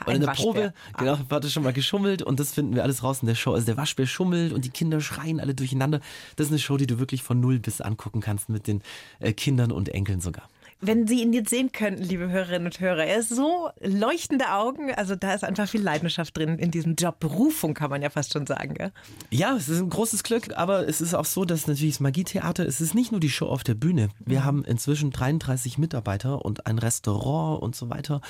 Und 0.00 0.08
Ein 0.08 0.14
in 0.14 0.20
der 0.22 0.30
Waschbär. 0.30 0.44
Probe, 0.46 0.74
genau, 0.96 1.18
hatte 1.28 1.50
schon 1.50 1.62
mal 1.62 1.74
geschummelt 1.74 2.22
und 2.22 2.40
das 2.40 2.54
finden 2.54 2.74
wir 2.74 2.82
alles 2.84 3.02
raus 3.02 3.18
in 3.20 3.26
der 3.26 3.34
Show. 3.34 3.52
Also 3.52 3.66
der 3.66 3.76
Waschbär 3.76 4.06
schummelt 4.06 4.54
und 4.54 4.64
die 4.64 4.70
Kinder 4.70 5.02
schreien 5.02 5.40
alle 5.40 5.54
durcheinander. 5.54 6.00
Das 6.36 6.46
ist 6.46 6.52
eine 6.52 6.58
Show, 6.58 6.78
die 6.78 6.86
du 6.86 6.98
wirklich 6.98 7.22
von 7.22 7.38
null 7.38 7.58
bis 7.58 7.82
angucken 7.82 8.22
kannst 8.22 8.48
mit 8.48 8.66
den 8.66 8.80
äh, 9.20 9.34
Kindern 9.34 9.72
und 9.72 9.90
Enkeln 9.90 10.22
sogar. 10.22 10.48
Wenn 10.80 11.06
Sie 11.06 11.22
ihn 11.22 11.32
jetzt 11.32 11.48
sehen 11.48 11.72
könnten, 11.72 12.02
liebe 12.02 12.28
Hörerinnen 12.28 12.66
und 12.66 12.80
Hörer, 12.80 13.04
er 13.04 13.18
ist 13.18 13.30
so 13.30 13.70
leuchtende 13.80 14.52
Augen, 14.52 14.92
also 14.92 15.16
da 15.16 15.32
ist 15.32 15.42
einfach 15.42 15.68
viel 15.68 15.80
Leidenschaft 15.80 16.36
drin 16.36 16.58
in 16.58 16.70
diesem 16.70 16.96
Job. 16.96 17.18
Berufung 17.18 17.72
kann 17.72 17.88
man 17.88 18.02
ja 18.02 18.10
fast 18.10 18.34
schon 18.34 18.46
sagen. 18.46 18.74
Gell? 18.74 18.92
Ja, 19.30 19.56
es 19.56 19.70
ist 19.70 19.80
ein 19.80 19.88
großes 19.88 20.22
Glück, 20.22 20.54
aber 20.54 20.86
es 20.86 21.00
ist 21.00 21.14
auch 21.14 21.24
so, 21.24 21.46
dass 21.46 21.66
natürlich 21.66 21.94
das 21.94 22.00
Magietheater, 22.00 22.66
es 22.66 22.82
ist 22.82 22.94
nicht 22.94 23.10
nur 23.10 23.20
die 23.20 23.30
Show 23.30 23.46
auf 23.46 23.64
der 23.64 23.74
Bühne. 23.74 24.10
Wir 24.24 24.44
haben 24.44 24.64
inzwischen 24.64 25.12
33 25.12 25.78
Mitarbeiter 25.78 26.44
und 26.44 26.66
ein 26.66 26.78
Restaurant 26.78 27.62
und 27.62 27.74
so 27.74 27.88
weiter. 27.88 28.20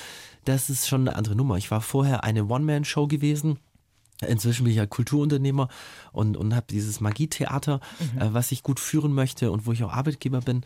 Das 0.45 0.69
ist 0.69 0.87
schon 0.87 1.01
eine 1.01 1.17
andere 1.17 1.35
Nummer. 1.35 1.57
Ich 1.57 1.69
war 1.69 1.81
vorher 1.81 2.23
eine 2.23 2.45
One-Man-Show 2.45 3.07
gewesen. 3.07 3.59
Inzwischen 4.25 4.63
bin 4.63 4.71
ich 4.71 4.77
ja 4.77 4.85
Kulturunternehmer 4.85 5.67
und, 6.11 6.37
und 6.37 6.55
habe 6.55 6.65
dieses 6.69 7.01
Magietheater, 7.01 7.81
äh, 8.19 8.29
was 8.31 8.51
ich 8.51 8.63
gut 8.63 8.79
führen 8.79 9.13
möchte 9.13 9.51
und 9.51 9.65
wo 9.67 9.73
ich 9.73 9.83
auch 9.83 9.93
Arbeitgeber 9.93 10.39
bin. 10.39 10.61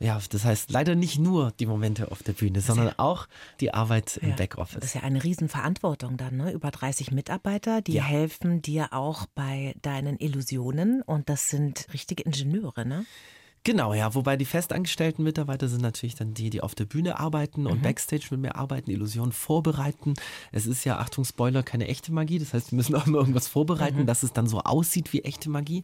Ja, 0.00 0.20
das 0.30 0.44
heißt 0.44 0.70
leider 0.70 0.94
nicht 0.94 1.18
nur 1.18 1.52
die 1.52 1.66
Momente 1.66 2.10
auf 2.10 2.22
der 2.22 2.32
Bühne, 2.32 2.60
sondern 2.60 2.92
auch 2.98 3.26
die 3.60 3.72
Arbeit 3.72 4.16
im 4.18 4.30
Das 4.30 4.38
Backoffice. 4.38 4.84
ist 4.84 4.94
ja 4.94 5.02
eine 5.02 5.22
Riesenverantwortung 5.22 6.16
dann, 6.16 6.36
ne? 6.36 6.50
Über 6.52 6.70
30 6.70 7.12
Mitarbeiter, 7.12 7.80
die 7.80 7.94
Ja. 7.94 8.02
helfen 8.02 8.60
dir 8.60 8.92
auch 8.92 9.26
bei 9.34 9.74
deinen 9.82 10.18
Illusionen 10.18 11.02
und 11.02 11.28
das 11.28 11.48
sind 11.48 11.86
richtige 11.92 12.22
Ingenieure, 12.24 12.84
ne? 12.86 13.04
Genau, 13.66 13.94
ja, 13.94 14.14
wobei 14.14 14.36
die 14.36 14.44
festangestellten 14.44 15.24
Mitarbeiter 15.24 15.68
sind 15.68 15.80
natürlich 15.80 16.14
dann 16.14 16.34
die, 16.34 16.50
die 16.50 16.60
auf 16.60 16.74
der 16.74 16.84
Bühne 16.84 17.18
arbeiten 17.18 17.66
und 17.66 17.80
Backstage 17.80 18.26
mit 18.32 18.40
mir 18.40 18.56
arbeiten, 18.56 18.90
Illusionen 18.90 19.32
vorbereiten. 19.32 20.12
Es 20.52 20.66
ist 20.66 20.84
ja, 20.84 20.98
Achtung, 20.98 21.24
Spoiler, 21.24 21.62
keine 21.62 21.88
echte 21.88 22.12
Magie. 22.12 22.38
Das 22.38 22.52
heißt, 22.52 22.72
wir 22.72 22.76
müssen 22.76 22.94
auch 22.94 23.06
immer 23.06 23.16
irgendwas 23.20 23.48
vorbereiten, 23.48 24.04
dass 24.04 24.22
es 24.22 24.34
dann 24.34 24.46
so 24.48 24.60
aussieht 24.60 25.14
wie 25.14 25.22
echte 25.22 25.48
Magie. 25.48 25.82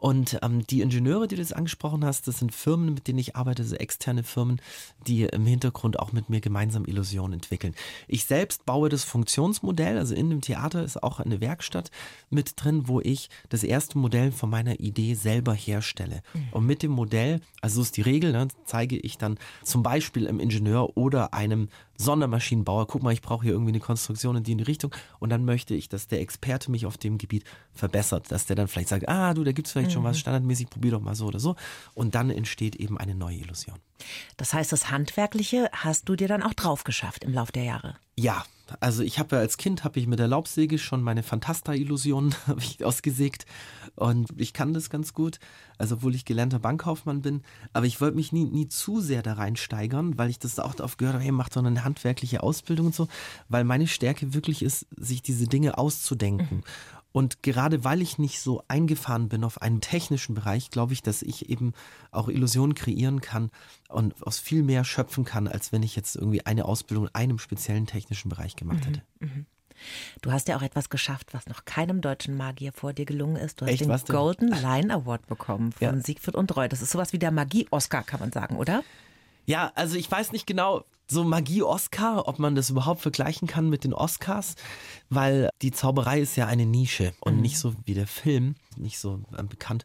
Und 0.00 0.38
ähm, 0.42 0.66
die 0.66 0.80
Ingenieure, 0.80 1.28
die 1.28 1.36
du 1.36 1.42
jetzt 1.42 1.54
angesprochen 1.54 2.04
hast, 2.04 2.26
das 2.26 2.38
sind 2.38 2.54
Firmen, 2.54 2.94
mit 2.94 3.06
denen 3.06 3.18
ich 3.18 3.36
arbeite, 3.36 3.62
also 3.62 3.76
externe 3.76 4.22
Firmen, 4.22 4.60
die 5.06 5.24
im 5.24 5.46
Hintergrund 5.46 5.98
auch 6.00 6.12
mit 6.12 6.30
mir 6.30 6.40
gemeinsam 6.40 6.86
Illusionen 6.86 7.34
entwickeln. 7.34 7.74
Ich 8.08 8.24
selbst 8.24 8.64
baue 8.64 8.88
das 8.88 9.04
Funktionsmodell, 9.04 9.98
also 9.98 10.14
in 10.14 10.30
dem 10.30 10.40
Theater 10.40 10.82
ist 10.82 11.02
auch 11.02 11.20
eine 11.20 11.40
Werkstatt 11.40 11.90
mit 12.30 12.54
drin, 12.56 12.88
wo 12.88 13.00
ich 13.00 13.28
das 13.50 13.62
erste 13.62 13.98
Modell 13.98 14.32
von 14.32 14.48
meiner 14.48 14.80
Idee 14.80 15.14
selber 15.14 15.52
herstelle. 15.52 16.22
Und 16.50 16.64
mit 16.64 16.82
dem 16.82 16.92
Modell, 16.92 17.40
also 17.60 17.76
so 17.76 17.82
ist 17.82 17.96
die 17.98 18.02
Regel, 18.02 18.32
ne, 18.32 18.48
zeige 18.64 18.96
ich 18.96 19.18
dann 19.18 19.38
zum 19.62 19.82
Beispiel 19.82 20.26
einem 20.26 20.40
Ingenieur 20.40 20.96
oder 20.96 21.34
einem 21.34 21.68
Sondermaschinenbauer, 22.00 22.86
guck 22.86 23.02
mal, 23.02 23.12
ich 23.12 23.22
brauche 23.22 23.44
hier 23.44 23.52
irgendwie 23.52 23.72
eine 23.72 23.80
Konstruktion 23.80 24.36
in 24.36 24.42
die, 24.42 24.52
in 24.52 24.58
die 24.58 24.64
Richtung. 24.64 24.94
Und 25.18 25.30
dann 25.30 25.44
möchte 25.44 25.74
ich, 25.74 25.88
dass 25.88 26.08
der 26.08 26.20
Experte 26.20 26.70
mich 26.70 26.86
auf 26.86 26.98
dem 26.98 27.18
Gebiet 27.18 27.44
verbessert, 27.72 28.30
dass 28.32 28.46
der 28.46 28.56
dann 28.56 28.68
vielleicht 28.68 28.88
sagt, 28.88 29.08
ah 29.08 29.34
du, 29.34 29.44
da 29.44 29.52
gibt's 29.52 29.72
vielleicht 29.72 29.92
schon 29.92 30.04
was 30.04 30.18
standardmäßig, 30.18 30.70
probier 30.70 30.92
doch 30.92 31.00
mal 31.00 31.14
so 31.14 31.26
oder 31.26 31.40
so. 31.40 31.56
Und 31.94 32.14
dann 32.14 32.30
entsteht 32.30 32.76
eben 32.76 32.98
eine 32.98 33.14
neue 33.14 33.36
Illusion. 33.36 33.78
Das 34.36 34.52
heißt, 34.52 34.72
das 34.72 34.90
Handwerkliche 34.90 35.70
hast 35.72 36.08
du 36.08 36.16
dir 36.16 36.28
dann 36.28 36.42
auch 36.42 36.54
drauf 36.54 36.84
geschafft 36.84 37.24
im 37.24 37.32
Laufe 37.32 37.52
der 37.52 37.64
Jahre. 37.64 37.96
Ja, 38.16 38.44
also 38.78 39.02
ich 39.02 39.18
habe 39.18 39.36
ja 39.36 39.42
als 39.42 39.56
Kind 39.56 39.82
habe 39.82 39.98
ich 39.98 40.06
mit 40.06 40.18
der 40.18 40.28
Laubsäge 40.28 40.78
schon 40.78 41.02
meine 41.02 41.22
Fantasta-Illusionen 41.22 42.34
ausgesägt 42.84 43.46
und 43.96 44.28
ich 44.36 44.52
kann 44.52 44.72
das 44.72 44.90
ganz 44.90 45.12
gut, 45.12 45.40
also 45.78 45.96
obwohl 45.96 46.14
ich 46.14 46.24
gelernter 46.24 46.60
Bankkaufmann 46.60 47.22
bin, 47.22 47.42
aber 47.72 47.86
ich 47.86 48.00
wollte 48.00 48.16
mich 48.16 48.32
nie, 48.32 48.44
nie 48.44 48.68
zu 48.68 49.00
sehr 49.00 49.22
da 49.22 49.32
reinsteigern, 49.34 50.18
weil 50.18 50.30
ich 50.30 50.38
das 50.38 50.58
auch 50.58 50.78
oft 50.78 50.98
gehört 50.98 51.14
habe, 51.14 51.24
hey, 51.24 51.32
mach 51.32 51.48
doch 51.48 51.64
eine 51.64 51.82
handwerkliche 51.82 52.42
Ausbildung 52.42 52.86
und 52.86 52.94
so, 52.94 53.08
weil 53.48 53.64
meine 53.64 53.88
Stärke 53.88 54.34
wirklich 54.34 54.62
ist, 54.62 54.86
sich 54.96 55.22
diese 55.22 55.46
Dinge 55.46 55.78
auszudenken. 55.78 56.62
Und 57.12 57.42
gerade 57.42 57.82
weil 57.84 58.02
ich 58.02 58.18
nicht 58.18 58.40
so 58.40 58.62
eingefahren 58.68 59.28
bin 59.28 59.42
auf 59.42 59.60
einen 59.62 59.80
technischen 59.80 60.34
Bereich, 60.34 60.70
glaube 60.70 60.92
ich, 60.92 61.02
dass 61.02 61.22
ich 61.22 61.48
eben 61.48 61.72
auch 62.12 62.28
Illusionen 62.28 62.74
kreieren 62.74 63.20
kann 63.20 63.50
und 63.88 64.24
aus 64.24 64.38
viel 64.38 64.62
mehr 64.62 64.84
schöpfen 64.84 65.24
kann, 65.24 65.48
als 65.48 65.72
wenn 65.72 65.82
ich 65.82 65.96
jetzt 65.96 66.14
irgendwie 66.14 66.46
eine 66.46 66.64
Ausbildung 66.66 67.06
in 67.06 67.14
einem 67.14 67.38
speziellen 67.38 67.86
technischen 67.86 68.28
Bereich 68.28 68.54
gemacht 68.54 68.86
hätte. 68.86 69.02
Du 70.20 70.30
hast 70.30 70.48
ja 70.48 70.56
auch 70.56 70.62
etwas 70.62 70.90
geschafft, 70.90 71.32
was 71.32 71.46
noch 71.46 71.64
keinem 71.64 72.00
deutschen 72.00 72.36
Magier 72.36 72.72
vor 72.72 72.92
dir 72.92 73.06
gelungen 73.06 73.36
ist. 73.36 73.60
Du 73.60 73.64
hast 73.64 73.72
Echt, 73.72 73.82
den? 73.82 74.14
Golden 74.14 74.48
Lion 74.48 74.90
Award 74.90 75.26
bekommen 75.26 75.72
von 75.72 75.96
Ja. 75.96 76.00
Siegfried 76.00 76.34
und 76.34 76.54
Roy. 76.56 76.68
Das 76.68 76.82
ist 76.82 76.90
sowas 76.90 77.12
wie 77.12 77.18
der 77.18 77.30
Magie-Oscar, 77.30 78.02
kann 78.02 78.20
man 78.20 78.30
sagen, 78.30 78.56
oder? 78.56 78.82
Ja, 79.46 79.72
also 79.74 79.96
ich 79.96 80.10
weiß 80.10 80.32
nicht 80.32 80.46
genau, 80.46 80.84
so 81.10 81.24
Magie-Oscar, 81.24 82.28
ob 82.28 82.38
man 82.38 82.54
das 82.54 82.70
überhaupt 82.70 83.00
vergleichen 83.00 83.48
kann 83.48 83.68
mit 83.68 83.84
den 83.84 83.92
Oscars, 83.92 84.54
weil 85.08 85.50
die 85.60 85.72
Zauberei 85.72 86.20
ist 86.20 86.36
ja 86.36 86.46
eine 86.46 86.66
Nische 86.66 87.12
und 87.20 87.40
nicht 87.40 87.58
so 87.58 87.74
wie 87.84 87.94
der 87.94 88.06
Film, 88.06 88.54
nicht 88.76 88.98
so 89.00 89.20
ähm, 89.36 89.48
bekannt. 89.48 89.84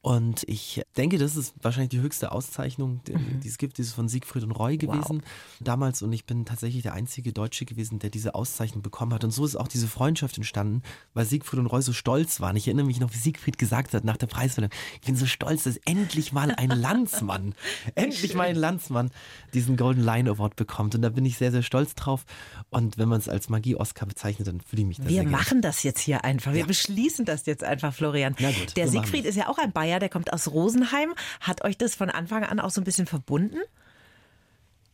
Und 0.00 0.44
ich 0.48 0.82
denke, 0.96 1.18
das 1.18 1.36
ist 1.36 1.54
wahrscheinlich 1.60 1.90
die 1.90 2.00
höchste 2.00 2.32
Auszeichnung, 2.32 3.02
die, 3.06 3.14
die 3.14 3.48
es 3.48 3.58
gibt, 3.58 3.76
die 3.76 3.82
ist 3.82 3.92
von 3.92 4.08
Siegfried 4.08 4.44
und 4.44 4.52
Roy 4.52 4.78
gewesen 4.78 5.22
damals 5.60 6.00
und 6.00 6.12
ich 6.12 6.24
bin 6.24 6.46
tatsächlich 6.46 6.82
der 6.82 6.94
einzige 6.94 7.34
Deutsche 7.34 7.66
gewesen, 7.66 7.98
der 7.98 8.08
diese 8.08 8.34
Auszeichnung 8.34 8.82
bekommen 8.82 9.12
hat. 9.12 9.24
Und 9.24 9.30
so 9.30 9.44
ist 9.44 9.56
auch 9.56 9.68
diese 9.68 9.88
Freundschaft 9.88 10.38
entstanden, 10.38 10.82
weil 11.12 11.26
Siegfried 11.26 11.60
und 11.60 11.66
Roy 11.66 11.82
so 11.82 11.92
stolz 11.92 12.40
waren. 12.40 12.56
Ich 12.56 12.66
erinnere 12.66 12.86
mich 12.86 12.98
noch, 12.98 13.12
wie 13.12 13.18
Siegfried 13.18 13.58
gesagt 13.58 13.92
hat 13.92 14.04
nach 14.04 14.16
der 14.16 14.26
Preisverleihung, 14.26 14.72
ich 14.94 15.06
bin 15.06 15.16
so 15.16 15.26
stolz, 15.26 15.64
dass 15.64 15.76
endlich 15.84 16.32
mal 16.32 16.50
ein 16.50 16.70
Landsmann, 16.70 17.54
endlich 17.94 18.34
mal 18.34 18.48
ein 18.48 18.56
Landsmann 18.56 19.10
diesen 19.52 19.76
Golden 19.76 20.02
Lion 20.02 20.28
Award 20.28 20.56
bekommt. 20.56 20.61
Und 20.94 21.02
da 21.02 21.08
bin 21.08 21.24
ich 21.24 21.38
sehr, 21.38 21.50
sehr 21.50 21.62
stolz 21.62 21.94
drauf. 21.94 22.24
Und 22.70 22.98
wenn 22.98 23.08
man 23.08 23.18
es 23.18 23.28
als 23.28 23.48
Magie-Oscar 23.48 24.06
bezeichnet, 24.06 24.48
dann 24.48 24.60
fühle 24.60 24.82
ich 24.82 24.88
mich 24.88 24.98
da 24.98 25.08
Wir 25.08 25.24
machen 25.24 25.62
das 25.62 25.82
jetzt 25.82 26.00
hier 26.00 26.24
einfach. 26.24 26.52
Wir 26.52 26.66
beschließen 26.66 27.24
das 27.24 27.46
jetzt 27.46 27.64
einfach, 27.64 27.94
Florian. 27.94 28.34
Gut, 28.34 28.76
der 28.76 28.88
Siegfried 28.88 29.24
ist 29.24 29.36
ja 29.36 29.48
auch 29.48 29.58
ein 29.58 29.72
Bayer, 29.72 29.98
der 29.98 30.08
kommt 30.08 30.32
aus 30.32 30.48
Rosenheim. 30.48 31.14
Hat 31.40 31.64
euch 31.64 31.76
das 31.76 31.94
von 31.94 32.10
Anfang 32.10 32.44
an 32.44 32.60
auch 32.60 32.70
so 32.70 32.80
ein 32.80 32.84
bisschen 32.84 33.06
verbunden? 33.06 33.58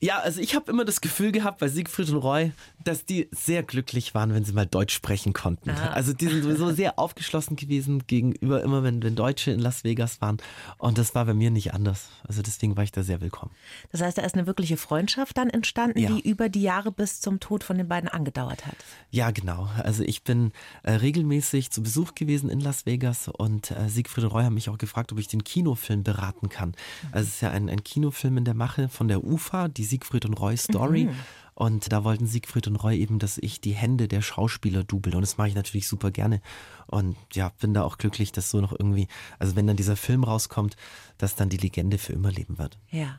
Ja, 0.00 0.18
also 0.20 0.40
ich 0.40 0.54
habe 0.54 0.70
immer 0.70 0.84
das 0.84 1.00
Gefühl 1.00 1.32
gehabt 1.32 1.58
bei 1.58 1.66
Siegfried 1.66 2.08
und 2.10 2.18
Roy, 2.18 2.52
dass 2.84 3.04
die 3.04 3.28
sehr 3.32 3.64
glücklich 3.64 4.14
waren, 4.14 4.32
wenn 4.32 4.44
sie 4.44 4.52
mal 4.52 4.64
Deutsch 4.64 4.94
sprechen 4.94 5.32
konnten. 5.32 5.70
Also 5.70 6.12
die 6.12 6.28
sind 6.28 6.44
sowieso 6.44 6.70
sehr 6.72 7.00
aufgeschlossen 7.00 7.56
gewesen 7.56 8.04
gegenüber 8.06 8.62
immer, 8.62 8.84
wenn, 8.84 9.02
wenn 9.02 9.16
Deutsche 9.16 9.50
in 9.50 9.58
Las 9.58 9.82
Vegas 9.82 10.20
waren. 10.20 10.36
Und 10.78 10.98
das 10.98 11.16
war 11.16 11.24
bei 11.24 11.34
mir 11.34 11.50
nicht 11.50 11.74
anders. 11.74 12.10
Also 12.28 12.42
deswegen 12.42 12.76
war 12.76 12.84
ich 12.84 12.92
da 12.92 13.02
sehr 13.02 13.20
willkommen. 13.20 13.50
Das 13.90 14.00
heißt, 14.00 14.16
da 14.18 14.22
ist 14.22 14.36
eine 14.36 14.46
wirkliche 14.46 14.76
Freundschaft 14.76 15.36
dann 15.36 15.50
entstanden, 15.50 15.98
Ja. 15.98 16.10
die 16.10 16.20
über 16.28 16.48
die 16.48 16.62
Jahre 16.62 16.92
bis 16.92 17.20
zum 17.20 17.40
Tod 17.40 17.64
von 17.64 17.76
den 17.76 17.88
beiden 17.88 18.08
angedauert 18.08 18.66
hat. 18.66 18.76
Ja, 19.10 19.32
genau. 19.32 19.68
Also 19.82 20.04
ich 20.04 20.22
bin 20.22 20.52
äh, 20.84 20.92
regelmäßig 20.92 21.72
zu 21.72 21.82
Besuch 21.82 22.14
gewesen 22.14 22.50
in 22.50 22.60
Las 22.60 22.86
Vegas 22.86 23.26
und 23.26 23.72
äh, 23.72 23.88
Siegfried 23.88 24.24
und 24.24 24.30
Roy 24.30 24.44
haben 24.44 24.54
mich 24.54 24.68
auch 24.70 24.78
gefragt, 24.78 25.10
ob 25.10 25.18
ich 25.18 25.26
den 25.26 25.42
Kinofilm 25.42 26.04
beraten 26.04 26.48
kann. 26.48 26.74
Also 27.10 27.26
es 27.26 27.34
ist 27.34 27.40
ja 27.40 27.50
ein, 27.50 27.68
ein 27.68 27.82
Kinofilm 27.82 28.36
in 28.38 28.44
der 28.44 28.54
Mache 28.54 28.88
von 28.88 29.08
der 29.08 29.24
UFA, 29.24 29.66
die 29.66 29.87
Siegfried 29.88 30.24
und 30.24 30.34
Roy 30.34 30.56
Story. 30.56 31.08
Und 31.54 31.90
da 31.90 32.04
wollten 32.04 32.28
Siegfried 32.28 32.68
und 32.68 32.76
Roy 32.76 32.96
eben, 32.96 33.18
dass 33.18 33.36
ich 33.36 33.60
die 33.60 33.72
Hände 33.72 34.06
der 34.06 34.22
Schauspieler 34.22 34.84
double. 34.84 35.16
Und 35.16 35.22
das 35.22 35.38
mache 35.38 35.48
ich 35.48 35.56
natürlich 35.56 35.88
super 35.88 36.12
gerne. 36.12 36.40
Und 36.86 37.16
ja, 37.32 37.50
bin 37.60 37.74
da 37.74 37.82
auch 37.82 37.98
glücklich, 37.98 38.30
dass 38.30 38.50
so 38.50 38.60
noch 38.60 38.70
irgendwie, 38.70 39.08
also 39.40 39.56
wenn 39.56 39.66
dann 39.66 39.76
dieser 39.76 39.96
Film 39.96 40.22
rauskommt, 40.22 40.76
dass 41.18 41.34
dann 41.34 41.48
die 41.48 41.56
Legende 41.56 41.98
für 41.98 42.12
immer 42.12 42.30
leben 42.30 42.58
wird. 42.58 42.78
Ja. 42.90 43.18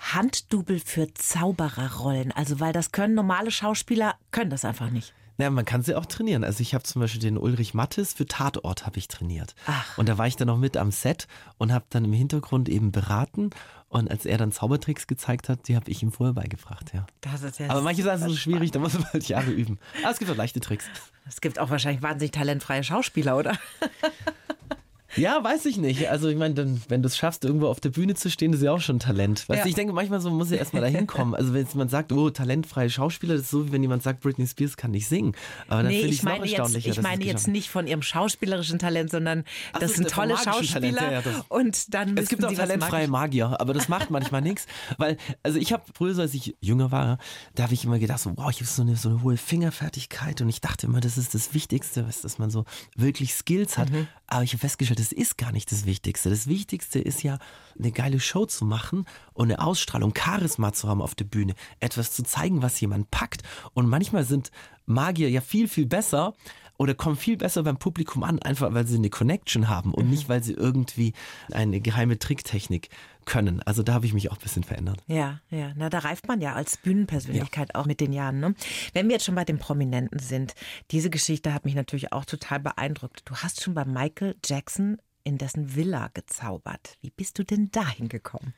Handdubel 0.00 0.80
für 0.80 1.12
Zaubererrollen. 1.12 2.32
Also, 2.32 2.58
weil 2.58 2.72
das 2.72 2.90
können 2.90 3.14
normale 3.14 3.50
Schauspieler, 3.50 4.14
können 4.30 4.48
das 4.48 4.64
einfach 4.64 4.90
nicht. 4.90 5.12
Ja, 5.40 5.50
man 5.50 5.64
kann 5.64 5.82
sie 5.82 5.94
auch 5.94 6.06
trainieren. 6.06 6.42
Also 6.42 6.62
ich 6.62 6.74
habe 6.74 6.82
zum 6.82 7.00
Beispiel 7.00 7.20
den 7.20 7.38
Ulrich 7.38 7.72
Mattes 7.72 8.12
für 8.12 8.26
Tatort 8.26 8.86
habe 8.86 8.98
ich 8.98 9.06
trainiert. 9.06 9.54
Ach. 9.66 9.96
Und 9.96 10.08
da 10.08 10.18
war 10.18 10.26
ich 10.26 10.34
dann 10.34 10.48
noch 10.48 10.58
mit 10.58 10.76
am 10.76 10.90
Set 10.90 11.28
und 11.58 11.72
habe 11.72 11.84
dann 11.90 12.04
im 12.04 12.12
Hintergrund 12.12 12.68
eben 12.68 12.90
beraten. 12.90 13.50
Und 13.88 14.10
als 14.10 14.26
er 14.26 14.36
dann 14.36 14.50
Zaubertricks 14.50 15.06
gezeigt 15.06 15.48
hat, 15.48 15.68
die 15.68 15.76
habe 15.76 15.90
ich 15.90 16.02
ihm 16.02 16.10
vorher 16.10 16.34
beigebracht, 16.34 16.92
ja. 16.92 17.06
Das 17.20 17.42
ist 17.42 17.60
ja 17.60 17.70
Aber 17.70 17.82
manche 17.82 18.02
Sachen 18.02 18.18
sind 18.18 18.30
so 18.30 18.36
schwierig, 18.36 18.72
da 18.72 18.80
muss 18.80 18.94
man 18.94 19.04
halt 19.12 19.28
Jahre 19.28 19.50
üben. 19.52 19.78
Aber 20.02 20.10
es 20.10 20.18
gibt 20.18 20.30
auch 20.30 20.36
leichte 20.36 20.58
Tricks. 20.58 20.86
Es 21.26 21.40
gibt 21.40 21.58
auch 21.58 21.70
wahrscheinlich 21.70 22.02
wahnsinnig 22.02 22.32
talentfreie 22.32 22.82
Schauspieler, 22.82 23.36
oder? 23.36 23.56
Ja, 25.16 25.42
weiß 25.42 25.64
ich 25.66 25.78
nicht. 25.78 26.08
Also 26.10 26.28
ich 26.28 26.36
meine, 26.36 26.78
wenn 26.88 27.02
du 27.02 27.06
es 27.06 27.16
schaffst, 27.16 27.44
irgendwo 27.44 27.68
auf 27.68 27.80
der 27.80 27.88
Bühne 27.90 28.14
zu 28.14 28.30
stehen, 28.30 28.52
das 28.52 28.60
ist 28.60 28.64
ja 28.64 28.72
auch 28.72 28.80
schon 28.80 28.98
Talent. 28.98 29.48
Weißt 29.48 29.58
Ja. 29.58 29.62
du, 29.64 29.68
ich 29.70 29.74
denke 29.74 29.92
manchmal 29.92 30.20
so, 30.20 30.28
man 30.28 30.38
muss 30.38 30.50
ja 30.50 30.58
erstmal 30.58 30.82
dahin 30.82 31.06
kommen. 31.06 31.34
Also 31.34 31.54
wenn 31.54 31.66
jemand 31.66 31.90
sagt, 31.90 32.12
oh, 32.12 32.28
talentfreie 32.30 32.90
Schauspieler, 32.90 33.34
das 33.34 33.44
ist 33.44 33.50
so, 33.50 33.66
wie 33.66 33.72
wenn 33.72 33.82
jemand 33.82 34.02
sagt, 34.02 34.20
Britney 34.20 34.46
Spears 34.46 34.76
kann 34.76 34.90
nicht 34.90 35.08
singen. 35.08 35.34
Aber 35.68 35.82
dann 35.82 35.92
Nee, 35.92 36.00
finde 36.00 36.12
ich 36.12 36.18
es 36.18 36.22
noch 36.24 36.32
meine 36.32 36.44
jetzt, 36.46 36.58
erstaunlicher. 36.58 36.90
ich 36.90 37.02
meine 37.02 37.24
jetzt 37.24 37.48
nicht 37.48 37.70
von 37.70 37.86
ihrem 37.86 38.02
schauspielerischen 38.02 38.78
Talent, 38.78 39.10
sondern 39.10 39.44
Ach 39.72 39.78
das 39.80 39.94
sind 39.94 40.10
tolle 40.10 40.36
Schauspieler 40.36 41.12
ja, 41.12 41.22
und 41.48 41.94
dann 41.94 42.16
Es 42.18 42.28
gibt 42.28 42.44
auch 42.44 42.52
talentfreie 42.52 43.08
Magier, 43.08 43.58
aber 43.60 43.72
das 43.74 43.88
macht 43.88 44.10
manchmal 44.10 44.42
nichts, 44.42 44.66
weil 44.98 45.16
also 45.42 45.58
ich 45.58 45.72
habe 45.72 45.84
früher, 45.94 46.14
so 46.14 46.22
als 46.22 46.34
ich 46.34 46.54
jünger 46.60 46.90
war, 46.92 47.18
da 47.54 47.62
habe 47.64 47.74
ich 47.74 47.84
immer 47.84 47.98
gedacht, 47.98 48.20
so, 48.20 48.32
wow, 48.36 48.50
ich 48.50 48.56
habe 48.58 48.66
so 48.66 48.82
eine, 48.82 48.96
so 48.96 49.08
eine 49.08 49.22
hohe 49.22 49.36
Fingerfertigkeit 49.36 50.40
und 50.42 50.48
ich 50.48 50.60
dachte 50.60 50.86
immer, 50.86 51.00
das 51.00 51.16
ist 51.18 51.34
das 51.34 51.54
Wichtigste, 51.54 52.06
was, 52.06 52.20
dass 52.20 52.38
man 52.38 52.50
so 52.50 52.64
wirklich 52.96 53.34
Skills 53.34 53.78
hat. 53.78 53.90
Mhm. 53.90 54.06
Aber 54.26 54.42
ich 54.42 54.52
habe 54.52 54.58
festgestellt, 54.60 54.97
das 54.98 55.12
ist 55.12 55.38
gar 55.38 55.52
nicht 55.52 55.70
das 55.70 55.86
Wichtigste. 55.86 56.30
Das 56.30 56.46
Wichtigste 56.46 56.98
ist 56.98 57.22
ja, 57.22 57.38
eine 57.78 57.92
geile 57.92 58.18
Show 58.18 58.46
zu 58.46 58.64
machen 58.64 59.04
und 59.32 59.50
eine 59.50 59.60
Ausstrahlung, 59.60 60.12
Charisma 60.16 60.72
zu 60.72 60.88
haben 60.88 61.00
auf 61.00 61.14
der 61.14 61.24
Bühne, 61.24 61.54
etwas 61.80 62.12
zu 62.12 62.24
zeigen, 62.24 62.62
was 62.62 62.80
jemand 62.80 63.10
packt. 63.10 63.42
Und 63.74 63.88
manchmal 63.88 64.24
sind 64.24 64.50
Magier 64.86 65.30
ja 65.30 65.40
viel, 65.40 65.68
viel 65.68 65.86
besser 65.86 66.34
oder 66.78 66.94
kommen 66.94 67.16
viel 67.16 67.36
besser 67.36 67.62
beim 67.62 67.76
Publikum 67.76 68.22
an, 68.22 68.40
einfach 68.40 68.72
weil 68.72 68.86
sie 68.86 68.96
eine 68.96 69.10
Connection 69.10 69.68
haben 69.68 69.92
und 69.92 70.06
mhm. 70.06 70.10
nicht, 70.10 70.28
weil 70.28 70.42
sie 70.42 70.54
irgendwie 70.54 71.12
eine 71.52 71.80
geheime 71.80 72.18
Tricktechnik 72.18 72.88
können. 73.28 73.62
Also 73.62 73.82
da 73.82 73.92
habe 73.92 74.06
ich 74.06 74.14
mich 74.14 74.30
auch 74.30 74.36
ein 74.36 74.42
bisschen 74.42 74.64
verändert. 74.64 75.02
Ja, 75.06 75.40
ja. 75.50 75.72
Na, 75.76 75.90
da 75.90 75.98
reift 75.98 76.26
man 76.26 76.40
ja 76.40 76.54
als 76.54 76.78
Bühnenpersönlichkeit 76.78 77.70
ja. 77.74 77.80
auch 77.80 77.86
mit 77.86 78.00
den 78.00 78.12
Jahren. 78.12 78.40
Ne? 78.40 78.54
Wenn 78.94 79.06
wir 79.06 79.16
jetzt 79.16 79.26
schon 79.26 79.34
bei 79.34 79.44
den 79.44 79.58
Prominenten 79.58 80.18
sind, 80.18 80.54
diese 80.90 81.10
Geschichte 81.10 81.52
hat 81.52 81.66
mich 81.66 81.74
natürlich 81.74 82.12
auch 82.12 82.24
total 82.24 82.58
beeindruckt. 82.58 83.22
Du 83.26 83.36
hast 83.36 83.62
schon 83.62 83.74
bei 83.74 83.84
Michael 83.84 84.34
Jackson 84.44 84.96
in 85.24 85.36
dessen 85.36 85.76
Villa 85.76 86.08
gezaubert. 86.14 86.96
Wie 87.02 87.10
bist 87.10 87.38
du 87.38 87.44
denn 87.44 87.70
dahin 87.70 88.08
gekommen? 88.08 88.54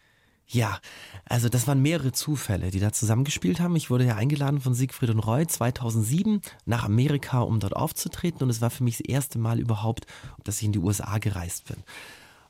Ja, 0.47 0.81
also 1.27 1.49
das 1.49 1.67
waren 1.67 1.83
mehrere 1.83 2.13
Zufälle, 2.13 2.71
die 2.71 2.81
da 2.81 2.93
zusammengespielt 2.93 3.61
haben. 3.61 3.77
Ich 3.77 3.91
wurde 3.91 4.05
ja 4.05 4.17
eingeladen 4.17 4.61
von 4.61 4.75
Siegfried 4.75 5.11
und 5.11 5.21
Roy 5.21 5.47
2007 5.47 6.43
nach 6.65 6.85
Amerika, 6.85 7.41
um 7.41 7.61
dort 7.61 7.75
aufzutreten. 7.75 8.43
Und 8.43 8.51
es 8.51 8.61
war 8.61 8.71
für 8.71 8.83
mich 8.83 8.99
das 8.99 9.07
erste 9.07 9.39
Mal 9.39 9.61
überhaupt, 9.61 10.07
dass 10.43 10.59
ich 10.59 10.65
in 10.65 10.73
die 10.73 10.81
USA 10.81 11.19
gereist 11.19 11.67
bin. 11.67 11.77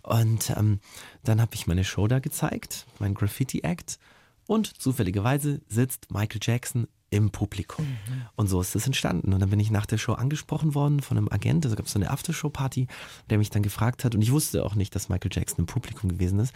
Und 0.03 0.51
ähm, 0.57 0.81
dann 1.25 1.41
habe 1.41 1.55
ich 1.55 1.67
meine 1.67 1.85
Show 1.85 2.07
da 2.09 2.19
gezeigt, 2.19 2.87
mein 2.99 3.15
Graffiti-Act. 3.15 3.99
Und 4.47 4.67
zufälligerweise 4.67 5.61
sitzt 5.69 6.11
Michael 6.11 6.41
Jackson 6.43 6.89
im 7.11 7.31
Publikum. 7.31 7.85
Mhm. 7.85 8.23
Und 8.37 8.47
so 8.49 8.61
ist 8.61 8.75
es 8.75 8.87
entstanden. 8.87 9.33
Und 9.33 9.41
dann 9.41 9.51
bin 9.51 9.61
ich 9.61 9.71
nach 9.71 9.87
der 9.87 9.99
Show 9.99 10.13
angesprochen 10.13 10.75
worden 10.75 11.01
von 11.01 11.19
einem 11.19 11.29
Agent. 11.31 11.67
Also 11.67 11.77
gab 11.77 11.87
es 11.87 11.93
so 11.93 11.99
eine 11.99 12.11
Aftershow-Party, 12.11 12.87
der 13.29 13.39
mich 13.39 13.51
dann 13.51 13.63
gefragt 13.63 14.05
hat. 14.05 14.15
Und 14.15 14.23
ich 14.23 14.33
wusste 14.33 14.65
auch 14.65 14.75
nicht, 14.75 14.95
dass 14.95 15.09
Michael 15.09 15.31
Jackson 15.33 15.61
im 15.61 15.67
Publikum 15.67 16.11
gewesen 16.11 16.39
ist, 16.39 16.55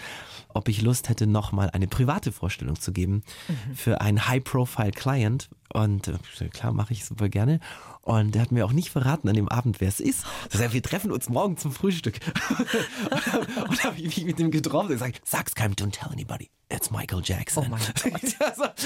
ob 0.49 0.69
ich 0.69 0.81
Lust 0.81 1.09
hätte, 1.09 1.27
nochmal 1.27 1.71
eine 1.71 1.89
private 1.89 2.33
Vorstellung 2.33 2.81
zu 2.81 2.93
geben 2.93 3.23
mhm. 3.49 3.75
für 3.75 4.01
einen 4.01 4.27
High-Profile-Client. 4.29 5.51
Und 5.73 6.07
äh, 6.07 6.49
klar, 6.51 6.73
mache 6.73 6.93
ich 6.93 7.05
super 7.05 7.29
gerne. 7.29 7.59
Und 8.03 8.37
er 8.37 8.43
hat 8.43 8.53
mir 8.53 8.65
auch 8.65 8.73
nicht 8.73 8.91
verraten 8.91 9.29
an 9.29 9.35
dem 9.35 9.49
Abend, 9.49 9.81
wer 9.81 9.89
es 9.89 9.99
ist. 9.99 10.25
Er 10.53 10.59
sagt, 10.59 10.75
wir 10.75 10.83
treffen 10.83 11.11
uns 11.11 11.29
morgen 11.29 11.57
zum 11.57 11.73
Frühstück. 11.73 12.21
und 12.51 13.79
dann 13.79 13.85
habe 13.85 13.97
ich 13.97 14.05
mich 14.05 14.25
mit 14.25 14.39
ihm 14.39 14.51
getroffen 14.51 14.87
und 14.87 14.93
gesagt, 14.93 15.23
sag's 15.25 15.55
keinem, 15.55 15.73
don't 15.73 15.91
tell 15.91 16.13
anybody. 16.13 16.51
It's 16.69 16.91
Michael 16.91 17.23
Jackson. 17.25 17.65
Oh 17.67 17.71
mein 17.71 17.81
Gott. 18.03 18.81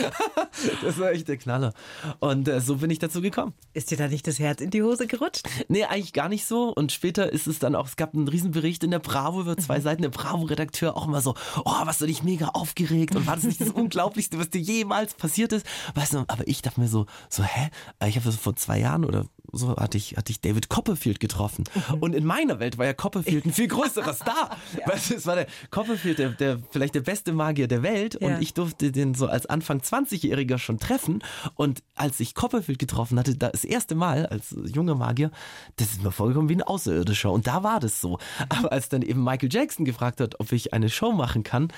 das 0.82 0.98
war 0.98 1.10
echt 1.12 1.28
der 1.28 1.36
Knaller. 1.58 1.72
Und 2.20 2.48
äh, 2.48 2.60
so 2.60 2.76
bin 2.76 2.90
ich 2.90 2.98
dazu 2.98 3.20
gekommen. 3.20 3.54
Ist 3.74 3.90
dir 3.90 3.96
da 3.96 4.08
nicht 4.08 4.26
das 4.26 4.38
Herz 4.38 4.60
in 4.60 4.70
die 4.70 4.82
Hose 4.82 5.06
gerutscht? 5.06 5.48
Nee, 5.68 5.84
eigentlich 5.84 6.12
gar 6.12 6.28
nicht 6.28 6.46
so. 6.46 6.72
Und 6.72 6.92
später 6.92 7.32
ist 7.32 7.46
es 7.46 7.58
dann 7.58 7.74
auch, 7.74 7.86
es 7.86 7.96
gab 7.96 8.14
einen 8.14 8.28
Riesenbericht 8.28 8.84
in 8.84 8.90
der 8.90 8.98
Bravo 8.98 9.40
über 9.40 9.56
zwei 9.56 9.78
mhm. 9.78 9.82
Seiten. 9.82 10.02
Der 10.02 10.08
Bravo-Redakteur 10.10 10.96
auch 10.96 11.06
immer 11.06 11.20
so, 11.20 11.34
oh, 11.64 11.72
was 11.84 11.98
du 11.98 12.06
dich 12.06 12.22
mega 12.22 12.48
aufgeregt 12.48 13.14
und 13.16 13.26
war 13.26 13.34
das 13.34 13.44
nicht 13.44 13.60
das 13.60 13.70
Unglaublichste, 13.78 14.38
was 14.38 14.50
dir 14.50 14.60
jemals 14.60 15.14
passiert 15.14 15.52
ist? 15.52 15.66
Weißt 15.94 16.14
du, 16.14 16.24
aber 16.28 16.46
ich 16.46 16.62
dachte 16.62 16.80
mir 16.80 16.88
so, 16.88 17.06
so, 17.28 17.42
hä? 17.42 17.70
Ich 18.06 18.16
habe 18.16 18.26
das 18.26 18.36
vor 18.36 18.56
zwei 18.56 18.78
Jahren 18.78 19.04
oder 19.04 19.26
so 19.52 19.76
hatte 19.76 19.96
ich, 19.96 20.16
hatte 20.16 20.30
ich 20.32 20.40
David 20.40 20.68
Copperfield 20.68 21.20
getroffen. 21.20 21.64
Mhm. 21.74 21.94
Und 22.00 22.14
in 22.14 22.24
meiner 22.24 22.60
Welt 22.60 22.78
war 22.78 22.86
ja 22.86 22.92
Copperfield 22.92 23.46
ein 23.46 23.52
viel 23.52 23.68
größerer 23.68 24.14
Star. 24.14 24.56
ja. 24.78 24.86
Weißt 24.92 25.10
du, 25.10 25.14
es 25.14 25.26
war 25.26 25.36
der 25.36 25.46
Copperfield, 25.70 26.18
der, 26.18 26.30
der 26.30 26.58
vielleicht 26.70 26.94
der 26.94 27.00
beste 27.00 27.32
Magier 27.32 27.68
der 27.68 27.82
Welt. 27.82 28.18
Ja. 28.20 28.28
Und 28.28 28.42
ich 28.42 28.54
durfte 28.54 28.92
den 28.92 29.14
so 29.14 29.26
als 29.26 29.46
Anfang 29.46 29.80
20-Jähriger 29.80 30.58
schon 30.58 30.78
treffen. 30.78 31.22
Und 31.54 31.82
als 31.94 32.20
ich 32.20 32.34
Copperfield 32.34 32.78
getroffen 32.78 33.18
hatte, 33.18 33.36
das 33.36 33.64
erste 33.64 33.94
Mal 33.94 34.26
als 34.26 34.54
junger 34.66 34.94
Magier, 34.94 35.30
das 35.76 35.92
ist 35.92 36.02
mir 36.02 36.12
vorgekommen 36.12 36.48
wie 36.48 36.56
ein 36.56 36.62
Außerirdischer. 36.62 37.30
Und 37.30 37.46
da 37.46 37.62
war 37.62 37.80
das 37.80 38.00
so. 38.00 38.18
Aber 38.48 38.72
als 38.72 38.88
dann 38.88 39.02
eben 39.02 39.22
Michael 39.22 39.48
Jackson 39.52 39.84
gefragt 39.84 40.20
hat, 40.20 40.40
ob 40.40 40.52
ich 40.52 40.74
eine 40.74 40.88
Show 40.88 41.12
machen 41.12 41.42
kann, 41.42 41.68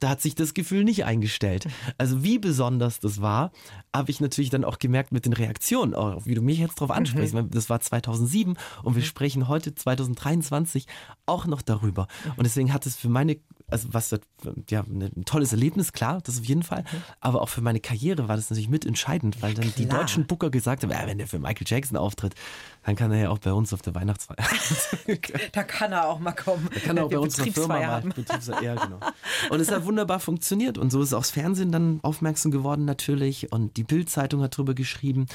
da 0.00 0.10
hat 0.10 0.20
sich 0.20 0.34
das 0.34 0.54
Gefühl 0.54 0.84
nicht 0.84 1.04
eingestellt. 1.04 1.66
Also 1.98 2.24
wie 2.24 2.38
besonders 2.38 3.00
das 3.00 3.20
war, 3.20 3.52
habe 3.94 4.10
ich 4.10 4.20
natürlich 4.20 4.50
dann 4.50 4.64
auch 4.64 4.78
gemerkt 4.78 5.12
mit 5.12 5.26
den 5.26 5.32
Reaktionen, 5.32 5.94
auch 5.94 6.26
wie 6.26 6.34
du 6.34 6.42
mich 6.42 6.58
jetzt 6.58 6.76
drauf 6.76 6.90
ansprichst. 6.90 7.29
Mhm. 7.29 7.29
Das 7.32 7.70
war 7.70 7.80
2007 7.80 8.56
und 8.82 8.94
wir 8.94 9.02
mhm. 9.02 9.06
sprechen 9.06 9.48
heute 9.48 9.74
2023 9.74 10.86
auch 11.26 11.46
noch 11.46 11.62
darüber. 11.62 12.06
Mhm. 12.24 12.32
Und 12.36 12.44
deswegen 12.44 12.72
hat 12.72 12.86
es 12.86 12.96
für 12.96 13.08
meine 13.08 13.38
also 13.70 13.88
was 13.92 14.10
ja 14.68 14.80
ein 14.82 15.24
tolles 15.24 15.52
Erlebnis, 15.52 15.92
klar, 15.92 16.20
das 16.24 16.38
auf 16.38 16.44
jeden 16.44 16.62
Fall. 16.62 16.82
Mhm. 16.82 17.02
Aber 17.20 17.42
auch 17.42 17.48
für 17.48 17.60
meine 17.60 17.80
Karriere 17.80 18.28
war 18.28 18.36
das 18.36 18.50
natürlich 18.50 18.68
mitentscheidend, 18.68 19.42
weil 19.42 19.54
dann 19.54 19.64
klar. 19.64 19.74
die 19.76 19.86
deutschen 19.86 20.26
Booker 20.26 20.50
gesagt 20.50 20.82
haben, 20.82 20.90
ja, 20.90 21.06
wenn 21.06 21.18
der 21.18 21.26
für 21.26 21.38
Michael 21.38 21.66
Jackson 21.66 21.96
auftritt, 21.96 22.34
dann 22.84 22.96
kann 22.96 23.12
er 23.12 23.18
ja 23.18 23.30
auch 23.30 23.38
bei 23.38 23.52
uns 23.52 23.72
auf 23.72 23.82
der 23.82 23.94
Weihnachtsfeier. 23.94 24.44
da 25.52 25.62
kann 25.64 25.92
er 25.92 26.08
auch 26.08 26.18
mal 26.18 26.32
kommen. 26.32 26.68
Da 26.72 26.80
kann 26.80 26.96
er 26.96 27.04
auch 27.04 27.10
bei 27.10 27.18
uns 27.18 27.38
in 27.38 27.44
der 27.44 27.52
Firma 27.52 27.78
mal. 27.78 28.02
Ja, 28.62 28.74
genau. 28.74 29.00
Und 29.50 29.60
es 29.60 29.70
hat 29.70 29.84
wunderbar 29.84 30.20
funktioniert. 30.20 30.78
Und 30.78 30.90
so 30.90 31.02
ist 31.02 31.12
auch 31.12 31.20
das 31.20 31.30
Fernsehen 31.30 31.72
dann 31.72 32.00
aufmerksam 32.02 32.50
geworden 32.50 32.84
natürlich. 32.84 33.52
Und 33.52 33.76
die 33.76 33.84
Bild-Zeitung 33.84 34.42
hat 34.42 34.54
darüber 34.54 34.74
geschrieben 34.74 35.26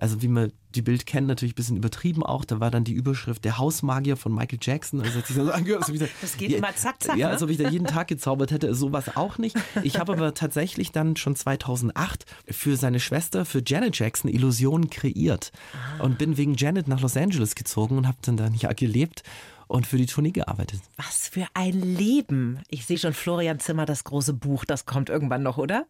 also 0.00 0.22
wie 0.22 0.28
man 0.28 0.52
die 0.74 0.82
Bild 0.82 1.06
kennt, 1.06 1.26
natürlich 1.26 1.54
ein 1.54 1.56
bisschen 1.56 1.76
übertrieben 1.76 2.22
auch. 2.22 2.44
Da 2.44 2.60
war 2.60 2.70
dann 2.70 2.84
die 2.84 2.92
Überschrift 2.92 3.44
Der 3.44 3.58
Hausmagier 3.58 4.16
von 4.16 4.32
Michael 4.32 4.60
Jackson. 4.62 5.00
Also 5.00 5.18
das 5.18 6.36
geht 6.36 6.50
ja, 6.50 6.58
immer 6.58 6.74
zack, 6.76 7.02
zack. 7.02 7.16
Ja, 7.16 7.26
ne? 7.26 7.32
als 7.32 7.42
ob 7.42 7.50
ich 7.50 7.58
da 7.58 7.68
jeden 7.78 7.86
Tag 7.86 8.08
gezaubert 8.08 8.50
hätte. 8.50 8.74
Sowas 8.74 9.16
auch 9.16 9.38
nicht. 9.38 9.56
Ich 9.82 9.98
habe 9.98 10.12
aber 10.12 10.34
tatsächlich 10.34 10.90
dann 10.90 11.16
schon 11.16 11.36
2008 11.36 12.26
für 12.50 12.76
seine 12.76 12.98
Schwester, 12.98 13.44
für 13.44 13.62
Janet 13.64 13.98
Jackson, 13.98 14.30
Illusionen 14.30 14.90
kreiert. 14.90 15.52
Ah. 15.72 16.04
Und 16.04 16.18
bin 16.18 16.36
wegen 16.36 16.54
Janet 16.54 16.88
nach 16.88 17.00
Los 17.00 17.16
Angeles 17.16 17.54
gezogen 17.54 17.96
und 17.96 18.08
habe 18.08 18.18
dann 18.22 18.36
da 18.36 18.46
ein 18.46 18.54
Jahr 18.54 18.74
gelebt 18.74 19.22
und 19.68 19.86
für 19.86 19.96
die 19.96 20.06
Tournee 20.06 20.32
gearbeitet. 20.32 20.80
Was 20.96 21.28
für 21.28 21.46
ein 21.54 21.80
Leben. 21.80 22.60
Ich 22.68 22.86
sehe 22.86 22.98
schon 22.98 23.12
Florian 23.12 23.60
Zimmer, 23.60 23.86
das 23.86 24.02
große 24.02 24.32
Buch, 24.32 24.64
das 24.64 24.86
kommt 24.86 25.08
irgendwann 25.08 25.42
noch, 25.42 25.58
oder? 25.58 25.86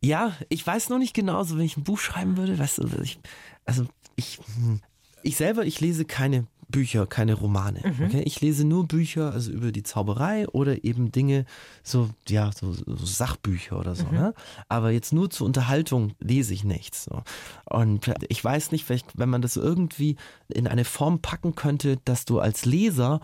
Ja, 0.00 0.32
ich 0.48 0.66
weiß 0.66 0.88
noch 0.88 0.98
nicht 0.98 1.14
genau, 1.14 1.44
so 1.44 1.56
wenn 1.56 1.64
ich 1.64 1.76
ein 1.76 1.84
Buch 1.84 1.98
schreiben 1.98 2.36
würde, 2.36 2.58
weißt 2.58 2.78
du, 2.78 2.88
ich, 3.02 3.18
also 3.64 3.86
ich, 4.16 4.38
hm, 4.56 4.80
ich 5.22 5.36
selber, 5.36 5.64
ich 5.64 5.80
lese 5.80 6.04
keine 6.04 6.46
Bücher, 6.74 7.06
keine 7.06 7.34
Romane. 7.34 7.80
Mhm. 7.84 8.06
Okay? 8.06 8.22
Ich 8.24 8.40
lese 8.40 8.66
nur 8.66 8.88
Bücher, 8.88 9.32
also 9.32 9.52
über 9.52 9.70
die 9.70 9.84
Zauberei 9.84 10.48
oder 10.48 10.82
eben 10.82 11.12
Dinge, 11.12 11.46
so, 11.84 12.10
ja, 12.28 12.50
so, 12.52 12.72
so 12.72 13.06
Sachbücher 13.06 13.78
oder 13.78 13.94
so. 13.94 14.06
Mhm. 14.06 14.12
Ne? 14.12 14.34
Aber 14.68 14.90
jetzt 14.90 15.12
nur 15.12 15.30
zur 15.30 15.46
Unterhaltung 15.46 16.14
lese 16.18 16.52
ich 16.52 16.64
nichts. 16.64 17.04
So. 17.04 17.22
Und 17.66 18.12
ich 18.28 18.44
weiß 18.44 18.72
nicht, 18.72 18.86
wenn 19.14 19.28
man 19.28 19.40
das 19.40 19.56
irgendwie 19.56 20.16
in 20.48 20.66
eine 20.66 20.84
Form 20.84 21.20
packen 21.20 21.54
könnte, 21.54 21.98
dass 22.04 22.24
du 22.24 22.40
als 22.40 22.64
Leser 22.64 23.20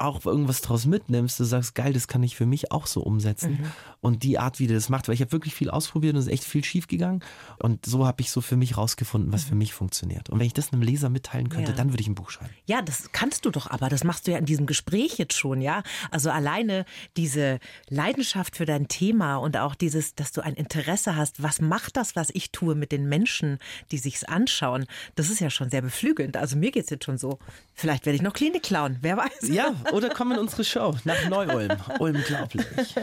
auch 0.00 0.24
irgendwas 0.24 0.60
draus 0.62 0.86
mitnimmst, 0.86 1.38
du 1.38 1.44
sagst, 1.44 1.74
geil, 1.74 1.92
das 1.92 2.08
kann 2.08 2.22
ich 2.22 2.36
für 2.36 2.46
mich 2.46 2.72
auch 2.72 2.86
so 2.86 3.02
umsetzen. 3.02 3.52
Mhm. 3.52 3.72
Und 4.00 4.22
die 4.22 4.38
Art, 4.38 4.58
wie 4.58 4.66
du 4.66 4.74
das 4.74 4.88
machst, 4.88 5.08
weil 5.08 5.14
ich 5.14 5.20
habe 5.20 5.32
wirklich 5.32 5.54
viel 5.54 5.70
ausprobiert 5.70 6.14
und 6.14 6.20
es 6.20 6.26
ist 6.26 6.32
echt 6.32 6.44
viel 6.44 6.64
schief 6.64 6.88
gegangen. 6.88 7.22
Und 7.58 7.84
so 7.84 8.06
habe 8.06 8.22
ich 8.22 8.30
so 8.30 8.40
für 8.40 8.56
mich 8.56 8.76
rausgefunden, 8.76 9.32
was 9.32 9.44
mhm. 9.44 9.48
für 9.48 9.54
mich 9.56 9.74
funktioniert. 9.74 10.30
Und 10.30 10.38
wenn 10.38 10.46
ich 10.46 10.54
das 10.54 10.72
einem 10.72 10.82
Leser 10.82 11.10
mitteilen 11.10 11.48
könnte, 11.48 11.72
ja. 11.72 11.76
dann 11.76 11.90
würde 11.90 12.00
ich 12.00 12.08
ein 12.08 12.14
Buch 12.14 12.30
schreiben. 12.30 12.50
Ja, 12.66 12.82
das 12.82 13.12
kannst 13.12 13.44
du 13.44 13.50
doch 13.50 13.70
aber. 13.70 13.88
Das 13.88 14.04
machst 14.04 14.26
du 14.26 14.32
ja 14.32 14.38
in 14.38 14.46
diesem 14.46 14.66
Gespräch 14.66 15.18
jetzt 15.18 15.34
schon, 15.34 15.60
ja. 15.60 15.82
Also 16.10 16.30
alleine 16.30 16.84
diese 17.16 17.58
Leidenschaft 17.88 18.56
für 18.56 18.64
dein 18.64 18.88
Thema 18.88 19.36
und 19.36 19.56
auch 19.56 19.74
dieses, 19.74 20.14
dass 20.14 20.32
du 20.32 20.40
ein 20.40 20.54
Interesse 20.54 21.16
hast, 21.16 21.42
was 21.42 21.60
macht 21.60 21.96
das, 21.96 22.16
was 22.16 22.30
ich 22.32 22.52
tue 22.52 22.74
mit 22.74 22.92
den 22.92 23.08
Menschen, 23.08 23.58
die 23.90 23.98
sich's 23.98 24.24
anschauen, 24.24 24.86
das 25.14 25.30
ist 25.30 25.40
ja 25.40 25.50
schon 25.50 25.70
sehr 25.70 25.82
beflügelnd. 25.82 26.36
Also 26.36 26.56
mir 26.56 26.70
geht 26.70 26.84
es 26.84 26.90
jetzt 26.90 27.04
schon 27.04 27.18
so. 27.18 27.38
Vielleicht 27.74 28.06
werde 28.06 28.16
ich 28.16 28.22
noch 28.22 28.32
Klinik 28.32 28.62
klauen, 28.62 28.98
wer 29.02 29.16
weiß. 29.16 29.48
Ja, 29.48 29.74
oder 29.92 30.10
komm 30.10 30.32
in 30.32 30.38
unsere 30.38 30.64
Show 30.64 30.96
nach 31.04 31.28
Neu-Ulm. 31.28 31.76
Unglaublich. 31.98 32.66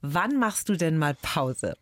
Wann 0.00 0.38
machst 0.38 0.68
du 0.68 0.76
denn 0.76 0.98
mal 0.98 1.14
Pause? 1.14 1.76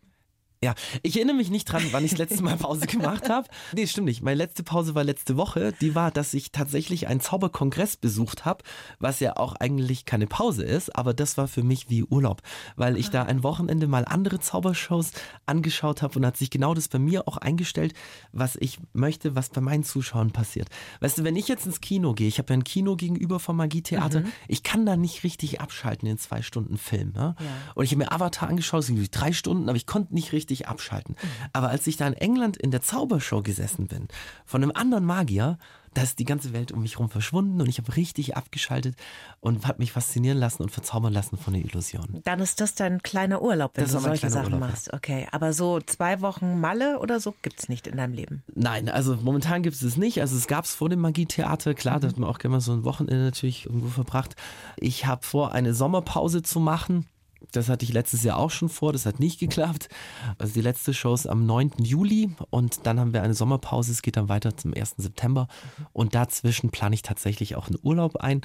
Ja, 0.61 0.75
ich 1.03 1.15
erinnere 1.15 1.37
mich 1.37 1.49
nicht 1.49 1.71
dran, 1.71 1.83
wann 1.91 2.03
ich 2.03 2.11
das 2.11 2.19
letzte 2.29 2.43
Mal 2.43 2.57
Pause 2.57 2.85
gemacht 2.85 3.29
habe. 3.29 3.47
Nee, 3.73 3.87
stimmt 3.87 4.07
nicht. 4.07 4.21
Meine 4.21 4.35
letzte 4.35 4.61
Pause 4.61 4.93
war 4.93 5.05
letzte 5.05 5.37
Woche. 5.37 5.73
Die 5.79 5.95
war, 5.95 6.11
dass 6.11 6.33
ich 6.33 6.51
tatsächlich 6.51 7.07
einen 7.07 7.21
Zauberkongress 7.21 7.95
besucht 7.95 8.43
habe, 8.43 8.65
was 8.99 9.21
ja 9.21 9.37
auch 9.37 9.55
eigentlich 9.55 10.03
keine 10.03 10.27
Pause 10.27 10.65
ist, 10.65 10.93
aber 10.97 11.13
das 11.13 11.37
war 11.37 11.47
für 11.47 11.63
mich 11.63 11.89
wie 11.89 12.03
Urlaub, 12.03 12.41
weil 12.75 12.97
ich 12.97 13.09
da 13.09 13.23
ein 13.23 13.41
Wochenende 13.41 13.87
mal 13.87 14.03
andere 14.03 14.41
Zaubershows 14.41 15.13
angeschaut 15.45 16.01
habe 16.01 16.19
und 16.19 16.25
hat 16.25 16.35
sich 16.35 16.49
genau 16.49 16.73
das 16.73 16.89
bei 16.89 16.99
mir 16.99 17.25
auch 17.29 17.37
eingestellt, 17.37 17.93
was 18.33 18.57
ich 18.57 18.79
möchte, 18.91 19.35
was 19.35 19.49
bei 19.49 19.61
meinen 19.61 19.85
Zuschauern 19.85 20.31
passiert. 20.31 20.67
Weißt 20.99 21.17
du, 21.17 21.23
wenn 21.23 21.37
ich 21.37 21.47
jetzt 21.47 21.67
ins 21.67 21.79
Kino 21.79 22.13
gehe, 22.13 22.27
ich 22.27 22.37
habe 22.37 22.51
ja 22.51 22.59
ein 22.59 22.65
Kino 22.65 22.97
gegenüber 22.97 23.39
vom 23.39 23.55
Magietheater, 23.55 24.21
mhm. 24.21 24.31
ich 24.49 24.63
kann 24.63 24.85
da 24.85 24.97
nicht 24.97 25.23
richtig 25.23 25.61
abschalten 25.61 26.09
in 26.09 26.17
zwei 26.17 26.41
Stunden 26.41 26.77
Film. 26.77 27.13
Ja? 27.15 27.35
Ja. 27.39 27.45
Und 27.75 27.85
ich 27.85 27.91
habe 27.91 27.99
mir 27.99 28.11
Avatar 28.11 28.49
angeschaut, 28.49 28.81
es 28.81 28.87
sind 28.87 29.09
drei 29.11 29.31
Stunden, 29.31 29.69
aber 29.69 29.77
ich 29.77 29.85
konnte 29.85 30.13
nicht 30.13 30.33
richtig 30.33 30.48
richtig 30.49 30.67
abschalten. 30.67 31.15
Aber 31.53 31.69
als 31.69 31.85
ich 31.87 31.97
da 31.97 32.07
in 32.07 32.13
England 32.13 32.57
in 32.57 32.71
der 32.71 32.81
Zaubershow 32.81 33.41
gesessen 33.41 33.87
bin, 33.87 34.07
von 34.45 34.63
einem 34.63 34.71
anderen 34.73 35.05
Magier, 35.05 35.57
da 35.95 36.03
ist 36.03 36.19
die 36.19 36.25
ganze 36.25 36.53
Welt 36.53 36.71
um 36.71 36.81
mich 36.83 36.93
herum 36.93 37.09
verschwunden 37.09 37.59
und 37.61 37.67
ich 37.67 37.79
habe 37.79 37.95
richtig 37.95 38.37
abgeschaltet 38.37 38.95
und 39.39 39.67
habe 39.67 39.79
mich 39.79 39.91
faszinieren 39.91 40.37
lassen 40.37 40.61
und 40.61 40.69
verzaubern 40.69 41.11
lassen 41.11 41.37
von 41.37 41.53
der 41.53 41.63
Illusion. 41.63 42.21
Dann 42.25 42.39
ist 42.39 42.61
das 42.61 42.75
dein 42.75 43.01
kleiner 43.01 43.41
Urlaub, 43.41 43.71
wenn 43.75 43.85
Das 43.85 43.93
du 43.93 43.99
solche 43.99 44.29
Sachen 44.29 44.53
Urlaub, 44.53 44.61
ja. 44.61 44.67
machst. 44.67 44.93
Okay, 44.93 45.27
aber 45.31 45.51
so 45.51 45.79
zwei 45.81 46.21
Wochen 46.21 46.59
Malle 46.59 46.99
oder 46.99 47.19
so 47.19 47.33
gibt's 47.41 47.69
nicht 47.69 47.87
in 47.87 47.97
deinem 47.97 48.13
Leben. 48.13 48.43
Nein, 48.53 48.87
also 48.89 49.15
momentan 49.15 49.63
gibt 49.63 49.75
es 49.75 49.81
es 49.81 49.97
nicht. 49.97 50.21
Also 50.21 50.37
es 50.37 50.47
gab 50.47 50.65
es 50.65 50.75
vor 50.75 50.89
dem 50.89 50.99
Magietheater, 50.99 51.73
klar, 51.73 51.99
da 51.99 52.07
hat 52.07 52.17
man 52.17 52.29
auch 52.29 52.37
gerne 52.37 52.57
mal 52.57 52.61
so 52.61 52.73
ein 52.73 52.83
Wochenende 52.83 53.23
natürlich 53.23 53.65
irgendwo 53.65 53.87
verbracht. 53.87 54.35
Ich 54.77 55.07
habe 55.07 55.25
vor, 55.25 55.53
eine 55.53 55.73
Sommerpause 55.73 56.43
zu 56.43 56.59
machen. 56.59 57.07
Das 57.51 57.69
hatte 57.69 57.83
ich 57.85 57.93
letztes 57.93 58.23
Jahr 58.23 58.37
auch 58.37 58.51
schon 58.51 58.69
vor, 58.69 58.93
das 58.93 59.05
hat 59.05 59.19
nicht 59.19 59.39
geklappt. 59.39 59.89
Also 60.37 60.53
die 60.53 60.61
letzte 60.61 60.93
Show 60.93 61.13
ist 61.13 61.25
am 61.27 61.45
9. 61.45 61.71
Juli 61.79 62.35
und 62.49 62.85
dann 62.85 62.99
haben 62.99 63.13
wir 63.13 63.23
eine 63.23 63.33
Sommerpause, 63.33 63.91
es 63.91 64.01
geht 64.01 64.17
dann 64.17 64.29
weiter 64.29 64.55
zum 64.55 64.73
1. 64.73 64.95
September 64.97 65.47
und 65.93 66.13
dazwischen 66.15 66.69
plane 66.69 66.95
ich 66.95 67.01
tatsächlich 67.01 67.55
auch 67.55 67.67
einen 67.67 67.79
Urlaub 67.81 68.17
ein. 68.17 68.41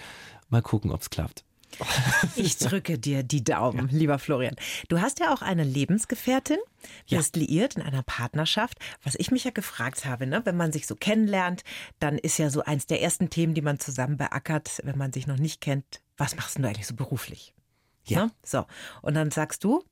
Mal 0.49 0.63
gucken, 0.63 0.91
ob 0.93 1.03
es 1.03 1.11
klappt. 1.11 1.45
Ich 2.37 2.57
drücke 2.59 2.99
dir 3.01 3.25
die 3.25 3.43
Daumen, 3.43 3.89
lieber 3.89 4.21
Florian. 4.21 4.55
Du 4.89 5.01
hast 5.01 5.19
ja 5.19 5.35
auch 5.35 5.43
eine 5.43 5.65
Lebensgefährtin, 5.65 6.59
Ja. 7.07 7.19
bist 7.19 7.35
liiert 7.35 7.75
in 7.75 7.83
einer 7.83 8.05
Partnerschaft. 8.05 8.79
Was 9.03 9.17
ich 9.17 9.33
mich 9.33 9.43
ja 9.45 9.51
gefragt 9.51 10.05
habe, 10.05 10.27
ne, 10.27 10.41
wenn 10.45 10.57
man 10.57 10.73
sich 10.73 10.87
so 10.87 10.95
kennenlernt, 10.95 11.63
dann 11.99 12.17
ist 12.17 12.39
ja 12.39 12.49
so 12.51 12.63
eins 12.63 12.87
der 12.87 13.03
ersten 13.03 13.29
Themen, 13.29 13.55
die 13.55 13.63
man 13.63 13.81
zusammen 13.81 14.17
beackert, 14.17 14.81
wenn 14.85 14.97
man 14.97 15.13
sich 15.13 15.27
noch 15.27 15.39
nicht 15.39 15.61
kennt. 15.61 16.01
Was 16.17 16.37
machst 16.37 16.55
denn 16.57 16.63
du 16.63 16.69
eigentlich 16.69 16.87
so 16.87 16.95
beruflich? 16.95 17.55
Ja. 18.07 18.27
Ne? 18.27 18.31
So. 18.45 18.67
Und 19.03 19.15
dann 19.15 19.31
sagst 19.31 19.65
du, 19.65 19.83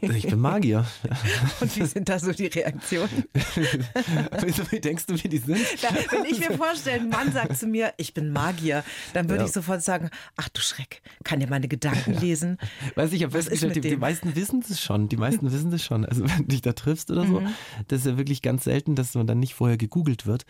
Ich 0.00 0.26
bin 0.26 0.40
Magier. 0.40 0.84
und 1.60 1.76
wie 1.76 1.84
sind 1.86 2.08
da 2.10 2.18
so 2.18 2.32
die 2.32 2.46
Reaktionen? 2.48 3.24
wie 4.70 4.80
denkst 4.80 5.06
du, 5.06 5.14
wie 5.22 5.28
die 5.28 5.38
sind? 5.38 5.64
Da, 5.82 5.88
wenn 6.10 6.24
ich 6.26 6.46
mir 6.46 6.56
vorstelle, 6.58 7.00
ein 7.00 7.08
Mann 7.08 7.32
sagt 7.32 7.56
zu 7.56 7.66
mir, 7.66 7.94
ich 7.96 8.12
bin 8.12 8.30
Magier, 8.30 8.84
dann 9.14 9.28
würde 9.28 9.42
Ja. 9.42 9.46
ich 9.46 9.52
sofort 9.52 9.82
sagen, 9.82 10.10
ach 10.36 10.48
du 10.50 10.60
Schreck, 10.60 11.00
kann 11.24 11.40
der 11.40 11.48
meine 11.48 11.68
Gedanken 11.68 12.12
lesen? 12.20 12.58
Weiß 12.96 13.10
ich, 13.10 13.16
ich 13.16 13.22
habe 13.22 13.32
festgestellt, 13.32 13.76
die, 13.76 13.80
die 13.80 13.96
meisten 13.96 14.34
wissen 14.36 14.62
es 14.68 14.80
schon. 14.80 15.08
Die 15.08 15.16
meisten 15.16 15.50
wissen 15.52 15.72
es 15.72 15.82
schon. 15.82 16.04
Also 16.04 16.22
wenn 16.28 16.36
du 16.38 16.44
dich 16.44 16.60
da 16.62 16.72
triffst 16.72 17.10
oder 17.10 17.26
so, 17.26 17.40
Mhm. 17.40 17.54
das 17.88 18.00
ist 18.00 18.06
ja 18.06 18.16
wirklich 18.18 18.42
ganz 18.42 18.64
selten, 18.64 18.94
dass 18.96 19.14
man 19.14 19.26
dann 19.26 19.38
nicht 19.38 19.54
vorher 19.54 19.76
gegoogelt 19.78 20.26
wird. 20.26 20.44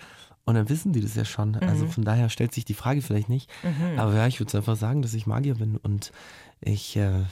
Und 0.44 0.56
dann 0.56 0.68
wissen 0.68 0.92
die 0.92 1.00
das 1.00 1.14
ja 1.14 1.24
schon. 1.24 1.52
Mhm. 1.52 1.68
Also 1.68 1.86
von 1.86 2.04
daher 2.04 2.28
stellt 2.28 2.52
sich 2.52 2.64
die 2.64 2.74
Frage 2.74 3.00
vielleicht 3.02 3.28
nicht. 3.28 3.50
Aber 3.96 4.14
ja, 4.14 4.26
ich 4.26 4.40
würde 4.40 4.56
einfach 4.58 4.76
sagen, 4.76 5.02
dass 5.02 5.14
ich 5.14 5.26
Magier 5.26 5.54
bin 5.54 5.78
und 5.78 6.12
ich, 6.60 6.96
äh, 6.96 7.22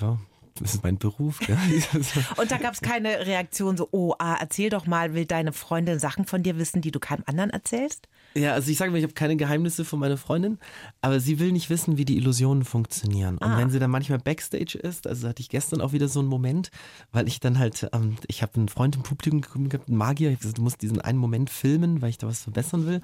ja, 0.00 0.18
das 0.60 0.74
ist 0.74 0.82
mein 0.82 0.98
Beruf. 0.98 1.38
Gell? 1.38 1.56
Und 2.36 2.50
da 2.50 2.58
gab 2.58 2.74
es 2.74 2.80
keine 2.80 3.26
Reaktion 3.26 3.76
so, 3.76 3.88
oh, 3.92 4.14
ah, 4.18 4.36
erzähl 4.40 4.70
doch 4.70 4.86
mal, 4.86 5.14
will 5.14 5.24
deine 5.24 5.52
Freundin 5.52 6.00
Sachen 6.00 6.24
von 6.24 6.42
dir 6.42 6.58
wissen, 6.58 6.80
die 6.80 6.90
du 6.90 6.98
keinem 6.98 7.22
anderen 7.26 7.50
erzählst? 7.50 8.08
Ja, 8.38 8.52
also 8.52 8.70
ich 8.70 8.76
sage 8.78 8.90
mal, 8.90 8.98
ich 8.98 9.02
habe 9.04 9.14
keine 9.14 9.36
Geheimnisse 9.36 9.84
von 9.84 9.98
meiner 9.98 10.16
Freundin, 10.16 10.58
aber 11.00 11.20
sie 11.20 11.38
will 11.38 11.52
nicht 11.52 11.70
wissen, 11.70 11.96
wie 11.98 12.04
die 12.04 12.16
Illusionen 12.16 12.64
funktionieren. 12.64 13.38
Und 13.38 13.48
Ah. 13.48 13.58
wenn 13.58 13.70
sie 13.70 13.78
dann 13.78 13.90
manchmal 13.90 14.18
Backstage 14.18 14.78
ist, 14.78 15.06
also 15.06 15.28
hatte 15.28 15.40
ich 15.42 15.48
gestern 15.48 15.80
auch 15.80 15.92
wieder 15.92 16.08
so 16.08 16.20
einen 16.20 16.28
Moment, 16.28 16.70
weil 17.12 17.26
ich 17.28 17.40
dann 17.40 17.58
halt, 17.58 17.88
ähm, 17.92 18.16
ich 18.28 18.42
habe 18.42 18.54
einen 18.56 18.68
Freund 18.68 18.96
im 18.96 19.02
Publikum 19.02 19.68
gehabt, 19.68 19.88
einen 19.88 19.96
Magier, 19.96 20.28
ich 20.30 20.34
hab 20.36 20.40
gesagt, 20.42 20.58
du 20.58 20.62
musst 20.62 20.82
diesen 20.82 21.00
einen 21.00 21.18
Moment 21.18 21.50
filmen, 21.50 22.00
weil 22.00 22.10
ich 22.10 22.18
da 22.18 22.26
was 22.26 22.40
verbessern 22.42 22.86
will. 22.86 23.00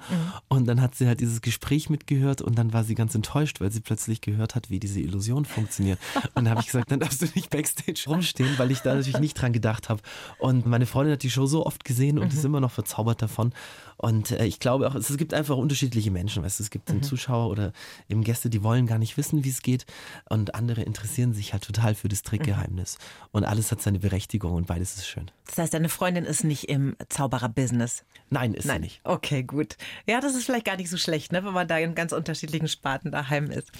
Und 0.47 0.67
dann 0.67 0.81
hat 0.81 0.95
sie 0.95 1.07
halt 1.07 1.19
dieses 1.19 1.41
Gespräch 1.41 1.89
mitgehört 1.89 2.41
und 2.41 2.57
dann 2.57 2.71
war 2.73 2.83
sie 2.83 2.95
ganz 2.95 3.13
enttäuscht, 3.15 3.59
weil 3.61 3.71
sie 3.71 3.81
plötzlich 3.81 4.21
gehört 4.21 4.55
hat, 4.55 4.69
wie 4.69 4.79
diese 4.79 4.99
Illusion 5.01 5.45
funktioniert. 5.45 5.99
Und 6.35 6.45
dann 6.45 6.49
habe 6.49 6.61
ich 6.61 6.67
gesagt, 6.67 6.91
dann 6.91 6.99
darfst 6.99 7.21
du 7.21 7.27
nicht 7.35 7.49
Backstage 7.49 8.03
rumstehen, 8.07 8.57
weil 8.57 8.71
ich 8.71 8.79
da 8.79 8.93
natürlich 8.95 9.19
nicht 9.19 9.33
dran 9.41 9.51
gedacht 9.53 9.89
habe. 9.89 10.01
Und 10.39 10.65
meine 10.65 10.85
Freundin 10.85 11.13
hat 11.13 11.23
die 11.23 11.29
Show 11.31 11.45
so 11.45 11.65
oft 11.65 11.83
gesehen 11.83 12.19
und 12.19 12.31
ist 12.33 12.45
immer 12.45 12.59
noch 12.59 12.71
verzaubert 12.71 13.21
davon. 13.21 13.51
Und 13.97 14.31
äh, 14.31 14.45
ich 14.45 14.59
glaube 14.59 14.87
auch, 14.87 14.95
es 14.95 15.15
gibt 15.17 15.24
einfach 15.33 15.57
unterschiedliche 15.57 16.11
Menschen. 16.11 16.43
Weißt 16.43 16.59
du, 16.59 16.63
es 16.63 16.69
gibt 16.69 16.89
einen 16.89 17.03
Zuschauer 17.03 17.49
oder 17.49 17.73
eben 18.09 18.23
Gäste, 18.23 18.49
die 18.49 18.63
wollen 18.63 18.87
gar 18.87 18.97
nicht 18.97 19.17
wissen, 19.17 19.43
wie 19.43 19.49
es 19.49 19.61
geht. 19.61 19.85
Und 20.29 20.55
andere 20.55 20.81
interessieren 20.83 21.33
sich 21.33 21.53
halt 21.53 21.63
total 21.63 21.95
für 21.95 22.07
das 22.07 22.21
Trickgeheimnis. 22.21 22.97
Und 23.31 23.45
alles 23.45 23.71
hat 23.71 23.81
seine 23.81 23.99
Berechtigung 23.99 24.53
und 24.53 24.67
beides 24.67 24.95
ist 24.97 25.07
schön. 25.07 25.31
Das 25.47 25.57
heißt, 25.57 25.73
deine 25.73 25.89
Freundin 25.89 26.25
ist 26.25 26.43
nicht 26.43 26.69
im 26.69 26.95
Zauberer-Business. 27.09 28.03
Nein, 28.29 28.53
ist 28.53 28.63
sie 28.63 28.69
Nein, 28.69 28.81
nicht. 28.81 29.01
Okay, 29.03 29.43
gut. 29.43 29.77
Ja, 30.07 30.19
das 30.19 30.35
ist 30.35 30.45
vielleicht 30.45 30.65
gar 30.65 30.77
nicht 30.77 30.89
so 30.89 30.97
schlecht, 30.97 31.31
ne, 31.31 31.45
wenn 31.45 31.53
man 31.53 31.67
da 31.67 31.77
in 31.77 31.95
ganz 31.95 32.13
unterschiedlichen 32.13 32.67
Sparten 32.67 33.11
daheim 33.11 33.51
ist. 33.51 33.71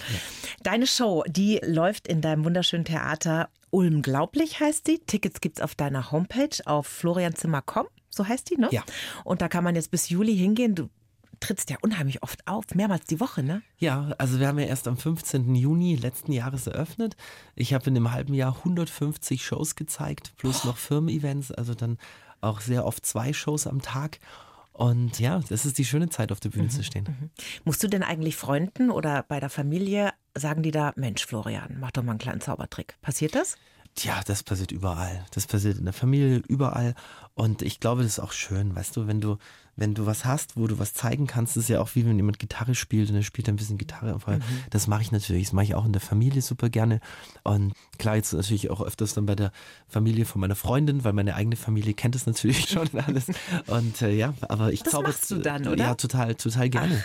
Deine 0.63 0.87
Show, 0.87 1.23
die 1.27 1.59
läuft 1.63 2.07
in 2.07 2.21
deinem 2.21 2.45
wunderschönen 2.45 2.85
Theater 2.85 3.49
Ulmglaublich 3.75 4.61
heißt 4.61 4.87
sie. 4.87 4.99
Tickets 4.99 5.41
gibt's 5.41 5.59
auf 5.59 5.75
deiner 5.75 6.09
Homepage 6.09 6.61
auf 6.63 6.87
florianzimmer.com, 6.87 7.87
so 8.09 8.25
heißt 8.25 8.49
die, 8.49 8.55
ne? 8.55 8.69
Ja. 8.71 8.85
Und 9.25 9.41
da 9.41 9.49
kann 9.49 9.65
man 9.65 9.75
jetzt 9.75 9.91
bis 9.91 10.07
Juli 10.07 10.33
hingehen. 10.33 10.75
Du 10.75 10.89
trittst 11.39 11.69
ja 11.69 11.77
unheimlich 11.81 12.23
oft 12.23 12.47
auf, 12.47 12.65
mehrmals 12.73 13.05
die 13.05 13.19
Woche, 13.19 13.43
ne? 13.43 13.61
Ja, 13.77 14.13
also 14.17 14.39
wir 14.39 14.47
haben 14.47 14.59
ja 14.59 14.65
erst 14.65 14.87
am 14.87 14.97
15. 14.97 15.55
Juni 15.55 15.95
letzten 15.95 16.31
Jahres 16.31 16.67
eröffnet. 16.67 17.15
Ich 17.55 17.73
habe 17.73 17.85
in 17.85 17.95
dem 17.95 18.11
halben 18.11 18.33
Jahr 18.33 18.57
150 18.57 19.45
Shows 19.45 19.75
gezeigt, 19.75 20.33
plus 20.37 20.63
noch 20.63 20.77
Firmen-Events, 20.77 21.51
also 21.51 21.73
dann 21.73 21.97
auch 22.41 22.61
sehr 22.61 22.85
oft 22.85 23.05
zwei 23.05 23.33
Shows 23.33 23.67
am 23.67 23.81
Tag. 23.81 24.19
Und 24.71 25.19
ja, 25.19 25.39
das 25.47 25.65
ist 25.65 25.77
die 25.77 25.85
schöne 25.85 26.09
Zeit, 26.09 26.33
auf 26.33 26.41
der 26.41 26.49
Bühne 26.49 26.67
zu 26.67 26.83
stehen. 26.83 27.31
Musst 27.63 27.81
du 27.81 27.87
denn 27.87 28.03
eigentlich 28.03 28.35
Freunden 28.35 28.91
oder 28.91 29.23
bei 29.23 29.39
der 29.39 29.49
Familie 29.49 30.11
sagen 30.37 30.63
die 30.63 30.71
da, 30.71 30.91
Mensch, 30.97 31.25
Florian, 31.25 31.77
mach 31.79 31.91
doch 31.91 32.03
mal 32.03 32.11
einen 32.11 32.19
kleinen 32.19 32.41
Zaubertrick. 32.41 32.95
Passiert 33.01 33.35
das? 33.35 33.57
Tja, 33.95 34.21
das 34.25 34.43
passiert 34.43 34.73
überall. 34.73 35.25
Das 35.31 35.47
passiert 35.47 35.77
in 35.77 35.85
der 35.85 35.93
Familie, 35.93 36.43
überall. 36.49 36.95
Und 37.33 37.61
ich 37.61 37.79
glaube, 37.79 38.03
das 38.03 38.13
ist 38.13 38.19
auch 38.19 38.33
schön, 38.33 38.75
weißt 38.75 38.97
du, 38.97 39.07
wenn 39.07 39.21
du, 39.21 39.37
wenn 39.75 39.93
du 39.93 40.05
was 40.05 40.25
hast, 40.25 40.55
wo 40.55 40.67
du 40.67 40.79
was 40.79 40.93
zeigen 40.93 41.27
kannst, 41.27 41.55
das 41.55 41.63
ist 41.63 41.69
ja 41.69 41.81
auch 41.81 41.89
wie 41.95 42.05
wenn 42.05 42.15
jemand 42.15 42.39
Gitarre 42.39 42.75
spielt 42.75 43.09
und 43.09 43.15
er 43.15 43.23
spielt 43.23 43.49
ein 43.49 43.57
bisschen 43.57 43.77
Gitarre. 43.77 44.13
Einfach. 44.13 44.37
Das 44.69 44.87
mache 44.87 45.01
ich 45.01 45.11
natürlich. 45.11 45.47
Das 45.47 45.53
mache 45.53 45.65
ich 45.65 45.75
auch 45.75 45.85
in 45.85 45.91
der 45.91 46.01
Familie 46.01 46.41
super 46.41 46.69
gerne. 46.69 47.01
Und 47.43 47.73
klar, 47.97 48.15
jetzt 48.15 48.33
natürlich 48.33 48.69
auch 48.69 48.81
öfters 48.81 49.13
dann 49.13 49.25
bei 49.25 49.35
der 49.35 49.51
Familie 49.87 50.25
von 50.25 50.41
meiner 50.41 50.55
Freundin, 50.55 51.03
weil 51.03 51.13
meine 51.13 51.35
eigene 51.35 51.55
Familie 51.55 51.93
kennt 51.93 52.15
es 52.15 52.25
natürlich 52.25 52.69
schon 52.69 52.89
alles. 53.05 53.25
Und 53.67 54.01
äh, 54.01 54.13
ja, 54.13 54.33
aber 54.41 54.71
ich 54.71 54.83
Das 54.83 54.93
zauber 54.93 55.09
machst 55.09 55.29
du 55.29 55.37
dann, 55.37 55.67
oder? 55.67 55.83
Ja, 55.83 55.95
total, 55.95 56.35
total 56.35 56.69
gerne. 56.69 57.03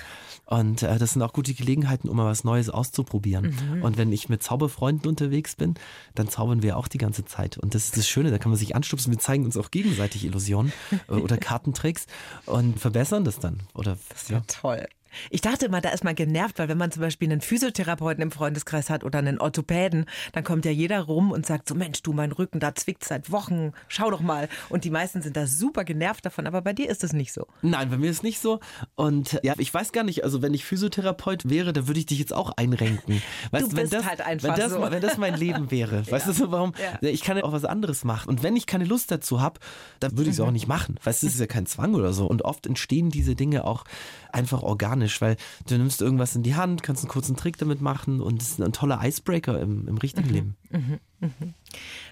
Und 0.51 0.83
äh, 0.83 0.99
das 0.99 1.13
sind 1.13 1.23
auch 1.23 1.33
gute 1.33 1.55
Gelegenheiten, 1.55 2.09
um 2.09 2.17
mal 2.17 2.27
was 2.27 2.43
Neues 2.43 2.71
auszuprobieren. 2.71 3.57
Mhm. 3.77 3.83
Und 3.83 3.97
wenn 3.97 4.11
ich 4.11 4.29
mit 4.29 4.43
Zauberfreunden 4.43 5.09
unterwegs 5.09 5.55
bin, 5.55 5.75
dann 6.17 6.29
zaubern 6.29 6.61
wir 6.61 6.77
auch 6.77 6.89
die 6.89 6.99
ganze 6.99 7.25
Zeit. 7.25 7.57
Und 7.57 7.77
das 7.77 7.85
ist 7.85 7.97
das 7.97 8.09
Schöne, 8.09 8.33
da 8.33 8.39
kann 8.39 8.51
man 8.51 8.59
sich 8.59 8.75
anstupsen. 8.75 9.13
Wir 9.13 9.21
zeigen 9.21 9.45
uns 9.45 9.57
auch 9.57 9.71
gegenseitig 9.71 10.25
Illusionen 10.25 10.73
äh, 11.09 11.13
oder 11.13 11.37
Kartentricks 11.39 12.07
und 12.47 12.81
verbessern 12.81 13.23
das 13.23 13.39
dann. 13.39 13.61
Oder 13.75 13.97
ja. 14.29 14.43
Toll. 14.49 14.89
Ich 15.31 15.41
dachte 15.41 15.67
immer, 15.67 15.81
da 15.81 15.91
ist 15.91 16.05
man 16.05 16.15
genervt, 16.15 16.59
weil 16.59 16.69
wenn 16.69 16.79
man 16.79 16.91
zum 16.93 17.03
Beispiel 17.03 17.31
einen 17.31 17.41
Physiotherapeuten 17.41 18.23
im 18.23 18.31
Freundeskreis 18.31 18.91
hat 18.91 19.05
oder 19.05 19.19
einen 19.19 19.39
Orthopäden, 19.41 20.07
dann 20.33 20.45
kommt 20.45 20.65
ja 20.65 20.71
jeder 20.71 21.01
rum 21.03 21.31
und 21.33 21.47
sagt 21.47 21.69
so, 21.69 21.75
Mensch, 21.75 22.03
du, 22.03 22.13
mein 22.13 22.33
Rücken, 22.33 22.61
da 22.61 22.75
zwickt 22.75 23.05
seit 23.05 23.31
Wochen, 23.31 23.73
schau 23.89 24.11
doch 24.11 24.21
mal. 24.21 24.49
Und 24.69 24.85
die 24.85 24.91
meisten 24.91 25.23
sind 25.23 25.37
da 25.37 25.47
super 25.47 25.85
genervt 25.85 26.25
davon, 26.27 26.47
aber 26.47 26.63
bei 26.63 26.73
dir 26.73 26.89
ist 26.89 27.05
es 27.05 27.13
nicht 27.13 27.33
so. 27.33 27.47
Nein, 27.63 27.91
bei 27.91 27.97
mir 27.99 28.11
ist 28.11 28.23
nicht 28.23 28.41
so. 28.41 28.61
Und 28.95 29.39
ja, 29.43 29.55
ich 29.59 29.73
weiß 29.73 29.93
gar 29.93 30.05
nicht, 30.05 30.25
also 30.25 30.43
wenn 30.43 30.55
ich 30.55 30.65
Physiotherapeut 30.65 31.49
wäre, 31.49 31.73
dann 31.73 31.87
würde 31.89 32.01
ich 32.01 32.07
dich 32.07 32.19
jetzt 32.19 32.33
auch 32.33 32.51
einrenken. 32.57 33.23
Weißt, 33.51 33.73
Du 33.73 33.77
wenn 33.77 33.83
bist 33.83 33.95
das, 33.95 34.07
halt 34.07 34.21
einfach 34.21 34.49
wenn 34.49 34.57
das, 34.57 34.73
so. 34.73 34.81
wenn 34.91 35.01
das 35.03 35.17
mein 35.19 35.35
Leben 35.37 35.71
wäre. 35.71 36.05
Weißt 36.11 36.27
du 36.27 36.33
so, 36.33 36.51
warum? 36.51 36.73
Ja. 37.03 37.09
Ich 37.09 37.23
kann 37.23 37.37
ja 37.37 37.45
auch 37.45 37.53
was 37.53 37.65
anderes 37.65 38.05
machen. 38.05 38.29
Und 38.29 38.43
wenn 38.43 38.57
ich 38.57 38.67
keine 38.67 38.85
Lust 38.85 39.11
dazu 39.11 39.41
habe, 39.41 39.61
dann 40.01 40.13
würde 40.13 40.23
ich 40.23 40.27
Mhm. 40.31 40.33
es 40.33 40.41
auch 40.41 40.51
nicht 40.53 40.69
machen. 40.69 40.97
Weißt 41.03 41.23
du, 41.23 41.27
es 41.27 41.35
ist 41.35 41.41
ja 41.41 41.47
kein 41.47 41.67
Zwang 41.67 41.95
oder 41.95 42.13
so. 42.13 42.27
Und 42.27 42.43
oft 42.43 42.67
entstehen 42.67 43.11
diese 43.11 43.35
Dinge 43.35 43.65
auch 43.65 43.85
einfach 44.33 44.63
organisch, 44.63 45.00
weil 45.21 45.37
du 45.67 45.79
nimmst 45.79 46.03
irgendwas 46.03 46.35
in 46.37 46.43
die 46.43 46.55
Hand, 46.55 46.83
kannst 46.83 47.03
einen 47.03 47.11
kurzen 47.11 47.37
Trick 47.37 47.57
damit 47.59 47.81
machen 47.81 48.21
und 48.21 48.43
es 48.43 48.51
ist 48.51 48.61
ein 48.61 48.73
toller 48.73 49.01
Icebreaker 49.03 49.61
im, 49.61 49.89
im 49.89 49.99
richtigen 49.99 50.29
Mhm. 50.29 50.35
Leben. 50.35 50.57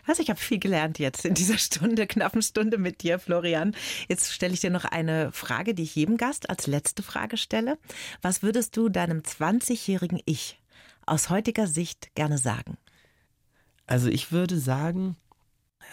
Also 0.06 0.22
ich 0.22 0.30
habe 0.30 0.38
viel 0.38 0.58
gelernt 0.58 0.98
jetzt 0.98 1.24
in 1.24 1.34
dieser 1.34 1.58
Stunde, 1.58 2.06
knappen 2.06 2.42
Stunde 2.42 2.78
mit 2.78 3.02
dir, 3.02 3.18
Florian. 3.18 3.74
Jetzt 4.08 4.32
stelle 4.32 4.54
ich 4.54 4.60
dir 4.60 4.70
noch 4.70 4.84
eine 4.84 5.32
Frage, 5.32 5.74
die 5.74 5.82
ich 5.82 5.94
jedem 5.94 6.16
Gast 6.16 6.50
als 6.50 6.66
letzte 6.66 7.02
Frage 7.02 7.36
stelle. 7.36 7.78
Was 8.22 8.42
würdest 8.42 8.76
du 8.76 8.88
deinem 8.88 9.20
20-jährigen 9.20 10.20
Ich 10.24 10.60
aus 11.06 11.30
heutiger 11.30 11.66
Sicht 11.66 12.14
gerne 12.14 12.38
sagen? 12.38 12.76
Also 13.86 14.08
ich 14.08 14.32
würde 14.32 14.58
sagen, 14.58 15.16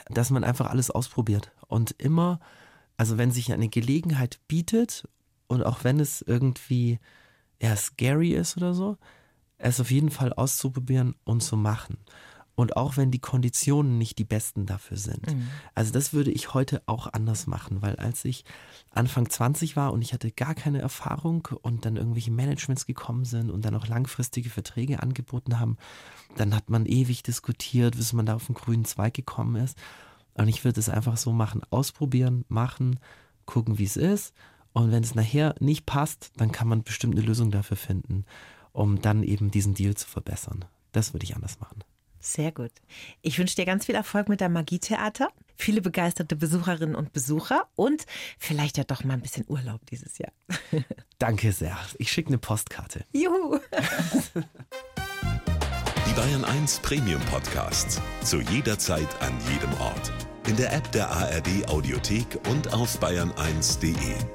dass 0.10 0.30
man 0.30 0.44
einfach 0.44 0.70
alles 0.70 0.92
ausprobiert 0.92 1.52
und 1.68 1.92
immer, 1.98 2.40
also 2.98 3.18
wenn 3.18 3.32
sich 3.32 3.54
eine 3.54 3.70
Gelegenheit 3.70 4.40
bietet 4.48 5.08
und 5.48 5.64
auch 5.64 5.84
wenn 5.84 6.00
es 6.00 6.22
irgendwie 6.22 7.00
eher 7.60 7.78
scary 7.78 8.32
ist 8.34 8.58
oder 8.58 8.74
so, 8.74 8.98
es 9.58 9.80
auf 9.80 9.92
jeden 9.92 10.10
Fall 10.10 10.34
auszuprobieren 10.34 11.16
und 11.24 11.42
zu 11.42 11.58
machen. 11.58 11.98
Und 12.58 12.78
auch 12.78 12.96
wenn 12.96 13.12
die 13.12 13.20
Konditionen 13.20 13.98
nicht 13.98 14.18
die 14.18 14.24
besten 14.24 14.66
dafür 14.66 14.96
sind. 14.96 15.28
Also 15.74 15.92
das 15.92 16.14
würde 16.14 16.32
ich 16.32 16.54
heute 16.54 16.82
auch 16.86 17.12
anders 17.12 17.48
machen, 17.48 17.82
weil 17.82 17.98
als 17.98 18.24
ich 18.24 18.46
Anfang 18.92 19.30
20 19.30 19.76
war 19.76 19.92
und 19.92 20.02
ich 20.02 20.14
hatte 20.14 20.32
gar 20.32 20.56
keine 20.56 20.80
Erfahrung 20.80 21.50
und 21.64 21.84
dann 21.86 21.98
irgendwelche 21.98 22.32
Managements 22.32 22.86
gekommen 22.86 23.26
sind 23.26 23.52
und 23.52 23.66
dann 23.66 23.76
auch 23.76 23.88
langfristige 23.88 24.50
Verträge 24.50 25.04
angeboten 25.04 25.60
haben, 25.60 25.76
dann 26.38 26.56
hat 26.56 26.70
man 26.70 26.86
ewig 26.86 27.24
diskutiert, 27.24 27.98
bis 27.98 28.14
man 28.14 28.26
da 28.26 28.36
auf 28.36 28.46
den 28.46 28.56
grünen 28.56 28.86
Zweig 28.86 29.14
gekommen 29.14 29.58
ist. 29.58 29.78
Und 30.36 30.48
ich 30.48 30.64
würde 30.64 30.80
es 30.80 30.88
einfach 30.88 31.18
so 31.18 31.34
machen, 31.34 31.62
ausprobieren, 31.72 32.46
machen, 32.48 33.00
gucken, 33.46 33.80
wie 33.80 33.84
es 33.84 33.98
ist. 33.98 34.34
Und 34.76 34.92
wenn 34.92 35.04
es 35.04 35.16
nachher 35.16 35.56
nicht 35.62 35.86
passt, 35.86 36.32
dann 36.36 36.52
kann 36.52 36.68
man 36.68 36.84
bestimmt 36.84 37.16
eine 37.16 37.26
Lösung 37.26 37.50
dafür 37.50 37.78
finden, 37.78 38.26
um 38.74 39.02
dann 39.02 39.24
eben 39.24 39.50
diesen 39.50 39.74
Deal 39.74 39.96
zu 39.96 40.06
verbessern. 40.06 40.66
Das 40.92 41.14
würde 41.14 41.24
ich 41.24 41.34
anders 41.34 41.62
machen. 41.62 41.82
Sehr 42.20 42.52
gut. 42.52 42.72
Ich 43.22 43.40
wünsche 43.40 43.56
dir 43.56 43.66
ganz 43.66 43.86
viel 43.86 43.96
Erfolg 43.96 44.28
mit 44.28 44.42
deinem 44.42 44.52
Magietheater, 44.54 45.30
viele 45.56 45.82
begeisterte 45.82 46.36
Besucherinnen 46.36 46.96
und 46.96 47.14
Besucher 47.14 47.70
und 47.76 48.06
vielleicht 48.38 48.78
ja 48.78 48.84
doch 48.84 49.06
mal 49.06 49.14
ein 49.14 49.22
bisschen 49.22 49.46
Urlaub 49.48 49.80
dieses 49.86 50.18
Jahr. 50.18 50.34
Danke 51.20 51.54
sehr. 51.54 51.78
Ich 51.98 52.12
schicke 52.12 52.30
eine 52.30 52.38
Postkarte. 52.38 53.06
Juhu. 53.14 53.60
Die 56.06 56.14
Bayern 56.16 56.44
1 56.44 56.80
Premium 56.80 57.22
Podcasts. 57.32 58.02
Zu 58.24 58.42
jeder 58.42 58.78
Zeit, 58.78 59.08
an 59.22 59.32
jedem 59.50 59.74
Ort. 59.80 60.12
In 60.48 60.58
der 60.58 60.74
App 60.74 60.92
der 60.92 61.10
ARD 61.10 61.70
Audiothek 61.70 62.40
und 62.50 62.74
auf 62.74 63.02
bayern1.de. 63.02 64.35